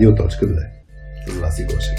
[0.00, 0.66] Радио.2
[1.26, 1.98] С Васи Гошев.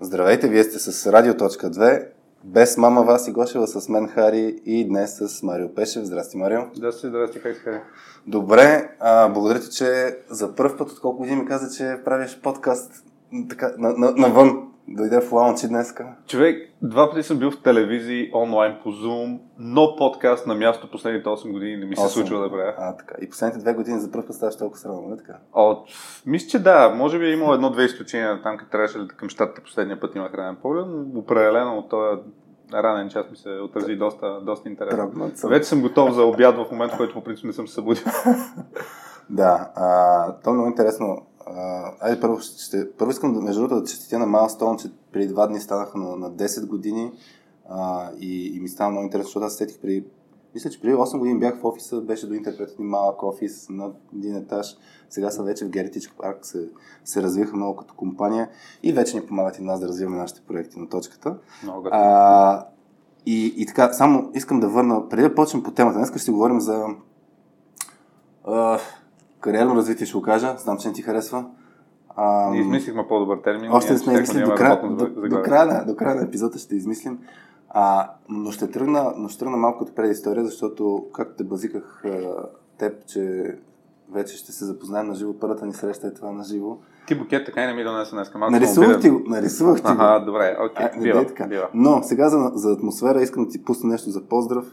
[0.00, 2.06] Здравейте, вие сте с Радио.2
[2.44, 6.04] без мама Васи Гошева, с мен Хари и днес с Марио Пешев.
[6.04, 6.60] Здрасти, Марио.
[6.74, 7.80] Здрасти, здрасти, как си Хари?
[8.26, 12.40] Добре, а, благодаря ти, че за първ път от колко години ми каза, че правиш
[12.42, 13.04] подкаст
[13.48, 14.67] така, на, на, навън.
[14.90, 16.06] Дойде в лаунчи днеска.
[16.26, 21.28] Човек, два пъти съм бил в телевизии, онлайн по Zoom, но подкаст на място последните
[21.28, 22.06] 8 години не ми се 8.
[22.06, 22.74] случва да правя.
[22.78, 23.14] А, така.
[23.20, 25.38] И последните две години за първ път ставаш толкова срамно, не така?
[25.52, 25.76] О,
[26.26, 26.94] мисля, че да.
[26.96, 30.34] Може би е имало едно-две изключения там, къде трябваше да към щатата последния път имах
[30.34, 32.20] ранен поглед, но определено от този
[32.74, 35.30] ранен час ми се отрази доста, доста интересно.
[35.44, 38.04] Вече съм готов за обяд в момента, в който по принцип не съм се събудил.
[39.30, 41.26] да, а, то е много интересно.
[41.56, 45.46] А, айде първо, ще, първо искам между другото да честитя на Майлстоун, че преди два
[45.46, 47.12] дни станаха на, на 10 години
[47.68, 50.04] а, и, и ми стана много интересно, защото аз сетих преди
[50.54, 53.90] мисля, че преди 8 години бях в офиса, беше до интерпрет един малък офис на
[54.16, 54.76] един етаж.
[55.10, 56.68] Сега са вече в Геритич парк, се,
[57.04, 58.48] се развиха много като компания
[58.82, 61.36] и вече ни помагат и нас да развиваме нашите проекти на точката.
[61.62, 62.66] Много а,
[63.26, 66.30] и, и така, само искам да върна, преди да почнем по темата, днес ще си
[66.30, 66.86] говорим за
[68.44, 68.78] а,
[69.40, 71.44] кариерно развитие, ще го кажа, знам, че не ти харесва.
[72.16, 73.72] А, Ние измислихме по-добър термин.
[73.72, 76.76] Още не сме измислили до, края, до, до, края на, до края на епизода ще
[76.76, 77.18] измислим.
[77.70, 82.04] А, но, ще тръгна, но ще тръгна малко като предистория, защото, както те базиках
[82.78, 83.54] теб, че
[84.12, 86.78] вече ще се запознаем на живо, първата ни среща е това на живо.
[87.06, 88.34] Ти букет така и не ми донесе днес.
[88.34, 89.22] Малко нарисувах ти го.
[89.26, 91.02] Нарисувах ти ага, добре, окей, okay.
[91.02, 91.68] бива, бива.
[91.74, 94.66] Но сега за, за атмосфера искам да ти пусна нещо за поздрав.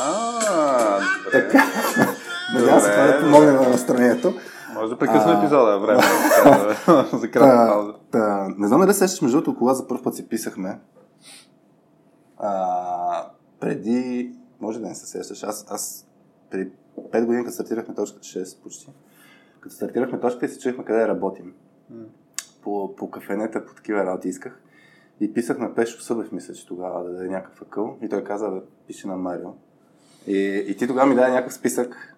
[0.00, 1.00] А.
[1.32, 1.64] Така.
[2.54, 4.34] Надявам се това да помогне на настроението.
[4.74, 6.02] Може да прекъсна епизода, време
[7.12, 8.54] за кратка пауза.
[8.58, 10.80] Не знам дали сещаш, между другото, кога за първ път си писахме.
[12.38, 13.26] А,
[13.60, 16.06] преди, може да не се сещаш, аз, аз
[16.50, 18.92] преди 5 години, като стартирахме точката 6 почти,
[19.60, 21.54] като стартирахме точката и се чуехме къде работим.
[21.92, 22.04] Mm.
[22.62, 24.60] По, по кафенета, по такива работи исках.
[25.20, 27.96] И писах на Пешо Събев, мисля, че тогава да даде някакъв акъл.
[28.02, 29.50] И той каза, бе, пише на Марио.
[30.26, 32.16] И, и ти тогава ми даде някакъв списък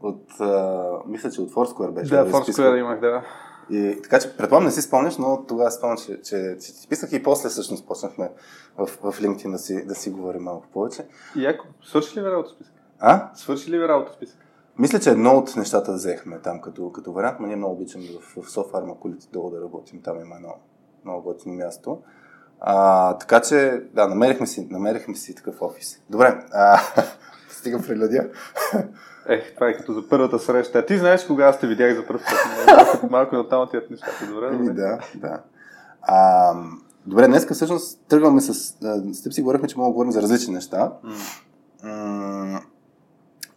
[0.00, 2.10] от, а, мисля, че от Foursquare беше.
[2.10, 3.22] Да, Foursquare имах, да.
[3.70, 7.12] И, така че, предполагам, не си спомняш, но тогава спомням, че, че, че ти писах
[7.12, 8.30] и после всъщност почнахме
[8.78, 11.06] в, в LinkedIn да си, да си говорим малко повече.
[11.36, 12.74] И ако, свърши ли ви работа списък?
[12.98, 13.30] А?
[13.34, 14.38] Свърши ли ви работа списък?
[14.78, 18.42] Мисля, че едно от нещата взехме там като, като вариант, но ние много обичаме в,
[18.42, 20.02] в Софарма колите долу да работим.
[20.02, 20.54] Там има едно
[21.04, 22.02] много готино място.
[22.60, 26.02] А, така че, да, намерихме си, намерихме си такъв офис.
[26.10, 26.80] Добре, а,
[27.66, 28.30] стига прелюдия.
[29.28, 30.86] Ех, това е като за първата среща.
[30.86, 32.66] Ти знаеш кога аз те видях за първ път.
[32.76, 34.26] Малко, малко от там тият нещата.
[34.28, 34.72] Добре, добре.
[34.72, 35.40] Да, да.
[36.02, 36.54] А,
[37.06, 38.54] добре, днес всъщност тръгваме с...
[39.12, 40.92] С теб си говорихме, че мога да говорим за различни неща.
[41.84, 42.62] Mm.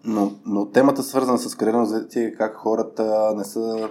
[0.04, 3.90] Но, но темата свързана с кариерно развитие, как хората не са,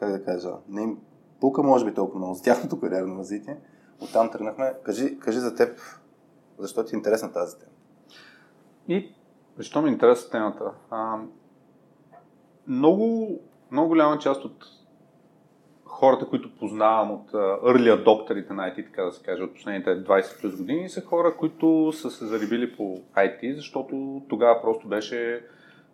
[0.00, 0.96] как да кажа, не им
[1.40, 3.56] пука може би толкова много за тяхното кариерно развитие.
[4.00, 4.72] Оттам тръгнахме.
[4.82, 5.80] Кажи, кажи за теб,
[6.58, 7.72] защо ти е интересна тази тема?
[8.88, 9.14] И
[9.56, 10.72] защо ми е интересна темата?
[10.90, 11.16] А,
[12.66, 13.28] много,
[13.70, 14.64] много голяма част от
[15.84, 20.40] хората, които познавам от early adopterите на IT, така да се каже, от последните 20
[20.40, 25.44] плюс години, са хора, които са се заребили по IT, защото тогава просто беше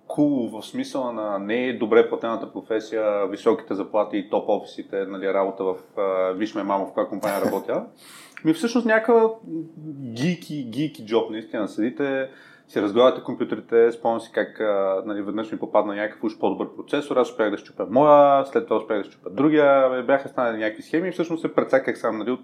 [0.08, 5.34] cool в смисъла на не е добре платената професия, високите заплати и топ офисите, нали,
[5.34, 7.84] работа в uh, виж ме мамо в каква компания работя.
[8.44, 9.30] Ми всъщност някаква
[10.12, 11.68] гики, гики джоб, наистина.
[11.68, 12.30] Седите,
[12.68, 17.16] си разгледате компютрите, спомням си как а, нали, веднъж ми попадна някакъв уж по-добър процесор,
[17.16, 21.08] аз успях да щупя моя, след това успях да щупя другия, бяха станали някакви схеми
[21.08, 22.40] и всъщност се прецаках сам нали, от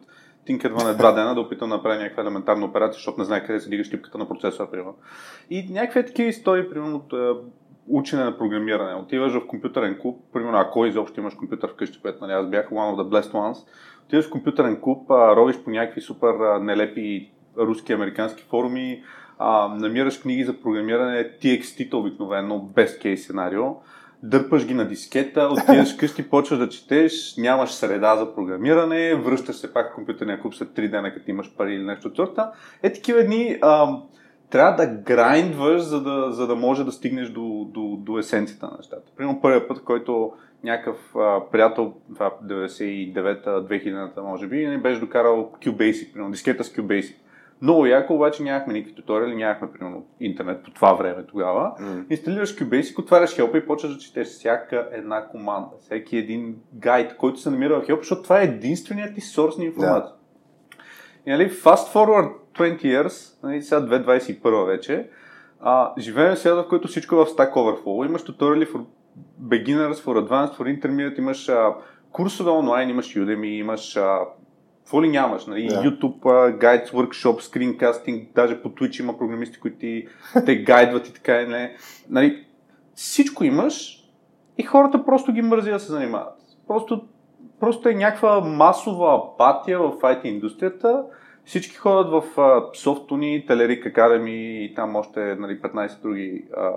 [0.47, 3.71] тинкерване два дена да опитам да направя някаква елементарна операция, защото не знае къде се
[3.71, 4.97] дига щипката на процесора, примерно.
[5.51, 7.39] И някакви такива истории, примерно от
[7.89, 8.95] учене на програмиране.
[8.95, 12.95] Отиваш в компютърен клуб, примерно ако изобщо имаш компютър вкъщи, което нали, аз бях one
[12.95, 13.69] of the blessed ones,
[14.05, 19.03] отиваш в компютърен клуб, ровиш по някакви супер нелепи руски, американски форуми,
[19.43, 23.65] а, намираш книги за програмиране, TXT-та обикновено, best case сценарио,
[24.23, 29.73] дърпаш ги на дискета, отиваш къщи, почваш да четеш, нямаш среда за програмиране, връщаш се
[29.73, 32.51] пак в компютърния клуб след 3 дена, като имаш пари или нещо от сорта.
[32.83, 33.97] Е, такива дни а,
[34.51, 38.77] трябва да грайндваш, за да, за да може да стигнеш до, до, до есенцията на
[38.77, 39.13] нещата.
[39.17, 40.33] Примерно първият път, който
[40.65, 46.73] някакъв а, приятел, това 99-та, 2000-та може би, не беше докарал QBasic, примерно дискета с
[46.73, 47.15] QBasic.
[47.63, 51.73] Много яко, обаче нямахме никакви туториали, нямахме, примерно, интернет по това време тогава.
[51.81, 52.11] Mm.
[52.11, 57.41] Инсталираш QBasic, отваряш Help и почваш да четеш всяка една команда, всеки един гайд, който
[57.41, 60.15] се намира в Help, защото това е единственият ти сорс на информация.
[60.15, 61.27] Yeah.
[61.27, 65.09] И нали, fast forward 20 years, нали, сега 2021 вече,
[65.61, 68.07] а, живеем в свят, в който всичко е в Stack Overflow.
[68.07, 68.85] Имаш туториали for
[69.43, 71.75] beginners, for advanced, for intermediate, имаш а,
[72.13, 74.19] курсове онлайн, имаш Udemy, имаш а,
[74.83, 75.47] какво ли нямаш?
[75.47, 75.71] Нали?
[75.71, 75.91] Yeah.
[75.91, 76.21] YouTube,
[76.59, 80.07] guides, workshop, screencasting, даже по Twitch има програмисти, които ти,
[80.47, 81.77] те гайдват и така и не.
[82.11, 82.45] Нали?
[82.95, 84.05] Всичко имаш
[84.59, 86.35] и хората просто ги мързи да се занимават.
[86.69, 87.05] Просто,
[87.61, 91.05] просто е някаква масова апатия в IT индустрията.
[91.45, 96.73] Всички ходят в uh, Softuni, Telerik Academy и там още нали, 15 други uh,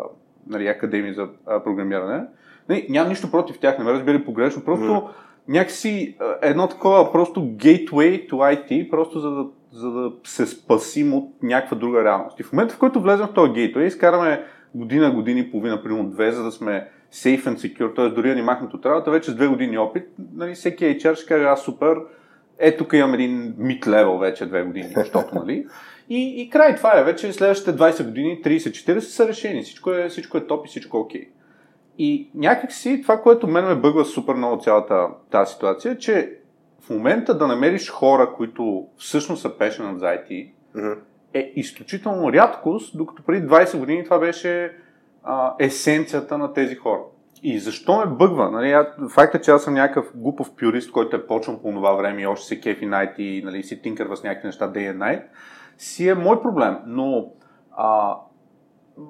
[0.47, 2.23] нали, академии за uh, програмиране.
[2.69, 5.07] Нали, нямам нищо против тях, не ме разбери погрешно, просто mm
[5.47, 11.29] някакси едно такова просто gateway to IT, просто за да, за да се спасим от
[11.43, 12.39] някаква друга реалност.
[12.39, 14.43] И в момента, в който влезем в този gateway, изкараме
[14.75, 18.09] година, години и половина, примерно две, за да сме safe and secure, т.е.
[18.09, 20.03] дори да ни махнат от работа, вече с две години опит,
[20.35, 21.97] нали, всеки HR ще каже, аз супер,
[22.59, 25.65] е, тук имам един mid level вече две години, защото, нали?
[26.09, 27.03] И, и край, това е.
[27.03, 29.63] Вече следващите 20 години, 30-40 са решени.
[29.63, 31.27] Всичко е, всичко е топ и всичко е окей.
[31.97, 36.37] И някакси това, което мен ме бъгва супер много цялата тази ситуация, е, че
[36.81, 40.97] в момента да намериш хора, които всъщност са passionate за IT, mm-hmm.
[41.33, 44.71] е изключително рядкост, докато преди 20 години това беше
[45.23, 47.01] а, есенцията на тези хора.
[47.43, 48.51] И защо ме бъгва?
[48.51, 48.75] Нали,
[49.09, 52.47] факта, че аз съм някакъв глупав пюрист, който е почвам по това време и още
[52.47, 55.23] се кефи найт и нали, си тинкърва с някакви неща day and night,
[55.77, 56.77] си е мой проблем.
[56.85, 57.31] Но
[57.77, 58.15] а,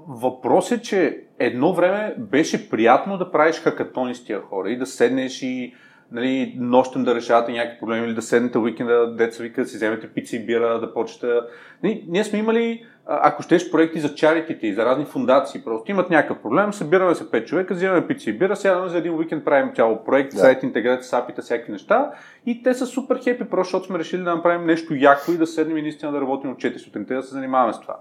[0.08, 4.86] въпрос е, че едно време беше приятно да правиш хакатони с тия хора и да
[4.86, 5.74] седнеш и
[6.12, 10.08] нали, нощем да решавате някакви проблеми или да седнете уикенда, деца вика, да си вземете
[10.08, 11.36] пица и бира, да почнете.
[11.84, 15.64] Нали, ние сме имали, ако щеш, проекти за чаритите и за разни фундации.
[15.64, 19.14] Просто имат някакъв проблем, събираме се 5 човека, взимаме пица и бира, сядаме за един
[19.14, 20.38] уикенд, правим цяло проект, да.
[20.38, 22.12] сайт, интеграция, сапита, всякакви неща.
[22.46, 25.48] И те са супер хепи, просто защото сме решили да направим нещо яко и да
[25.48, 28.00] седнем и наистина да работим от 4 сутринта да се занимаваме с това.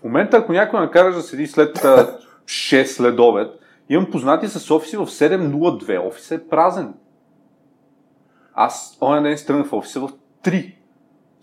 [0.00, 3.48] В момента, ако някой накараш да седи след 6 след обед,
[3.88, 6.08] имам познати с офиси в 7.02.
[6.08, 6.94] Офисът е празен.
[8.54, 10.08] Аз оня ден стръгнах в офиса в
[10.44, 10.74] 3.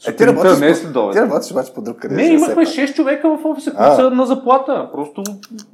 [0.07, 0.73] Е, ти работиш, не е.
[0.73, 2.15] Ти работиш обаче по друг къде.
[2.15, 4.89] Не, имахме 6 човека в офиса, които са на заплата.
[4.91, 5.23] Просто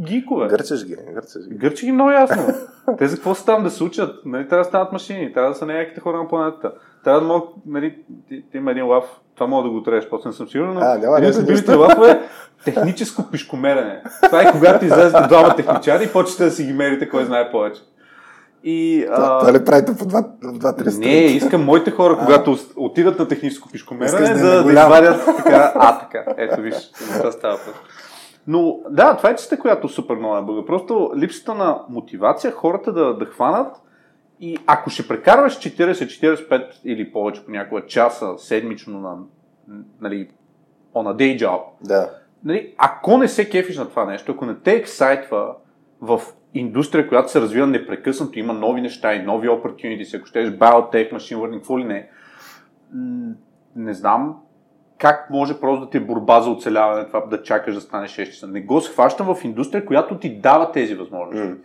[0.02, 0.48] гикове.
[0.48, 1.56] Гърчеш ги, гърчеш ги.
[1.56, 2.54] Гърчи ги много ясно.
[2.98, 4.26] Те за какво са там да се учат?
[4.26, 6.72] Нали, трябва да станат машини, трябва да са някаките хора на планетата.
[7.04, 7.96] Трябва да могат, нали,
[8.28, 9.04] ти, ти има един лав,
[9.36, 11.74] това мога да го треш, после не съм сигурен, но а, няма, един от любимите
[11.74, 12.22] лафове
[12.66, 14.02] техническо пишкомерене.
[14.26, 17.82] Това е когато излезете двама техничари и почнете да си ги мерите, кой знае повече.
[18.64, 19.40] И, а...
[19.40, 20.06] Това ли правите по
[20.54, 26.00] два-три Не, искам моите хора, когато отидат на техническо пишкомерене, да, да, извадят така, а
[26.12, 26.76] така, ето виж,
[27.18, 27.58] това става
[28.48, 30.66] Но да, това е чиста, която супер много е бъга.
[30.66, 33.78] Просто липсата на мотивация хората да, да хванат
[34.42, 39.18] и ако ще прекарваш 40-45 или повече по някоя часа седмично на,
[40.02, 40.30] нали,
[40.96, 42.10] on a day job, да.
[42.44, 45.56] нали, ако не се кефиш на това нещо, ако не те ексайтва
[46.02, 46.22] в
[46.54, 51.38] индустрия, която се развива непрекъснато, има нови неща и нови opportunities, ако щеш biotech, machine
[51.38, 52.10] learning, какво ли не,
[53.76, 54.36] не знам
[55.02, 58.26] как може просто да ти е борба за оцеляване, това да чакаш да стане 6
[58.26, 58.48] часа.
[58.48, 61.48] Не го схващам в индустрия, която ти дава тези възможности.
[61.48, 61.58] Mm.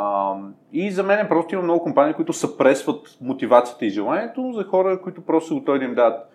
[0.00, 0.36] А,
[0.72, 5.22] и за мен просто има много компании, които съпресват мотивацията и желанието за хора, които
[5.22, 6.26] просто са готови да им дадат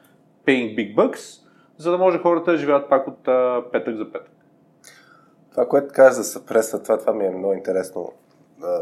[0.46, 1.48] paying big bucks,
[1.78, 4.32] за да може хората да живеят пак от а, петък за петък.
[5.52, 8.12] Това, което каза за съпресва, това, това ми е много интересно
[8.64, 8.82] а,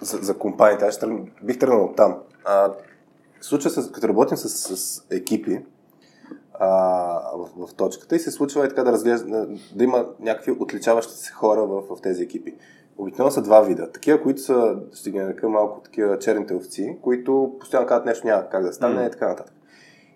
[0.00, 0.84] за, за компаниите.
[0.84, 2.18] Аз тръг, бих тръгнал от там.
[2.44, 2.72] А,
[3.40, 5.64] случва се, като работим с, с екипи
[6.54, 6.68] а,
[7.36, 11.32] в, в точката и се случва и така да, разглежда, да има някакви отличаващи се
[11.32, 12.54] хора в, в тези екипи.
[13.00, 13.92] Обикновено са два вида.
[13.92, 18.48] Такива, които са, ще ги нарека малко такива черните овци, които постоянно казват нещо няма
[18.48, 19.08] как да стане mm.
[19.08, 19.54] и така нататък.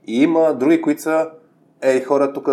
[0.06, 1.30] И има други, които са,
[1.82, 2.48] ей, хора, тук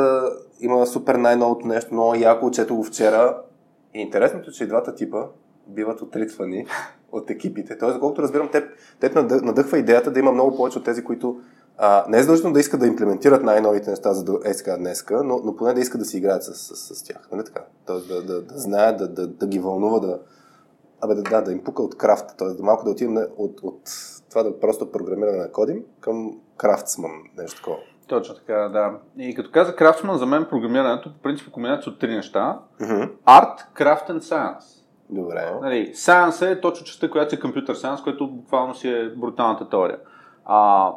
[0.60, 3.42] има супер най-новото нещо, много яко, чето го вчера.
[3.94, 5.26] И интересното е, че и двата типа
[5.68, 6.66] биват отритвани
[7.12, 7.78] от екипите.
[7.78, 8.64] Тоест, колкото разбирам, те,
[9.00, 11.42] те надъхва идеята да има много повече от тези, които
[11.84, 15.24] а, не е задължително да искат да имплементират най-новите неща за да е сега днеска,
[15.24, 17.28] но, но поне да искат да си играят с, с, с тях.
[17.32, 17.62] Нали така?
[17.88, 20.20] Тоест да, да, да знаят, да, да, да ги вълнува, да,
[21.02, 22.26] абе, да, да, да им пука от крафт.
[22.38, 23.82] Тоест да малко да отидем от, от
[24.30, 27.78] това да просто програмиране на кодим към крафтсман, нещо такова.
[28.08, 28.94] Точно така, да.
[29.18, 32.60] И като каза крафтсман, за мен програмирането по принцип е комбинация от три неща.
[32.82, 33.10] Mm-hmm.
[33.28, 34.84] Art, craft and science.
[35.10, 35.54] Добре.
[35.62, 40.00] Нали, science е точно частта, която е компютър science, което буквално си е бруталната теория.
[40.46, 40.92] А,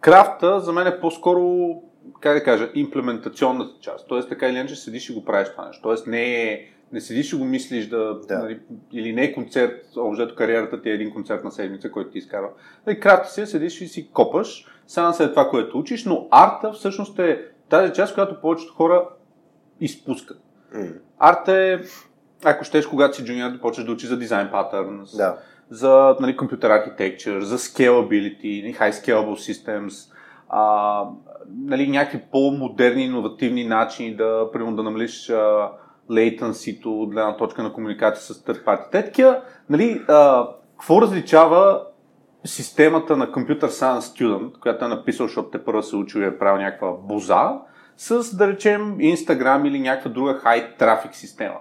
[0.00, 1.74] Крафта за мен е по-скоро,
[2.20, 4.08] как да кажа, имплементационната част.
[4.08, 5.82] Тоест така или иначе седиш и го правиш това нещо.
[5.82, 8.38] Тоест не е не седиш и го мислиш да, да.
[8.38, 8.60] Нали,
[8.92, 12.48] или не е концерт, общо кариерата ти е един концерт на седмица, който ти изкарва.
[12.86, 17.18] Нали, крафта си, седиш и си копаш, само след това, което учиш, но арта всъщност
[17.18, 19.08] е тази част, която повечето хора
[19.80, 20.38] изпускат.
[20.74, 20.86] М.
[21.18, 21.80] Арт е,
[22.44, 25.38] ако щеш, когато си джуниор, да почнеш да учиш за дизайн патърнс, Да.
[25.70, 30.12] За нали, компютър архитектур, за scalability, нали, high scalable systems,
[30.48, 31.04] а,
[31.48, 35.70] нали, някакви по-модерни, иновативни начини да, примерно, да намалиш а,
[36.10, 39.12] latency-то от гледна точка на комуникация с third party.
[39.12, 40.48] Те нали, а,
[40.78, 41.82] какво различава
[42.44, 46.38] системата на Computer Science Student, която е написал, защото те първо се учил и е
[46.38, 47.52] правил някаква боза,
[47.96, 51.56] с, да речем, Instagram или някаква друга high traffic система.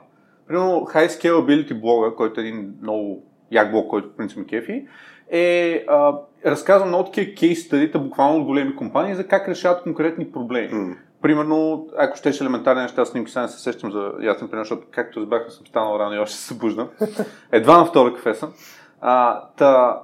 [0.47, 4.87] Примерно, High Scalability блога, който е един много як блог, който принцип кефи,
[5.29, 6.13] е а,
[6.45, 10.69] разказва много такива кейс стадита, буквално от големи компании, за как решават конкретни проблеми.
[10.73, 10.95] М.
[11.21, 15.19] Примерно, ако щеш елементарни неща, снимки, сега не се сещам за ясен пример, защото както
[15.19, 16.89] разбрах, съм станал рано и още се събуждам.
[17.51, 18.53] Едва на втора кафе съм.
[19.01, 20.01] А, та,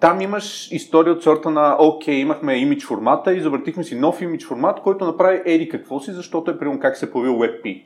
[0.00, 4.80] там имаш история от сорта на, окей, имахме имидж формата, изобретихме си нов имидж формат,
[4.80, 7.84] който направи еди какво си, защото е примерно как се е появил WebP.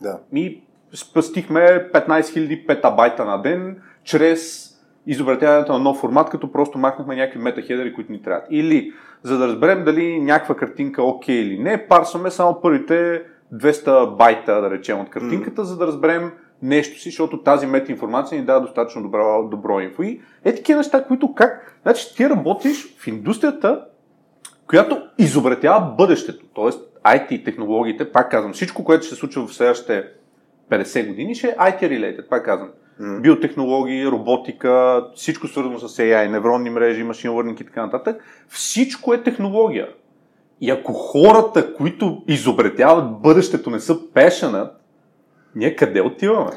[0.00, 0.18] Да.
[0.32, 0.62] Ми
[0.94, 4.70] спастихме 15 000 петабайта на ден, чрез
[5.06, 8.46] изобретяването на нов формат, като просто махнахме някакви метахедери, които ни трябват.
[8.50, 8.92] Или,
[9.22, 13.22] за да разберем дали някаква картинка е окей или не, парсваме само първите
[13.54, 18.46] 200 байта, да речем, от картинката, за да разберем нещо си, защото тази метаинформация ни
[18.46, 20.02] дава достатъчно добро, добро инфо.
[20.02, 21.78] И е такива неща, които как...
[21.82, 23.84] Значи ти работиш в индустрията,
[24.66, 26.46] която изобретява бъдещето.
[26.54, 30.04] Тоест IT технологиите, пак казвам, всичко, което ще се случва в следващите
[30.70, 32.68] 50 години, ще е IT-related, пак казвам.
[33.00, 33.20] М.
[33.20, 38.22] Биотехнологии, роботика, всичко свързано с AI, невронни мрежи, машин learning и така нататък.
[38.48, 39.88] Всичко е технология.
[40.60, 44.70] И ако хората, които изобретяват бъдещето, не са passionate,
[45.54, 46.52] ние къде отиваме?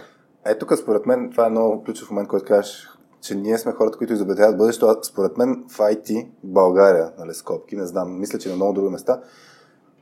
[0.45, 2.89] Е, тук според мен това е много ключов момент, който кажеш,
[3.21, 4.85] че ние сме хората, които изобретяват бъдещето.
[4.85, 8.89] А Според мен в IT, България, нали, скобки, не знам, мисля, че на много други
[8.89, 9.21] места,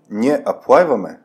[0.09, 1.19] ние аплайваме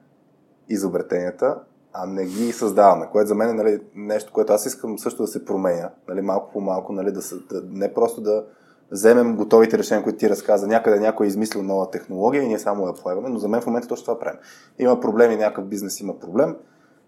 [0.68, 1.56] изобретенията,
[1.98, 5.26] а не ги създаваме, което за мен е нали, нещо, което аз искам също да
[5.26, 8.44] се променя, нали, малко по малко, нали, да, да, не просто да
[8.90, 12.86] вземем готовите решения, които ти разказа, някъде някой е измислил нова технология и ние само
[12.86, 14.40] я аплайваме, но за мен в момента точно това правим.
[14.78, 16.56] Има проблеми, някакъв бизнес има проблем,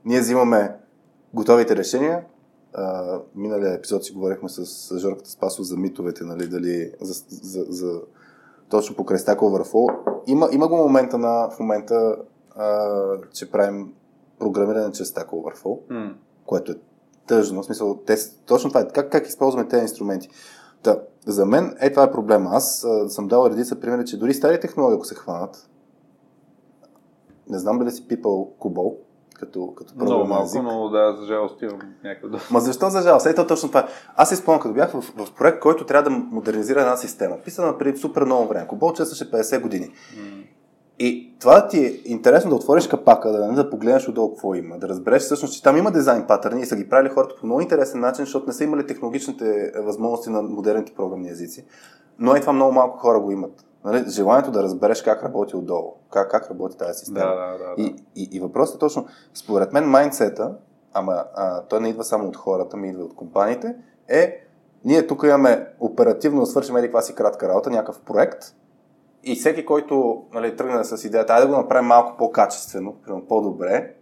[0.04, 0.76] ние взимаме
[1.34, 2.24] готовите решения.
[2.74, 7.64] А, миналия епизод си говорихме с, с Жорката Спасов за митовете, нали, дали за, за,
[7.68, 8.00] за
[8.68, 9.98] точно покрай Stack Overflow.
[10.26, 12.16] Има, има го момента на, в момента,
[12.56, 12.96] а,
[13.32, 13.92] че правим
[14.38, 16.14] програмиране чрез Stack Overflow, М.
[16.46, 16.74] което е
[17.26, 17.62] тъжно.
[17.62, 18.16] В смисъл, те,
[18.46, 18.88] точно това е.
[18.88, 20.28] Как, как използваме тези инструменти?
[20.82, 22.50] Та, за мен е това е проблема.
[22.52, 25.68] Аз а, съм дал редица примери, че дори стари технологии, ако се хванат,
[27.48, 28.96] не знам дали си пипал Кубол,
[29.34, 30.62] като, като Много малко, език.
[30.62, 31.78] но да, за жалост имам
[32.30, 32.54] доста.
[32.54, 33.26] Ма защо за жалост?
[33.26, 33.88] Ето точно това.
[34.16, 37.36] Аз си спомням, като бях в, в проект, който трябва да модернизира една система.
[37.44, 38.66] Писана преди супер много време.
[38.66, 39.92] Кобол честваше 50 години.
[40.98, 44.88] И това ти е интересно да отвориш капака, да, да погледнеш отдолу какво има, да
[44.88, 48.00] разбереш всъщност, че там има дизайн патърни и са ги правили хората по много интересен
[48.00, 51.64] начин, защото не са имали технологичните е, възможности на модерните програмни езици.
[52.18, 53.64] Но и това много малко хора го имат.
[53.84, 54.04] Нали?
[54.08, 57.30] Желанието да разбереш как работи отдолу, как, как работи тази система.
[57.30, 57.58] Да, да, да.
[57.58, 57.82] да.
[57.82, 60.54] И, и, и въпросът е точно, според мен майндсета,
[60.92, 63.76] ама а, той не идва само от хората, ми идва от компаниите,
[64.08, 64.44] е
[64.84, 68.54] ние тук имаме оперативно да свършим еди си кратка работа, някакъв проект
[69.24, 72.96] и всеки, който нали, тръгне с идеята, айде да го направим малко по-качествено,
[73.28, 73.94] по-добре,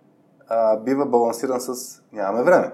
[0.48, 2.72] а, бива балансиран с нямаме време.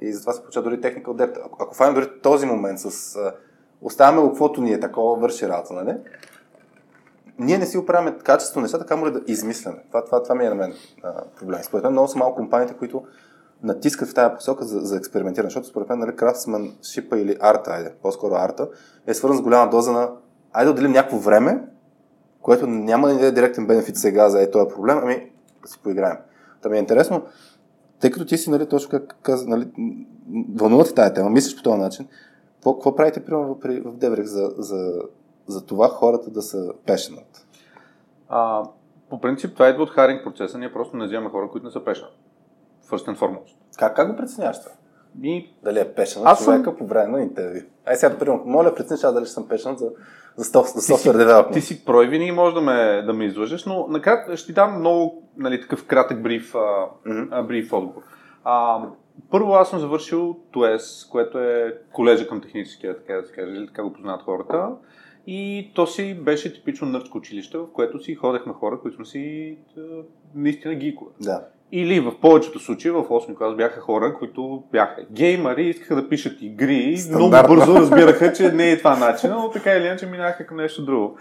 [0.00, 1.40] И затова се получава дори техника от депта.
[1.46, 3.34] Ако, ако фанем дори този момент с а,
[3.80, 5.96] оставяме каквото ни е такова, върши работа, нали?
[7.38, 9.78] ние не си оправяме качество нещата, камо ли да измисляме.
[9.88, 11.62] Това, това, това ми е на мен а, проблем.
[11.62, 13.02] Според мен много са малко компаниите, които
[13.62, 17.70] натискат в тази посока за, за експериментиране, защото според мен нали, Craftsman, Шипа или арта,
[17.70, 18.68] айде, по-скоро арта,
[19.06, 20.10] е свързан с голяма доза на
[20.52, 21.68] айде да отделим някакво време,
[22.42, 25.30] което няма да ни даде директен бенефит сега за е този проблем, ами
[25.62, 26.16] да си поиграем.
[26.62, 27.22] Та ми е интересно,
[28.00, 29.68] тъй като ти си, нали, точно как каза, нали,
[30.54, 32.08] вълнува те тази тема, мислиш по този начин,
[32.54, 35.02] какво, какво правите, примерно, при, в Деврик за, за,
[35.46, 37.44] за това хората да са passionate?
[38.28, 38.62] А,
[39.10, 41.84] по принцип това идва от харинг процеса, ние просто не вземаме хора, които не са
[41.84, 42.08] пешна.
[42.90, 43.56] First and foremost.
[43.78, 44.72] Как, как го преценяваш това?
[45.22, 47.60] И Дали е passionate Аз съм- човека по време на интервю?
[47.86, 49.90] Ай сега, примерно, моля, прецениш аз дали ще съм passionate за,
[50.36, 51.54] за, за софтуер девелопмент.
[51.54, 54.78] ти си прой винаги може да ме, да ме излъжеш, но накратко ще ти дам
[54.78, 57.22] много нали, такъв кратък бриф, а, Мгм.
[57.30, 58.02] а, бриф отговор.
[58.44, 58.82] А,
[59.30, 63.66] първо аз съм завършил ТУЕС, което е колежа към техническия, така да се каже, или
[63.66, 64.68] така го познават хората.
[65.26, 69.56] И то си беше типично нърдско училище, в което си ходехме хора, които сме си
[70.34, 71.10] наистина гикове.
[71.20, 71.44] Да.
[71.74, 76.42] Или в повечето случаи в 8 клас бяха хора, които бяха геймари, искаха да пишат
[76.42, 80.46] игри, и много бързо разбираха, че не е това начин, но така или иначе минаха
[80.46, 81.18] към нещо друго.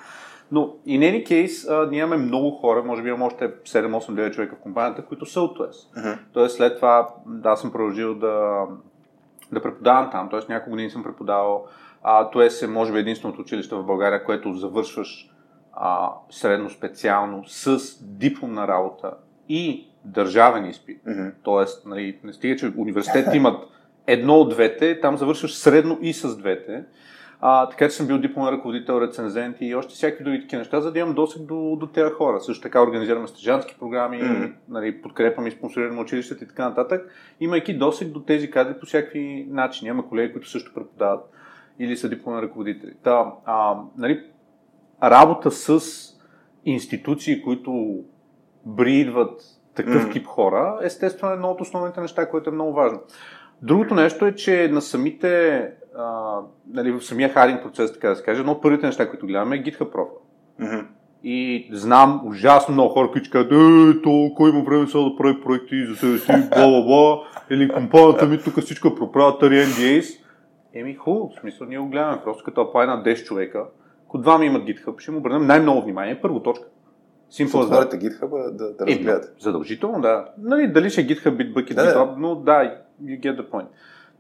[0.52, 4.56] Но in any case, а, ние имаме много хора, може би имам още 7-8-9 човека
[4.56, 5.76] в компанията, които са от ТОЕС.
[5.76, 6.18] Uh-huh.
[6.34, 8.66] Тоест след това, да, съм продължил да,
[9.52, 10.40] да преподавам там, т.е.
[10.50, 11.66] няколко години съм преподавал.
[12.04, 15.30] А, ТОЕС е, може би, единственото училище в България, което завършваш
[15.74, 19.12] а, средно специално с дипломна работа
[19.50, 21.04] и държавен изпит.
[21.04, 21.32] Mm-hmm.
[21.44, 23.64] Тоест, нали, не стига, че университет имат
[24.08, 26.84] едно от двете, там завършваш средно и с двете.
[27.44, 30.92] А, така че съм бил дипломен ръководител, рецензент и още всякакви други такива неща, за
[30.92, 32.40] да имам досег до, до тези хора.
[32.40, 34.54] Също така организираме стъжански програми, mm-hmm.
[34.70, 39.48] нали, подкрепаме и спонсорираме училищата и така нататък, имайки досег до тези кадри по всякакви
[39.50, 39.90] начини.
[39.90, 41.30] Има колеги, които също преподават
[41.80, 42.94] или са дипломен ръководители.
[43.04, 44.24] Та, а, нали,
[45.04, 45.80] работа с
[46.66, 48.00] институции, които
[48.66, 49.42] бридват
[49.76, 50.12] такъв mm.
[50.12, 53.00] тип хора, естествено е едно от основните неща, което е много важно.
[53.62, 55.58] Другото нещо е, че на самите,
[55.98, 56.38] а,
[56.74, 59.56] нали, в самия харинг процес, така да се каже, едно от първите неща, които гледаме
[59.56, 60.18] е GitHub профил.
[60.62, 60.86] Mm-hmm.
[61.24, 65.42] И знам ужасно много хора, които казват, е, то, кой има време сега да прави
[65.42, 66.26] проекти за себе си,
[66.56, 70.22] бла, бла, бла, или компанията ми тук всичко е проприятари, NDAs.
[70.74, 73.66] Еми хубаво, в смисъл ние го гледаме, просто като апай на 10 човека,
[74.08, 76.22] ако двама имат GitHub, ще му обърнем най-много внимание.
[76.22, 76.66] Първо точка.
[77.32, 79.28] Simple отворите GitHub да, да разгледате.
[79.40, 80.26] Задължително, да.
[80.38, 83.68] Нали, дали ще е GitHub, Bitbucket, да, GitHub, но да, you get the point.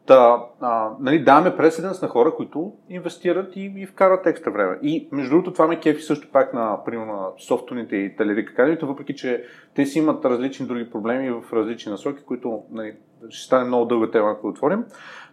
[0.05, 4.79] Та, а, нали, даваме прецеденс на хора, които инвестират и, и вкарат екстра време.
[4.81, 9.15] И между другото това ме кефи също пак на, примерно, на софтуните и телерикакадемите, въпреки
[9.15, 9.43] че
[9.75, 12.93] те си имат различни други проблеми в различни насоки, които нали,
[13.29, 14.85] ще стане много дълга тема, ако отворим.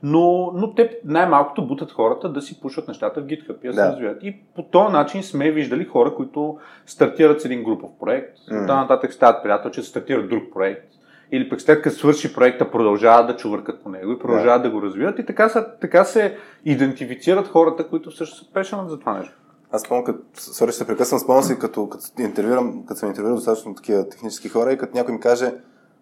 [0.02, 3.82] Но, но те най-малкото бутат хората да си пушват нещата в GitHub и да, се
[3.82, 4.18] развиват.
[4.22, 8.66] И по този начин сме виждали хора, които стартират с един групов проект, mm.
[8.66, 10.97] нататък стават приятел, че стартират друг проект,
[11.32, 14.74] или пък след като свърши проекта, продължават да чувъркат по него и продължават да, да
[14.74, 15.18] го развиват.
[15.18, 19.34] И така, са, така се идентифицират хората, които също са пешанат за това нещо.
[19.70, 23.36] Аз спомням, като, сори, ще се прекъсвам, спомням си, като, като, интервюрам, като съм интервюрал
[23.36, 25.54] достатъчно такива технически хора и като някой ми каже,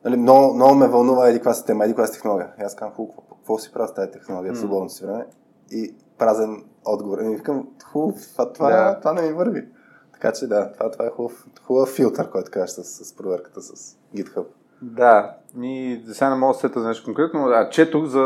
[0.04, 2.48] нали, много, много ме вълнува еди каква система, еди каква технология.
[2.60, 5.26] И аз казвам, хубаво, какво, си правя с тази технология в свободното си време?
[5.70, 7.18] И празен отговор.
[7.18, 8.98] И викам, хубаво, това, това, да.
[8.98, 9.68] това не ми върви.
[10.12, 13.96] Така че да, това, това е хубав, хубав филтър, който кажеш с, с проверката с
[14.14, 14.46] GitHub.
[14.82, 18.20] Да, ми сега не мога да сета за нещо конкретно, а четох за,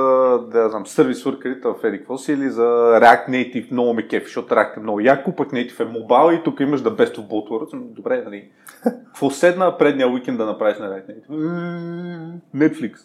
[0.52, 2.62] да знам, сервис worker в Едиквос или за
[3.00, 6.42] React Native много ме кефи, защото React е много яко, пък Native е мобайл и
[6.42, 7.92] тук имаш да best of both worlds.
[7.94, 8.50] Добре, нали?
[9.06, 11.28] Какво седна предния уикенд да направиш на React Native?
[12.56, 12.96] Netflix.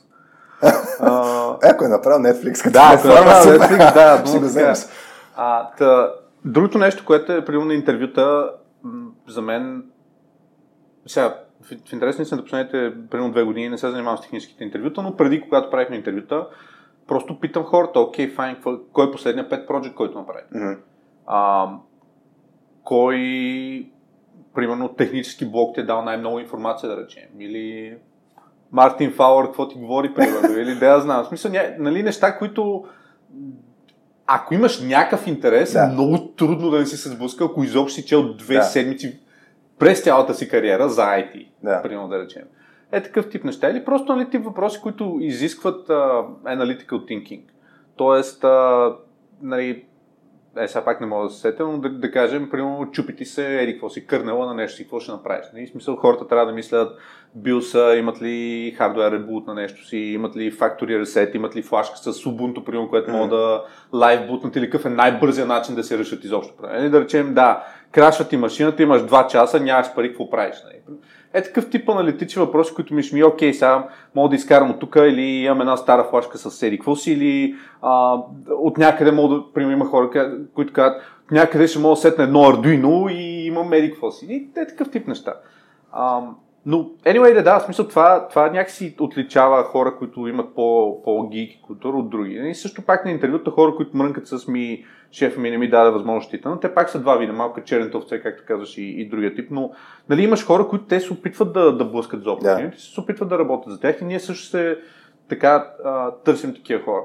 [1.64, 4.74] е, ако е направил Netflix, като да, ако е Netflix, да, но, го.
[5.36, 6.14] А, та,
[6.46, 8.52] другото нещо, което е примерно на интервюта,
[9.28, 9.84] за мен,
[11.08, 15.02] сега, в, интересни са да последните примерно две години не се занимавам с техническите интервюта,
[15.02, 16.48] но преди, когато правихме интервюта,
[17.08, 18.58] просто питам хората, окей, okay, файн,
[18.94, 20.44] кой е последния пет проект, който направи?
[20.56, 20.78] Mm-hmm.
[21.26, 21.70] А,
[22.84, 23.18] кой,
[24.56, 27.30] примерно, технически блок ти е дал най-много информация, да речем?
[27.40, 27.98] Или
[28.72, 30.58] Мартин Фауър, какво ти говори, примерно?
[30.58, 31.24] Или да я знам.
[31.24, 32.86] В смисъл, ня, нали, неща, които
[34.28, 35.88] ако имаш някакъв интерес, да.
[35.88, 38.64] много трудно да не си се сблъска, ако изобщо си чел две да.
[38.64, 39.20] седмици
[39.80, 41.82] през цялата си кариера за IT, да.
[41.82, 42.44] примерно да речем.
[42.92, 43.70] Е такъв тип неща.
[43.70, 47.42] Или просто нали, тип въпроси, които изискват uh, analytical thinking.
[47.96, 48.96] Тоест, uh,
[49.42, 49.86] нали,
[50.58, 53.62] е, сега пак не мога да се сетя, но да, да кажем, примерно, чупи се,
[53.62, 55.46] еди, какво си кърнела на нещо си, какво ще направиш.
[55.54, 55.68] Нали?
[55.68, 56.98] Смисъл, хората трябва да мислят
[57.36, 61.98] билса, имат ли хардвер ребут на нещо си, имат ли factory reset, имат ли флашка
[61.98, 63.14] с Ubuntu, примерно, което mm.
[63.14, 66.54] могат да лайв бутнат или какъв е най-бързият начин да се решат изобщо.
[66.62, 66.90] Нали?
[66.90, 67.64] Да речем, да,
[67.96, 70.56] крашва ти машината, имаш 2 часа, нямаш пари, какво правиш?
[70.66, 70.98] Нали?
[71.34, 74.80] Е такъв тип аналитични въпроси, които ми ще ми, окей, сега мога да изкарам от
[74.80, 78.18] тук или имам една стара флашка с седи какво си, или а,
[78.50, 82.40] от някъде мога да, примерно има хора, които казват, някъде ще мога да сетна едно
[82.40, 84.26] Arduino и имам еди какво си.
[84.30, 85.34] И е такъв тип неща.
[85.92, 86.22] А,
[86.66, 91.62] но, anyway, да, да, в смисъл това, това някакси отличава хора, които имат по, по-гики
[91.68, 92.34] култура от други.
[92.34, 95.92] И също пак на интервюта хора, които мрънкат с ми, шефа ми не ми даде
[95.92, 99.36] възможностите, но те пак са два вида, малко черните овце, както казваш, и, и другия
[99.36, 99.48] тип.
[99.52, 99.72] Но
[100.10, 102.76] нали, имаш хора, които те се опитват да, да блъскат за опит, yeah.
[102.76, 104.80] се опитват да работят за тях и ние също се
[105.30, 107.04] така а, търсим такива хора.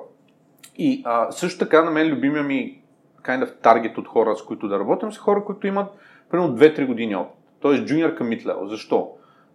[0.78, 2.82] И а, също така на мен любимия ми
[3.22, 5.86] kind of target от хора, с които да работим, са хора, които имат
[6.30, 7.36] примерно 2-3 години опит.
[7.60, 8.66] Тоест junior към mid.
[8.66, 9.10] Защо?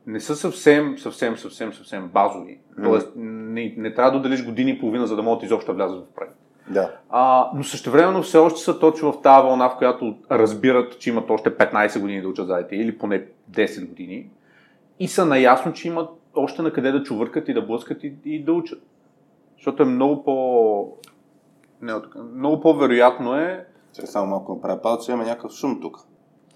[0.08, 2.60] не са съвсем, съвсем, съвсем, съвсем базови.
[2.84, 6.06] Тоест, не, не трябва да отделиш години и половина, за да могат изобщо да влязат
[6.06, 6.36] в проект.
[6.70, 6.92] Да.
[7.10, 11.30] А, но същевременно все още са точно в тази вълна, в която разбират, че имат
[11.30, 14.30] още 15 години да учат за IT или поне 10 години
[15.00, 18.44] и са наясно, че имат още на къде да чувъркат и да блъскат и, и
[18.44, 18.84] да учат.
[19.58, 20.98] Защото е много по...
[21.82, 21.94] Не,
[22.36, 23.66] много по-вероятно е...
[23.94, 25.98] Чакай само малко направя пауза, че има някакъв шум тук.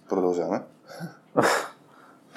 [0.10, 0.62] Продължаваме.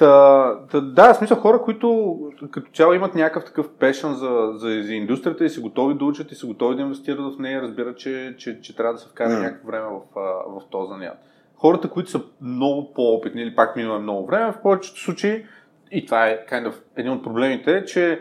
[0.03, 2.19] Та, та, да, в смисъл хора, които
[2.51, 6.33] като цяло имат някакъв такъв пешен за, за, за индустрията и са готови да учат
[6.33, 9.31] и са готови да инвестират в нея, разбират, че, че, че трябва да се вкара
[9.31, 9.43] mm.
[9.43, 10.01] някакво време в,
[10.47, 11.19] в този занят.
[11.57, 15.47] Хората, които са много по-опитни или пак минало много време, в повечето случаи,
[15.91, 18.21] и това е kind of, един от проблемите, че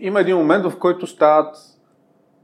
[0.00, 1.56] има един момент, в който стават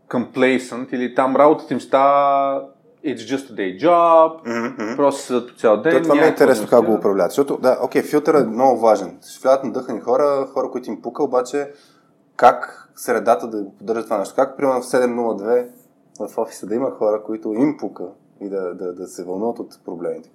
[0.09, 2.63] complacent или там работата им става
[3.05, 4.97] it's just a day job, mm-hmm.
[4.97, 6.03] просто седат по цял ден.
[6.03, 7.31] това ми е интересно как го управляват.
[7.31, 9.19] Защото, да, окей, okay, филтър е много важен.
[9.29, 11.73] Ще влядат надъхани хора, хора, които им пука, обаче
[12.37, 14.35] как средата да го поддържа това нещо?
[14.35, 15.67] Как, примерно в 702
[16.21, 18.05] в офиса да има хора, които им пука
[18.41, 20.31] и да, да, да се вълнуват от проблемите?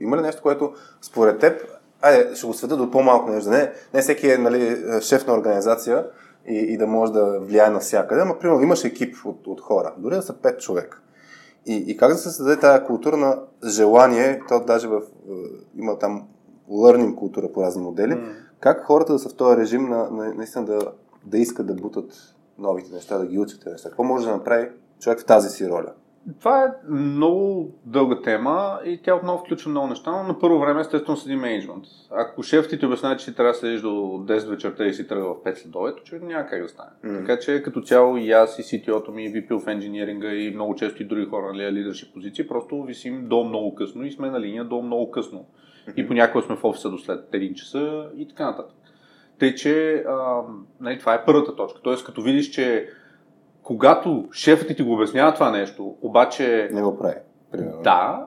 [0.00, 1.62] Има ли нещо, което според теб,
[2.02, 6.06] айде, ще го сведа до по-малко нещо, не, не всеки е нали, шеф на организация
[6.46, 10.14] и, и да може да влияе навсякъде, ама примерно имаш екип от, от хора, дори
[10.14, 11.00] да са 5 човека
[11.68, 15.02] и, и как да се създаде тази култура на желание, то даже в,
[15.76, 16.28] има там
[16.70, 18.32] learning култура по разни модели, mm.
[18.60, 20.92] как хората да са в този режим на, на наистина да,
[21.24, 23.88] да искат да бутат новите неща, да ги учат неща.
[23.88, 24.68] Какво може да направи
[25.00, 25.92] човек в тази си роля?
[26.40, 30.80] Това е много дълга тема и тя отново включва много неща, но на първо време
[30.80, 31.84] естествено седи менеджмент.
[32.10, 35.34] Ако шефът ти обяснява, че ти трябва да седиш до 10 вечерта и си тръгва
[35.34, 36.90] в 5 след очевидно няма как да стане.
[37.04, 37.18] Mm-hmm.
[37.18, 40.74] Така че като цяло и аз и CTO-то ми, и VP of Engineering и много
[40.74, 44.30] често и други хора на нали, лидершип позиции, просто висим до много късно и сме
[44.30, 45.38] на линия до много късно.
[45.38, 45.94] Mm-hmm.
[45.96, 48.76] И понякога сме в офиса до след 1 часа и така нататък.
[49.38, 50.42] Тъй, че а,
[50.80, 51.80] нали, това е първата точка.
[51.82, 52.88] Тоест, като видиш, че
[53.68, 56.68] когато шефът ти го обяснява това нещо, обаче...
[56.72, 57.14] Не го прави,
[57.52, 57.82] примерно.
[57.82, 58.26] Да,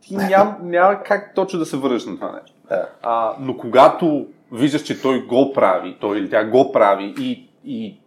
[0.00, 2.56] ти ням, няма как точно да се върнеш на това нещо.
[2.68, 2.88] Да.
[3.02, 8.00] А, но когато виждаш, че той го прави, той или тя го прави и, и,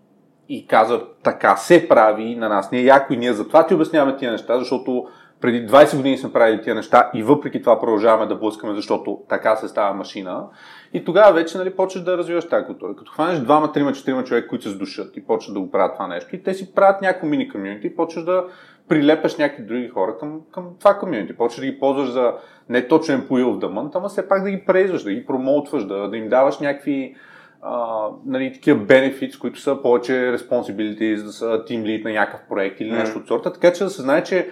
[0.50, 4.32] и казва така се прави на нас, ние яко и ние затова ти обясняваме тия
[4.32, 5.08] неща, защото
[5.42, 9.56] преди 20 години сме правили тия неща и въпреки това продължаваме да блъскаме, защото така
[9.56, 10.48] се става машина.
[10.94, 12.96] И тогава вече нали, почваш да развиваш тази култура.
[12.96, 16.08] Като хванеш двама, трима, четирима човека, които се сдушат и почват да го правят това
[16.08, 18.46] нещо, и те си правят някакво мини комьюнити и почваш да
[18.88, 21.38] прилепаш някакви други хора към, към това комьюнити.
[21.38, 22.34] Почваш да ги ползваш за
[22.70, 25.86] не точно employee of the month, ама все пак да ги презваш, да ги промоутваш,
[25.86, 27.16] да, да им даваш някакви
[27.62, 32.82] а, нали, такива benefits, които са повече responsibilities, да са team lead на някакъв проект
[32.82, 33.22] или нещо mm.
[33.22, 34.50] от сорта, така че да се знае, че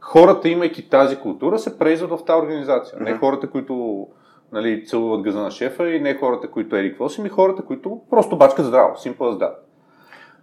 [0.00, 2.98] хората, имайки тази култура, се презват в тази организация.
[2.98, 3.04] Mm-hmm.
[3.04, 4.06] Не хората, които
[4.52, 8.00] нали, целуват газа на шефа и не хората, които еди какво си, ми хората, които
[8.10, 8.94] просто бачкат здраво.
[8.94, 9.54] Simple as that.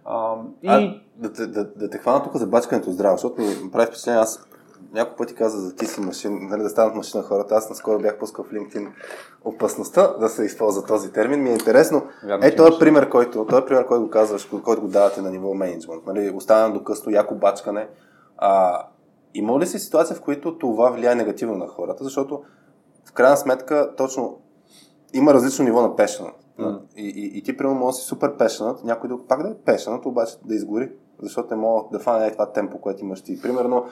[0.04, 0.68] А, и...
[0.68, 4.20] а, да, да, да, да те хвана тук за бачкането здраво, защото ми прави впечатление,
[4.20, 4.46] аз
[4.92, 7.54] няколко пъти каза за ти си машин, нали, да станат машина хората.
[7.54, 8.88] Аз наскоро бях пускал в LinkedIn
[9.44, 11.42] опасността да се използва този термин.
[11.42, 12.02] Ми е интересно.
[12.24, 15.54] Вярно, е, този пример, който, този пример, който го казваш, който го давате на ниво
[15.54, 16.06] менеджмент.
[16.06, 17.88] Нали, оставям до късно, яко бачкане.
[18.40, 18.82] А,
[19.34, 22.04] има ли си ситуация, в които това влияе негативно на хората?
[22.04, 22.42] Защото
[23.04, 24.38] в крайна сметка точно
[25.14, 26.34] има различно ниво на пешенът.
[26.58, 26.78] Mm.
[26.96, 29.54] И, и, и ти, примерно, може да си супер пешенът, някой друг пак да е
[29.54, 33.42] пешенът, обаче да изгори, защото не мога да фане това темпо, което имаш ти.
[33.42, 33.84] Примерно,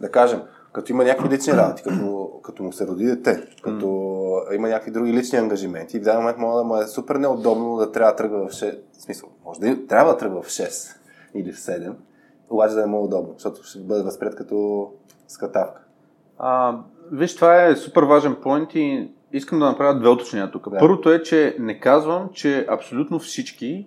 [0.00, 4.56] да кажем, като има някакви лични работи, като, като му се роди дете, като mm.
[4.56, 7.76] има някакви други лични ангажименти, и в даден момент може да му е супер неудобно
[7.76, 10.96] да трябва да тръгва в 6, в смисъл, може да трябва да тръгва в 6
[11.34, 11.94] или в 7,
[12.50, 14.88] обаче да е много удобно, защото ще бъде възпред като
[15.28, 15.80] скатавка.
[16.38, 16.78] А,
[17.12, 20.70] виж, това е супер важен поинт и искам да направя две уточнения тук.
[20.70, 20.78] Да.
[20.78, 23.86] Първото е, че не казвам, че абсолютно всички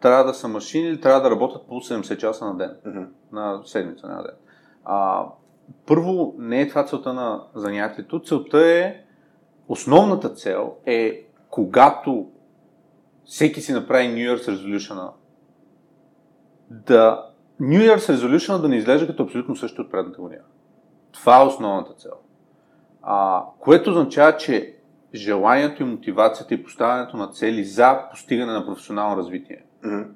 [0.00, 3.06] трябва да са машини или трябва да работят по 70 часа на ден, mm-hmm.
[3.32, 4.34] на седмица на ден.
[4.84, 5.26] А,
[5.86, 8.22] първо, не е това целта на занятието.
[8.22, 9.04] Целта е,
[9.68, 12.26] основната цел е, когато
[13.24, 15.10] всеки си направи New Year's Resolution,
[16.70, 17.29] да
[17.60, 20.42] New Year's Resolution да не изглежда като абсолютно също от предната година.
[21.12, 22.12] Това е основната цел.
[23.02, 24.76] А, което означава, че
[25.14, 30.06] желанието и мотивацията и поставянето на цели за постигане на професионално развитие mm-hmm.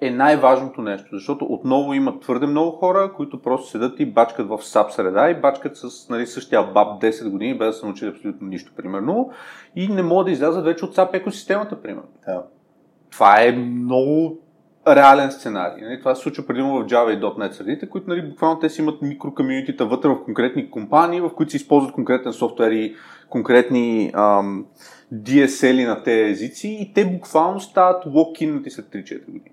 [0.00, 4.58] е най-важното нещо, защото отново има твърде много хора, които просто седат и бачкат в
[4.62, 8.48] САП среда и бачкат с нали, същия баб 10 години, без да са научили абсолютно
[8.48, 9.30] нищо, примерно,
[9.76, 12.08] и не могат да излязат вече от САП екосистемата, примерно.
[12.28, 12.42] Yeah.
[13.10, 14.38] Това е много
[14.88, 15.84] реален сценарий.
[15.84, 15.98] Нали?
[15.98, 19.02] Това се случва предимно в Java и .NET средите, които нали, буквално те си имат
[19.02, 22.94] микрокомьюнитита вътре в конкретни компании, в които се използват конкретен софтуер и
[23.28, 24.66] конкретни ам,
[25.14, 29.50] DSL на тези езици и те буквално стават локинати след 3-4 години.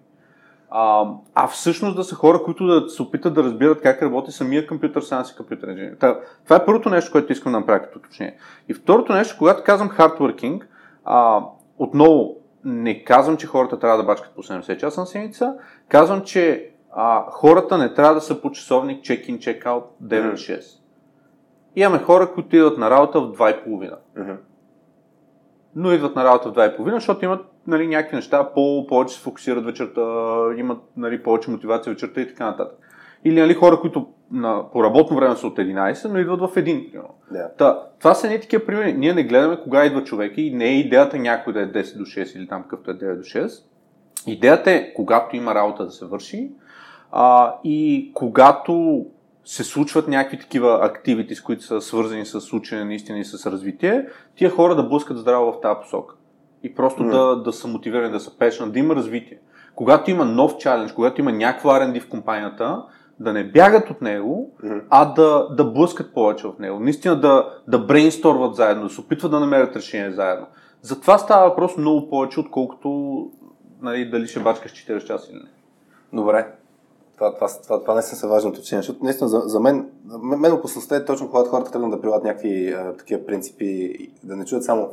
[0.69, 4.67] А, а всъщност да са хора, които да се опитат да разбират как работи самия
[4.67, 5.95] компютър сайенс и компютър инженер.
[6.43, 8.37] Това е първото нещо, което искам да направя като уточнение.
[8.69, 10.61] И второто нещо, когато казвам hardworking,
[11.05, 11.41] а,
[11.77, 15.53] отново не казвам, че хората трябва да бачкат по 70 часа на седмица,
[15.89, 20.79] казвам, че а, хората не трябва да са по часовник check-in, check-out 9-6.
[21.75, 23.95] Имаме хора, които идват на работа в 2.30.
[24.17, 24.31] Мгм.
[25.75, 29.65] но идват на работа в 2.30, защото имат нали, някакви неща, по- повече се фокусират
[29.65, 30.01] вечерта,
[30.57, 32.86] имат нали, повече мотивация вечерта и така нататък.
[33.25, 36.91] Или нали, хора, които на, по работно време са от 11, но идват в 1.
[36.91, 37.09] примерно.
[37.31, 37.49] Да.
[37.57, 38.93] Та, това са не такива примери.
[38.93, 42.03] Ние не гледаме кога идва човек и не е идеята някой да е 10 до
[42.03, 43.63] 6 или там какъвто е 9 до 6.
[44.27, 46.51] Идеята е, когато има работа да се върши
[47.11, 49.05] а, и когато
[49.45, 54.05] се случват някакви такива активити, с които са свързани с учене наистина и с развитие,
[54.35, 56.15] тия хора да блъскат здраво в тази посока.
[56.63, 57.11] И просто М.
[57.11, 59.39] да, да са мотивирани, да са пешни, да има развитие.
[59.75, 62.83] Когато има нов чалендж, когато има някаква R&D в компанията,
[63.19, 64.51] да не бягат от него,
[64.89, 66.79] а да, да блъскат повече в него.
[66.79, 70.45] Наистина да, да брейнсторват заедно, да се опитват да намерят решение заедно.
[70.81, 73.29] За това става въпрос много повече, отколкото
[73.81, 75.49] нали, дали ще бачкаш 4 часа или не.
[76.13, 76.47] Добре.
[77.15, 79.89] Това, това, това, това наистина са важни уточнения, защото наистина за, за мен,
[80.21, 84.45] мен, опасността е точно когато хората тръгнат да прилагат някакви а, такива принципи, да не
[84.45, 84.89] чуят само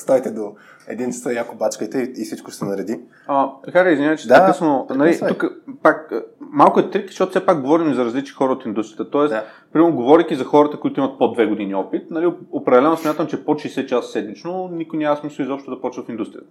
[0.00, 0.54] ставайте до
[0.88, 3.00] един часа, яко бачкайте и, и всичко ще се нареди.
[3.26, 4.86] А, Хари, извинявай, че Да, късно.
[4.90, 5.28] Нали, прекъсвай.
[5.30, 5.44] тук
[5.82, 9.10] пак а, малко е трик, защото все пак говорим за различни хора от индустрията.
[9.10, 9.44] Тоест, Да.
[9.72, 13.58] примерно, говорейки за хората, които имат по 2 години опит, нали, определено смятам, че под
[13.58, 16.48] 60 часа седмично никой няма смисъл изобщо да почва в индустрията.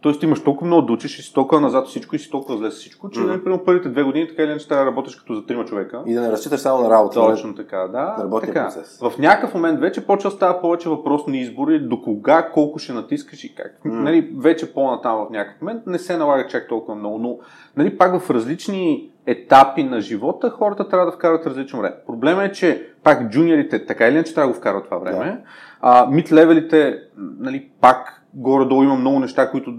[0.00, 2.70] Тоест имаш толкова много да учиш и си толкова назад всичко и си толкова зле
[2.70, 5.46] всичко, че нали, примерно първите две години така или иначе трябва да работиш като за
[5.46, 6.02] трима човека.
[6.06, 7.20] И да не разчиташ само на работа.
[7.20, 7.32] нали?
[7.32, 8.16] Точно така, да.
[8.18, 8.66] работния така.
[8.66, 8.98] процес.
[9.02, 12.92] В някакъв момент вече почва да става повече въпрос на избори, до кога, колко ще
[12.92, 13.80] натискаш и как.
[13.84, 13.94] М.
[13.94, 17.38] Нали, вече по-натам в някакъв момент не се налага чак толкова много, но
[17.76, 21.96] нали, пак в различни етапи на живота хората трябва да вкарат различно време.
[22.06, 25.44] Проблема е, че пак джуниорите така или иначе трябва да го вкарат това време,
[25.80, 29.74] а мид левелите, нали, пак горе-долу има много неща, които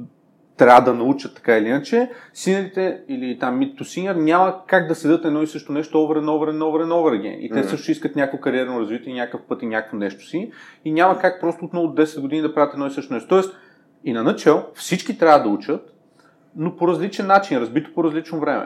[0.58, 4.96] трябва да научат така или иначе, синерите или там mid to senior няма как да
[4.96, 7.38] седят едно и също нещо over and over and over and over again.
[7.38, 7.68] И те Мгм.
[7.70, 10.52] също искат някакво кариерно развитие, някакъв път и някакво нещо си.
[10.86, 13.30] И няма как просто отново от 10 години да правят едно и също нещо.
[13.30, 13.56] Тоест,
[14.04, 15.94] и на начал всички трябва да учат,
[16.56, 18.66] но по различен начин, разбито по различно време.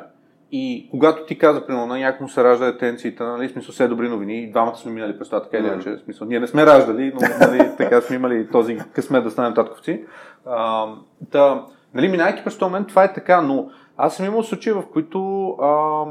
[0.55, 4.43] И когато ти каза, примерно, на някому се ражда детенцията, нали, смисъл все добри новини,
[4.43, 7.47] и двамата сме минали през това, така или иначе, смисъл, ние не сме раждали, но
[7.47, 10.03] нали, така сме имали този късмет да станем татковци.
[10.45, 10.87] А,
[11.31, 14.83] да, нали, минайки през този момент, това е така, но аз съм имал случаи, в
[14.93, 16.03] които, а,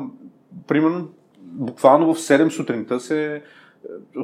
[0.68, 3.40] примерно, буквално в 7 сутринта се е,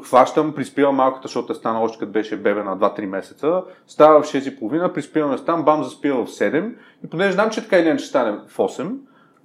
[0.05, 4.27] хващам, приспивам малката, защото е станала още като беше бебе на 2-3 месеца, става в
[4.27, 8.39] 6.30, приспиваме там, бам, заспива в 7 и понеже знам, че така или иначе стане
[8.49, 8.97] в 8,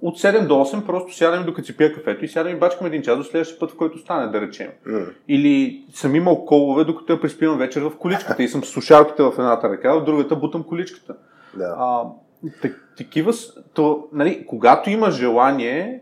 [0.02, 3.02] от 7 до 8 просто сядаме докато си пия кафето и сядаме и бачкаме един
[3.02, 4.68] час до следващия път, в който стане, да речем.
[4.86, 5.00] М.
[5.28, 9.32] Или съм имал колове, докато я приспивам вечер в количката и съм с слушалките в
[9.38, 11.14] едната ръка, в другата бутам количката.
[11.56, 11.74] Да.
[11.78, 12.02] А,
[12.62, 13.32] так, такива,
[13.74, 16.00] то, нали, когато има желание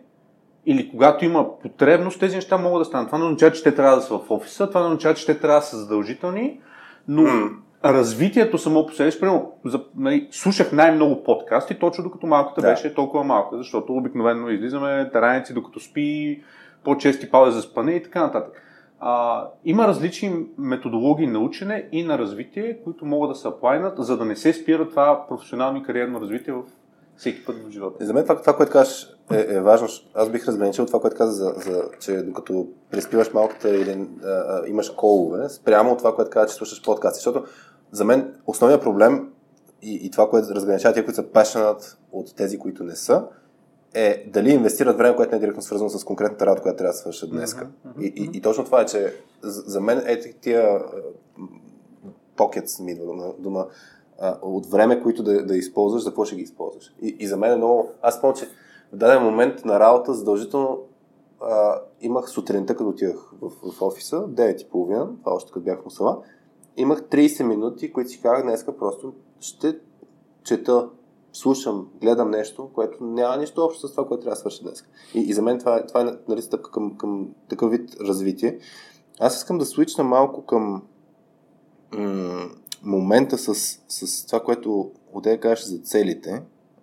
[0.67, 3.09] или когато има потребност, тези неща могат да станат.
[3.09, 5.39] Това не означава, че те трябва да са в офиса, това не означава, че те
[5.39, 6.61] трябва да са задължителни,
[7.09, 7.51] но М.
[7.85, 12.67] развитието само по себе си, примерно, за, нали, слушах най-много подкасти, точно докато малката Да.
[12.67, 16.43] беше толкова малка, защото обикновено излизаме тараници докато спи,
[16.85, 18.63] по-чести паузи за спане и така нататък.
[19.01, 24.17] А, има различни методологии на учене и на развитие, които могат да се аплайнат, за
[24.17, 26.63] да не се спира това професионално и кариерно развитие в
[27.17, 28.05] всеки път в живота.
[28.05, 29.89] И за мен това, това което кажеш е, е важно.
[30.15, 34.63] Аз бих разграничил това, което каза, за, за, че докато приспиваш малката или а, а,
[34.67, 37.17] имаш колове, спрямо от това, което каза, че слушаш подкасти.
[37.17, 37.45] Защото
[37.93, 39.29] за мен основният проблем
[39.83, 43.25] и, и това, което разграничава тия, които са passionate от тези, които не са,
[43.95, 46.99] е дали инвестират време, което не е директно свързано с конкретната работа, която трябва да
[46.99, 47.69] свършат днеска.
[47.85, 50.83] Мгм, И, и, и точно това е, че за мен е тия
[52.37, 53.67] pockets, ми идва дума, дума
[54.21, 56.95] а, от време, които да, да използваш, за какво ще ги използваш.
[57.03, 57.91] И, и за мен е много...
[58.03, 58.47] Аз помня, че
[58.93, 60.79] в даден момент на работа задължително
[61.41, 64.69] а, имах сутринта, като отивах в, в офиса, 9.30,
[65.21, 66.19] това още като бях в Мусала,
[66.77, 69.79] имах 30 минути, които си казах днеска просто ще
[70.45, 70.89] чета,
[71.33, 74.85] слушам, гледам нещо, което няма нищо общо с това, което трябва да свърша днес.
[75.15, 78.59] И, и за мен това това е нали, стъпка към, към такъв вид развитие.
[79.21, 80.83] Аз искам да свична малко към
[81.93, 82.49] м-
[82.83, 83.55] момента с,
[83.89, 86.43] с това, което Одея казваше за целите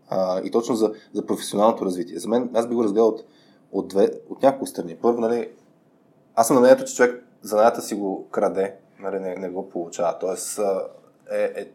[0.09, 2.19] а, и точно за, за професионалното развитие.
[2.19, 3.23] За мен, аз би го разгледал от,
[3.71, 3.93] от,
[4.29, 4.95] от няколко страни.
[4.95, 5.49] Първо, нали,
[6.35, 10.19] аз съм на мнението, че човек занаята си го краде, нали, не, не го получава.
[10.19, 10.59] Тоест,
[11.31, 11.71] е, е,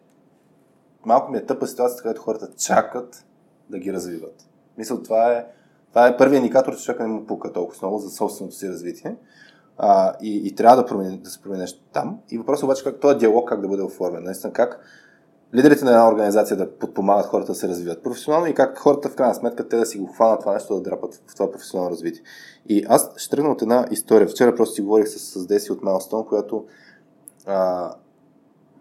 [1.04, 3.24] малко ми е тъпа ситуацията, където хората чакат
[3.70, 4.48] да ги развиват.
[4.78, 5.46] Мисля, това е,
[5.88, 9.16] това е първият индикатор, че човека не му пука толкова много за собственото си развитие.
[9.78, 12.20] А, и, и трябва да, промени, да се промени нещо там.
[12.30, 14.24] И въпросът е обаче как този диалог как да бъде оформен.
[14.24, 14.80] Наистина как
[15.54, 19.14] лидерите на една организация да подпомагат хората да се развиват професионално и как хората в
[19.14, 22.22] крайна сметка те да си го хванат това нещо да драпат в това професионално развитие.
[22.68, 24.28] И аз ще тръгна от една история.
[24.28, 26.64] Вчера просто си говорих с, с Деси от Milestone, която
[27.46, 27.90] а,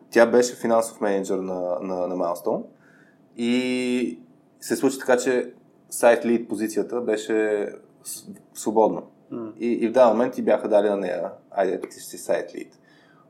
[0.10, 2.64] тя беше финансов менеджер на, на, на Milestone
[3.38, 4.20] и
[4.60, 5.54] се случи така, че
[5.90, 7.70] сайт лид позицията беше
[8.54, 9.02] свободна.
[9.34, 9.58] Mm.
[9.58, 12.80] И, и в даден момент ти бяха дали на нея, айде ти си сайт лид.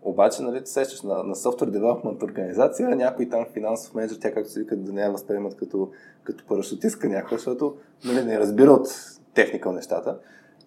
[0.01, 4.51] Обаче, нали, ти сещаш на, на софтуер девелопмент организация, някой там финансов менеджер, тя както
[4.51, 5.91] се вика, да не я възприемат като,
[6.23, 8.87] като парашутистка някой, защото нали, не разбира от
[9.33, 10.17] техника нещата.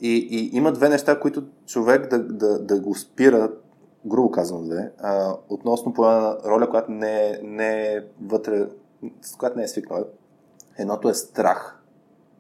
[0.01, 3.53] И, и има две неща, които човек да, да, да го спира,
[4.07, 8.67] грубо казвам две, а, относно поема роля, която не не е вътре,
[9.23, 10.05] с която не е свикнал.
[10.79, 11.83] Едното е страх,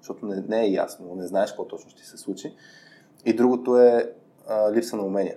[0.01, 2.55] защото не, не е ясно, не знаеш какво точно ще се случи.
[3.25, 4.13] И другото е
[4.49, 5.37] а, липса на умения.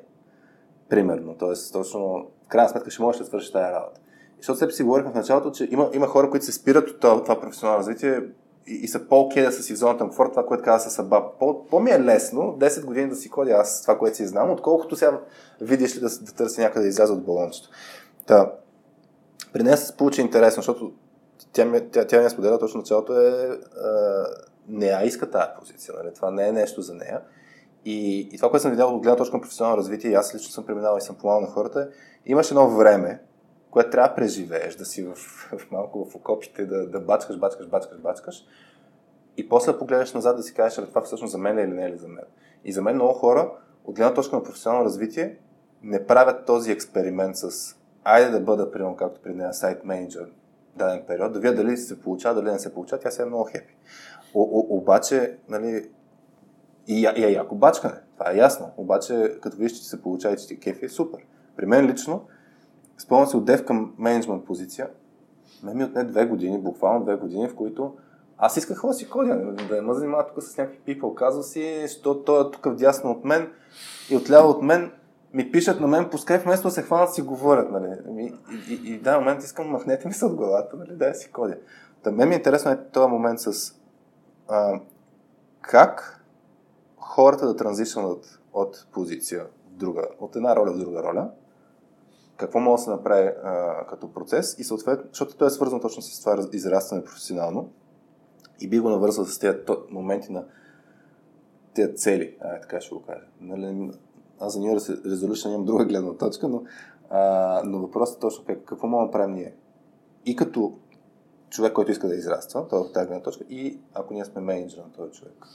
[0.90, 1.36] Примерно.
[1.40, 4.00] Тоест, точно, в крайна сметка ще можеш да свършиш тази работа.
[4.38, 7.24] Защото се си говорихме в началото, че има, има хора, които се спират от това,
[7.24, 8.22] това професионално развитие
[8.70, 11.00] и, и са по-окей да са си в зоната на комфорт, това, което каза с
[11.00, 11.32] Аба.
[11.40, 14.96] По, по-ми е лесно 10 години да си ходя аз това, което си знам, отколкото
[14.96, 15.20] сега
[15.62, 17.70] видиш ли да, да търси някъде да изляза от балончето.
[18.28, 18.52] Та,
[19.54, 20.92] при нея се получи интересно, защото
[21.54, 23.58] тя, тя, тя ми споделя точно началото е, е
[24.68, 26.14] не я иска тази позиция, нали?
[26.14, 27.22] това не е нещо за нея.
[27.86, 30.52] И, и това, което съм видял от гледна точка на професионално развитие, и аз лично
[30.52, 31.90] съм преминал и съм помагал на хората,
[32.26, 33.22] имаш едно време,
[33.72, 35.16] което трябва да преживееш, да си в,
[35.58, 38.46] в малко в окопите, да, да бачкаш, бачкаш, бачкаш, бачкаш.
[39.38, 41.92] И после погледнеш назад да си кажеш, това всъщност за мен е или не е
[41.92, 42.26] ли за мен.
[42.66, 43.52] И за мен много хора,
[43.86, 45.38] от гледна точка на професионално развитие,
[45.84, 50.32] не правят този експеримент с айде да бъда, примерно, както при нея, сайт менеджер
[50.76, 53.44] даден период, да видя дали се получава, дали не се получава, тя се е много
[53.52, 53.76] хепи.
[54.34, 55.90] Обаче, нали,
[56.88, 57.96] и, и е яко бачкане.
[58.18, 58.72] Това е ясно.
[58.78, 61.20] Обаче, като виж, че се получава и че ти кефи, е супер.
[61.58, 62.26] При мен лично,
[63.02, 64.90] спомням се от дев към менеджмент позиция,
[65.64, 67.94] ме ми отне две години, буквално две години, в които
[68.38, 69.36] аз исках да си ходя,
[69.70, 73.12] да не ме занимава тук с някакви people казва си, защото той е тук вдясно
[73.12, 73.52] от мен
[74.10, 74.92] и отляво от мен
[75.34, 77.72] ми пишат на мен по скайп, вместо да се хванат си говорят.
[77.72, 77.88] Нали.
[78.10, 81.30] И, и, и, и да, момент искам, махнете ми се от главата, нали, да си
[81.34, 81.58] ходя.
[82.04, 83.76] Та мен ми е интересно е този момент с
[84.48, 84.80] а,
[85.62, 86.26] как
[86.98, 91.30] хората да транзишнат от позиция в друга, от една роля в друга роля,
[92.40, 96.02] какво може да се направи а, като процес и съответно, защото той е свързан точно
[96.02, 97.70] с това израстване професионално
[98.60, 99.58] и би го навързал с тези
[99.90, 100.46] моменти на
[101.74, 103.26] тези цели, а, така ще го кажа.
[103.42, 103.92] Нали,
[104.40, 106.64] аз за New Resolution имам друга гледна точка, но,
[107.10, 109.56] а, но въпросът е точно как, какво мога да направим ние.
[110.26, 110.74] И като
[111.50, 114.78] човек, който иска да израства, това е тази гледна точка, и ако ние сме менеджер
[114.78, 115.46] на този човек.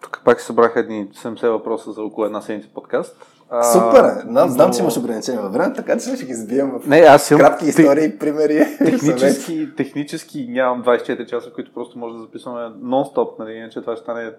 [0.00, 3.35] Тук пак се събраха едни 70 въпроса за около една седмица подкаст.
[3.50, 4.04] А, Супер!
[4.28, 7.30] Знам, знам, че имаш ограничения във време, така че ще ги сбием в не, аз
[7.30, 8.66] имам кратки истории, примери.
[8.78, 13.52] Технически, технически нямам 24 часа, които просто може да записваме нон-стоп, нали?
[13.52, 14.32] иначе това ще стане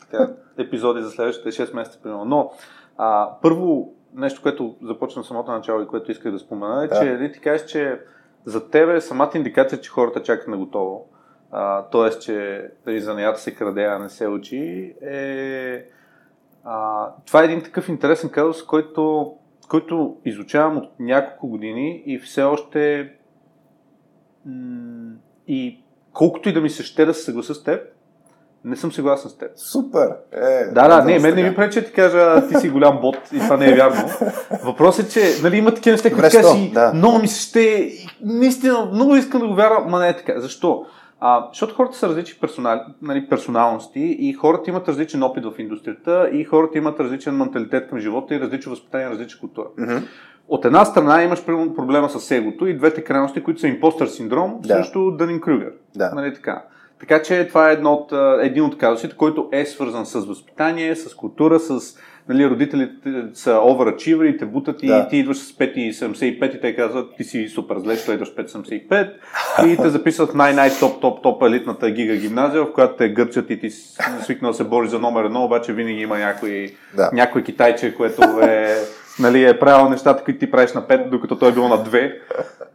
[0.00, 2.24] така, епизоди за следващите 6 месеца, примерно.
[2.24, 2.52] Но,
[2.98, 7.00] а, първо, нещо, което започна в самото начало и което исках да спомена, е, да.
[7.00, 8.00] че нали, ти кажеш, че
[8.44, 11.06] за тебе самата индикация, че хората чакат на готово,
[11.92, 12.10] т.е.
[12.10, 15.84] че дали занаята се краде, а не се учи, е...
[16.64, 19.32] А, това е един такъв интересен казус, който,
[19.68, 23.12] който изучавам от няколко години и все още
[24.46, 25.14] м-
[25.48, 27.80] и колкото и да ми се ще да се съгласа с теб,
[28.64, 29.50] не съм съгласен с теб.
[29.56, 30.08] Супер!
[30.32, 33.16] Е, да, да, не, мен не ми пречи да ти кажа, ти си голям бот
[33.32, 34.08] и това не е вярно.
[34.64, 36.92] Въпросът е, че нали, има такива неща, които кажеш, да.
[36.94, 40.40] много ми се ще, наистина, много искам да го вярвам, ма не е така.
[40.40, 40.86] Защо?
[41.20, 46.30] А, защото хората са различни персонали, нали, персоналности и хората имат различен опит в индустрията
[46.32, 49.66] и хората имат различен менталитет към живота и различно възпитание, различна култура.
[49.78, 50.02] Mm-hmm.
[50.48, 54.68] От една страна имаш проблема с егото и двете крайности, които са импостър синдром да.
[54.74, 55.72] срещу Дънин Крюгер.
[55.96, 56.14] Да.
[56.14, 56.64] Нали, така.
[57.00, 61.14] така че това е едно от, един от казусите, който е свързан с възпитание, с
[61.14, 61.96] култура, с
[62.28, 65.08] нали, родителите са overachiever и те бутат и да.
[65.08, 69.10] ти идваш с 5,75 и те казват, ти си супер зле, що идваш 5,75
[69.66, 73.50] и те записват в най-най топ, топ, топ елитната гига гимназия, в която те гърчат
[73.50, 73.70] и ти
[74.22, 77.10] свикнал да се бори за номер едно, обаче винаги има някой, да.
[77.12, 78.74] някой китайче, което е
[79.18, 82.14] нали, е правил нещата, които ти правиш на 5, докато той е бил на 2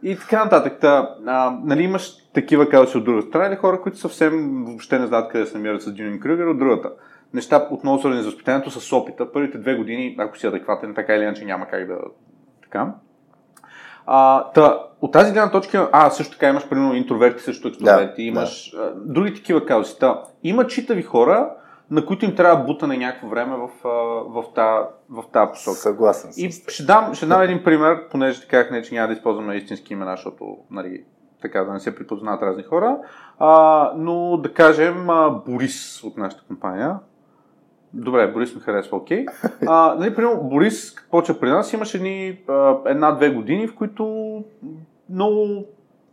[0.02, 0.72] и така нататък.
[0.80, 5.06] Та, а, нали, имаш такива казваш от друга страна или хора, които съвсем въобще не
[5.06, 6.90] знаят къде се намират с Дюнин Крюгер от другата
[7.34, 9.32] неща отново свързани с възпитанието с опита.
[9.32, 11.98] Първите две години, ако си адекватен, така или иначе няма как да...
[12.62, 12.94] Така.
[14.06, 18.28] А, та, от тази гледна точка, а, също така имаш, примерно, интроверти, също екстроверти, да,
[18.28, 18.92] имаш да.
[18.96, 19.98] Други такива казуси.
[19.98, 21.50] Та, има читави хора,
[21.90, 23.68] на които им трябва бутане някакво време в,
[24.28, 25.76] в, тази, в тази посока.
[25.76, 29.56] Съгласен И ще дам, ще дам един пример, понеже така не, че няма да използваме
[29.56, 31.04] истински имена, защото нали,
[31.42, 32.98] така да не се припознават разни хора.
[33.38, 36.98] А, но да кажем а, Борис от нашата компания.
[37.94, 39.26] Добре, Борис ми харесва, окей.
[39.26, 39.96] Okay.
[39.98, 42.38] нали, примерно, Борис почва при нас, имаше едни,
[42.86, 44.44] една-две години, в които
[45.10, 45.64] много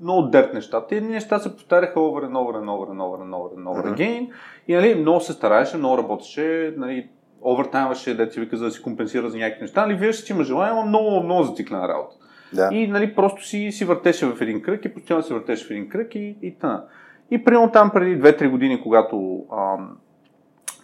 [0.02, 0.96] много дърт нещата.
[0.96, 3.96] Едни неща се повтаряха over and over and over and over and over and over
[3.96, 4.30] again.
[4.68, 7.10] И нали, много се стараеше, много работеше, нали,
[7.42, 9.86] овертаймваше, да ти вика, за да си компенсира за някакви неща.
[9.86, 12.16] Нали, виждаш, че има желание, но много, много зациклена работа.
[12.54, 12.70] Да.
[12.72, 15.90] И нали, просто си, си въртеше в един кръг и постоянно си въртеше в един
[15.90, 16.84] кръг и, и тъна.
[17.32, 19.98] И примерно там преди 2-3 години, когато ам,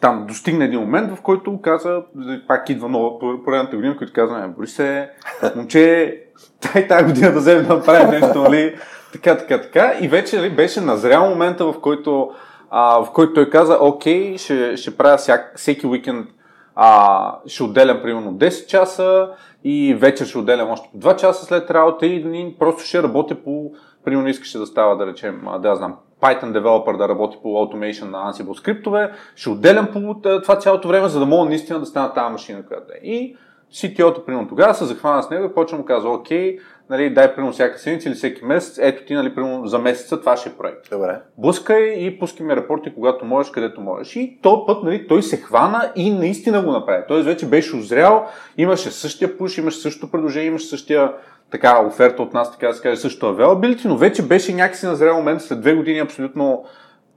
[0.03, 2.01] там достигна един момент, в който каза,
[2.47, 5.09] пак идва нова поредната година, който казва, Борисе,
[5.55, 6.17] момче,
[6.61, 8.75] тай тази година да вземем да направим нещо, нали?
[9.13, 9.93] Така, така, така.
[10.01, 12.31] И вече нали, беше назрял момента, в който,
[12.69, 16.27] а, в който той каза, окей, ще, ще правя всяк, всеки уикенд,
[16.75, 19.29] а, ще отделям примерно 10 часа
[19.63, 23.35] и вечер ще отделям още по 2 часа след работа и, и просто ще работя
[23.35, 23.71] по,
[24.05, 28.31] примерно искаше да става, да речем, да знам, Python девелопър да работи по automation на
[28.31, 32.31] Ansible скриптове, ще отделям по това цялото време, за да мога наистина да стана тази
[32.31, 33.07] машина, която е.
[33.07, 33.37] И
[33.73, 36.57] CTO-то, примерно тогава, се захвана с него и почва му казва, окей,
[36.89, 40.37] нали, дай примерно всяка седмица или всеки месец, ето ти, нали, примерно за месеца това
[40.37, 40.89] ще е проект.
[40.91, 41.21] Добре.
[41.37, 44.15] Блъскай и пускай ми рапорти, когато можеш, където можеш.
[44.15, 47.03] И то път, нали, той се хвана и наистина го направи.
[47.07, 48.25] Той вече беше озрял,
[48.57, 51.13] имаше същия пуш, имаше същото предложение, имаше същия
[51.51, 54.95] така оферта от нас, така да се каже, също availability, но вече беше някакси на
[54.95, 56.63] зрел момент, след две години абсолютно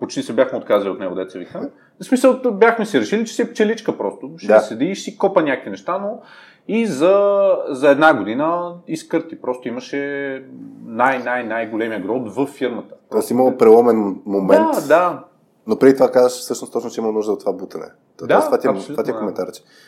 [0.00, 1.70] почти се бяхме отказали от него, деца вика.
[2.00, 4.30] В смисъл, бяхме си решили, че си е пчеличка просто.
[4.36, 4.60] Ще да.
[4.60, 6.20] седи и ще си копа някакви неща, но
[6.68, 9.40] и за, за една година изкърти.
[9.40, 10.42] Просто имаше
[10.86, 12.94] най-най-най-големия грот в фирмата.
[13.10, 14.68] Тоест имало преломен момент.
[14.74, 15.24] Да, да.
[15.66, 17.86] Но преди това казваш всъщност точно, че има нужда от това бутане.
[18.22, 19.46] Да, това ти, е- това ти е коментар.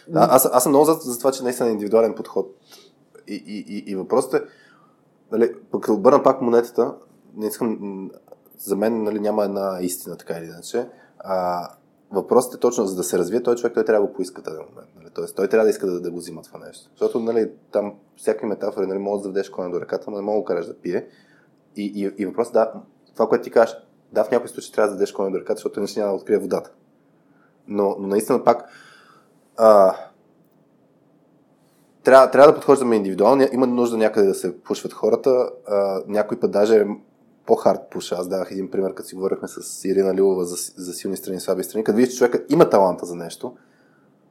[0.08, 2.46] Да, аз, аз съм много за, за това, че наистина е индивидуален подход.
[3.28, 4.46] И, и, и, въпросът е,
[5.32, 6.94] нали, пък обърна пак монетата,
[7.36, 8.10] не искам,
[8.58, 10.88] за мен нали, няма една истина, така или иначе.
[11.18, 11.68] А,
[12.10, 14.56] въпросът е точно, за да се развие той човек, той трябва да го поиска този
[14.56, 14.88] момент.
[14.96, 15.08] Нали?
[15.14, 16.90] Тоест, той трябва да иска да, да го взима това нещо.
[16.90, 20.40] Защото нали, там всякакви метафори, нали, може да заведеш коня до ръката, но не мога
[20.40, 21.08] да караш да пие.
[21.76, 22.72] И, и, и въпросът да,
[23.14, 23.76] това, което ти кажеш,
[24.12, 26.38] да, в някои случаи трябва да заведеш коня до ръката, защото иначе няма да открие
[26.38, 26.72] водата.
[27.68, 28.68] Но, но наистина пак
[29.56, 29.96] а,
[32.04, 33.48] трябва, трябва да подхождаме индивидуално.
[33.52, 35.50] Има нужда някъде да се пушват хората.
[35.66, 36.86] А, някой път даже
[37.46, 38.16] по-хард пуша.
[38.18, 41.40] Аз давах един пример, като си говорихме с Ирина Лилова за, за силни страни и
[41.40, 41.84] слаби страни.
[41.84, 43.56] Като видиш, че човекът има таланта за нещо,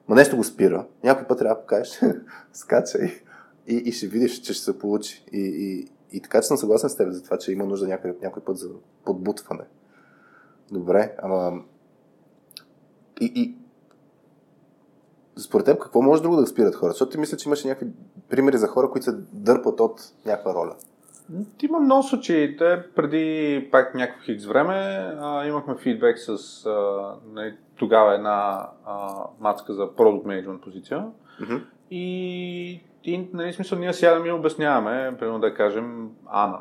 [0.09, 0.85] но нещо го спира.
[1.03, 2.01] Някой път трябва да покажеш,
[2.53, 3.11] скачай
[3.67, 5.25] и, и ще видиш, че ще се получи.
[5.31, 5.87] И, и,
[6.17, 8.57] и така, че съм съгласен с теб за това, че има нужда някой, някой път
[8.57, 8.69] за
[9.05, 9.63] подбутване.
[10.71, 11.61] Добре, ама...
[13.21, 13.55] И, и...
[15.37, 16.93] Според теб, какво може друго да спират хората?
[16.93, 17.93] Защото ти мисля, че имаше някакви
[18.29, 20.75] примери за хора, които се дърпат от някаква роля.
[21.63, 22.57] Има много случаи.
[22.57, 24.73] Те преди пак някакво хикс време
[25.21, 31.05] а, имахме фидбек с а, не, тогава една а, мацка за продукт менеджмент позиция.
[31.41, 31.61] Mm-hmm.
[31.91, 36.59] И, и нали, смисъл, ние сядаме и обясняваме, примерно да кажем Ана.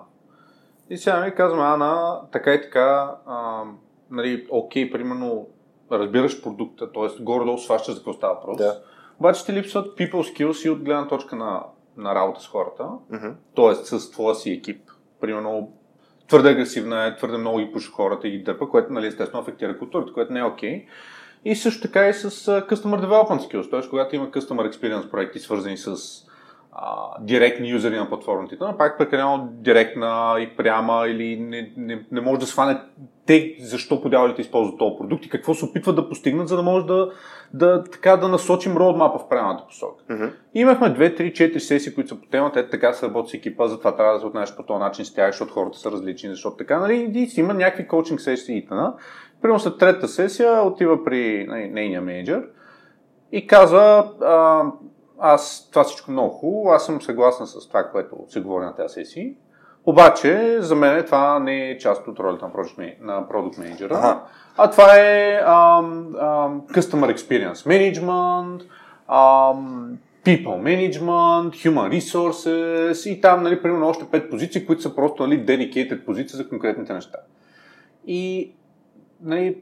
[0.91, 3.63] И сядаме и казваме Ана, така и така, а,
[4.11, 5.47] нали, окей, примерно
[5.93, 7.23] разбираш продукта, т.е.
[7.23, 8.57] горе-долу сващаш за какво става въпрос.
[8.57, 8.81] Да.
[9.19, 11.63] Обаче ти липсват people skills и от гледна точка на
[11.97, 13.35] на работа с хората, mm-hmm.
[13.57, 13.75] т.е.
[13.75, 14.81] с твоя си екип.
[15.21, 15.73] Примерно,
[16.29, 19.79] твърде агресивна е, твърде много ги пуша хората и ги дърпа, което нали, естествено афектира
[19.79, 20.71] културата, което не е окей.
[20.71, 20.87] Okay.
[21.45, 23.91] И също така и с uh, Customer Development Skills, т.е.
[23.91, 25.97] когато има Customer Experience проекти, свързани с
[27.21, 32.41] директни юзери на платформите, но пак прекалено директна и пряма или не, не, не може
[32.41, 32.81] да сване
[33.27, 36.87] те защо подявалите използват този продукт и какво се опитват да постигнат, за да може
[36.87, 37.11] да,
[37.55, 40.05] да, така, да насочим роудмапа в правилната посока.
[40.11, 40.33] Mm-hmm.
[40.55, 43.69] Имахме 2, 3, 4 сесии, които са по темата, ето така се работи с екипа,
[43.69, 46.57] затова трябва да се отнесеш по този начин с тях, защото хората са различни, защото
[46.57, 48.95] така, нали, и си има някакви коучинг сесии и т.н.
[49.43, 52.43] Примерно след третата сесия отива при нали, нейния менеджер
[53.33, 54.65] и казва, а,
[55.19, 58.93] аз това всичко много хубаво, аз съм съгласен с това, което се говори на тази
[58.95, 59.31] сесия,
[59.87, 64.23] обаче, за мен това не е част от ролята на Product, на product Manager, ага.
[64.57, 68.63] а това е um, um, Customer Experience Management,
[69.11, 75.27] um, People Management, Human Resources и там, нали, примерно, още пет позиции, които са просто,
[75.27, 77.19] нали, dedicated позиции за конкретните неща.
[78.07, 78.53] И,
[79.23, 79.57] нали,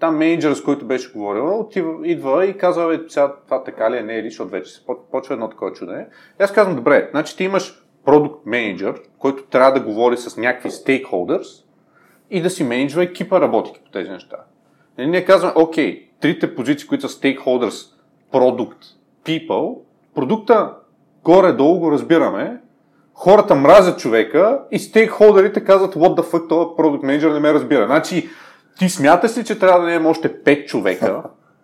[0.00, 3.96] там менеджер, с който беше говорила, отива, идва и казва, бе, сега това така ли
[3.96, 6.06] е, не е ли, защото вече се почва едно такова чудене.
[6.40, 10.70] И аз казвам, добре, значи ти имаш продукт менеджер, който трябва да говори с някакви
[10.70, 11.64] стейкхолдърс
[12.30, 14.36] и да си менеджва екипа работики по тези неща.
[14.98, 17.94] И ние казваме, окей, трите позиции, които са stakeholders,
[18.32, 18.84] product,
[19.24, 19.78] people,
[20.14, 20.74] продукта
[21.24, 22.60] горе-долу го разбираме,
[23.14, 27.86] хората мразят човека и стейкхолдерите казват what the fuck, това продукт менеджер не ме разбира.
[27.86, 28.28] Значи,
[28.78, 31.22] ти смяташ ли, че трябва да имам още 5 човека,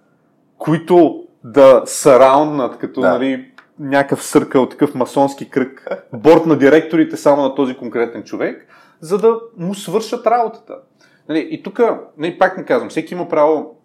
[0.59, 3.09] които да сараунднат като да.
[3.09, 8.67] нали, някакъв съркъл, такъв масонски кръг, борт на директорите само на този конкретен човек,
[9.01, 10.75] за да му свършат работата.
[11.29, 11.81] Нали, и тук,
[12.19, 13.77] нали, пак не казвам, всеки има право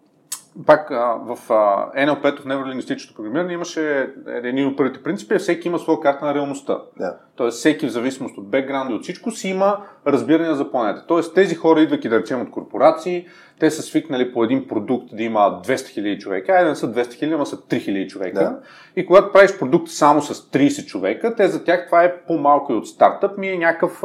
[0.66, 5.78] пак а, в а, NLP, в невролингвистичното програмиране, имаше един от първите принципи, всеки има
[5.78, 6.78] своя карта на реалността.
[6.98, 7.16] Да.
[7.36, 11.04] Тоест, всеки в зависимост от бекграунда и от всичко си има разбиране за планета.
[11.08, 13.26] Тоест, тези хора, идвайки да речем от корпорации,
[13.60, 17.02] те са свикнали по един продукт да има 200 000 човека, айде не са 200
[17.02, 18.40] 000, ама са 3 000 човека.
[18.40, 18.60] Да.
[18.96, 22.76] И когато правиш продукт само с 30 човека, те за тях това е по-малко и
[22.76, 24.02] от стартъп, ми е някакъв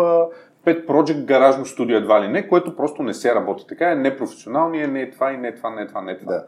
[0.65, 4.75] Pet Project гаражно студио едва ли не, което просто не се работи така, е непрофесионално,
[4.75, 6.33] е не е това и не е това, не е това, не е това.
[6.33, 6.45] Да.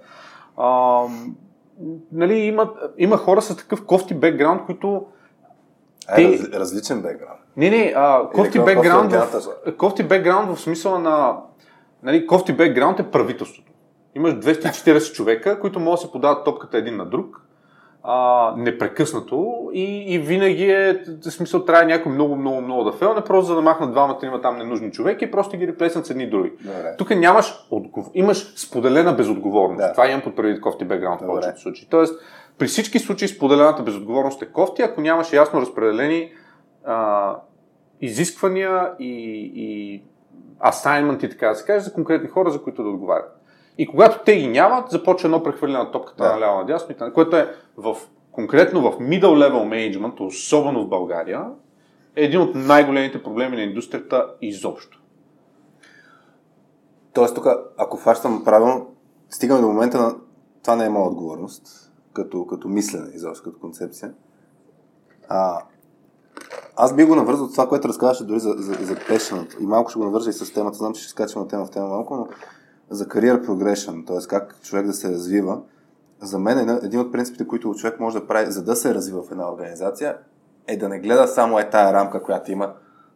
[0.58, 1.02] А,
[2.12, 5.06] нали, има, има хора с такъв кофти бекграунд, които
[6.18, 7.40] е, раз, различен бекграунд.
[7.58, 9.48] Не, не, а, кофти, бекграунд в,
[9.78, 11.38] кофти бекграунд в смисъла на...
[12.04, 13.72] Нали, кофти бекграунд е правителството.
[14.16, 17.47] Имаш 240 човека, които могат да се подават топката един на друг
[18.04, 23.22] а, непрекъснато и, и винаги е, в смисъл, трябва някой много, много, много да фелне,
[23.22, 26.30] просто за да махнат двама, трима там ненужни човеки и просто ги реплеснат с едни
[26.30, 26.52] други.
[26.62, 26.96] Добре.
[26.98, 29.78] Тук нямаш отговор, имаш споделена безотговорност.
[29.78, 29.92] Да.
[29.92, 31.88] Това имам под преди кофти бекграунд в повечето случаи.
[31.90, 32.22] Тоест,
[32.58, 36.32] при всички случаи споделената безотговорност е кофти, ако нямаш ясно разпределени
[36.86, 37.36] а,
[38.02, 40.04] изисквания и, и
[40.68, 43.37] асайнменти, така да се каже, за конкретни хора, за които да отговарят.
[43.78, 46.34] И когато те ги нямат, започва едно прехвърляне на топката да.
[46.34, 47.98] наляво надясно, което е в,
[48.32, 51.46] конкретно в middle level management, особено в България,
[52.16, 55.02] е един от най-големите проблеми на индустрията изобщо.
[57.14, 57.48] Тоест тук,
[57.78, 58.88] ако фащам правилно,
[59.30, 60.16] стигаме до момента на
[60.64, 64.14] това не е моя отговорност, като, като мислене, изобщо като концепция.
[65.30, 65.62] А,
[66.76, 69.62] аз би го навързал от това, което разказваше дори за, за, за passion.
[69.62, 70.78] И малко ще го навържа и с темата.
[70.78, 72.28] Знам, че ще скачам на тема в тема малко, но
[72.90, 74.28] за career progression, т.е.
[74.28, 75.62] как човек да се развива,
[76.22, 79.24] за мен е един от принципите, които човек може да прави, за да се развива
[79.24, 80.18] в една организация,
[80.68, 82.74] е да не гледа само е тая рамка, която има.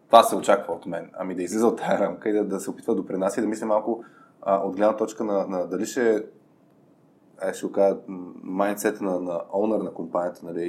[0.08, 1.10] Това се очаква от мен.
[1.14, 3.50] Ами да излиза от тая рамка и да, да се опитва да допринася и да
[3.50, 4.04] мисли малко
[4.42, 6.26] а, от гледна точка на, на дали ще
[7.42, 7.98] е, ще кажа,
[8.44, 10.64] майндсета на, на оунър на компанията, нали,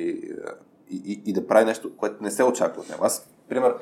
[0.91, 3.05] и, и, и, да прави нещо, което не се очаква от него.
[3.05, 3.75] Аз, пример,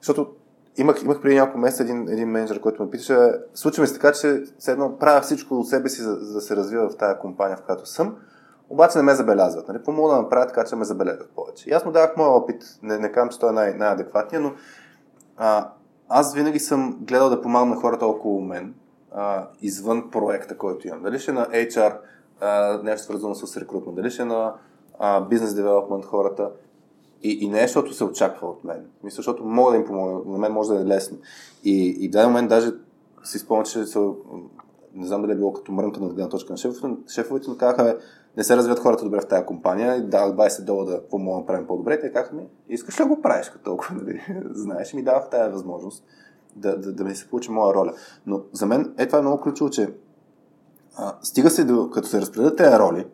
[0.00, 0.34] защото
[0.78, 4.12] имах, имах преди няколко месеца един, един менеджер, който ме питаше, случва ми се така,
[4.12, 7.18] че все едно правя всичко от себе си, за, за да се развива в тази
[7.18, 8.16] компания, в която съм,
[8.70, 9.68] обаче не ме забелязват.
[9.68, 9.82] Нали?
[9.82, 11.70] Помогна да направя така, че ме забелязват повече.
[11.70, 14.52] И аз му давах моя опит, не, не казвам, че той е най- най-адекватният, но
[15.36, 15.70] а,
[16.08, 18.74] аз винаги съм гледал да помагам на хората около мен,
[19.12, 21.02] а, извън проекта, който имам.
[21.02, 21.96] Дали ще е на HR,
[22.40, 24.54] а, нещо свързано с рекрутмент, дали ще е на
[25.30, 26.50] бизнес девелопмент хората.
[27.22, 28.84] И, и не е, защото се очаква от мен.
[29.04, 30.32] Мисля, защото мога да им помогна.
[30.32, 31.18] На мен може да е лесно.
[31.64, 32.72] И, и в даден момент даже
[33.24, 34.10] си спомня, че са,
[34.94, 37.98] не знам дали е било като мрънка на гледна точка на шефовете, шефовете но казаха,
[38.36, 41.46] не се развиват хората добре в тази компания и давах 20 дола да мога да
[41.46, 42.00] правим по-добре.
[42.00, 44.22] Те казаха ми, искаш да го правиш като толкова, нали?
[44.50, 46.04] знаеш, и ми давах тази възможност
[46.56, 47.92] да, да, да ми се получи моя роля.
[48.26, 49.94] Но за мен е това е много ключово, че
[50.96, 53.06] а, стига се до, като се разпределят тези роли,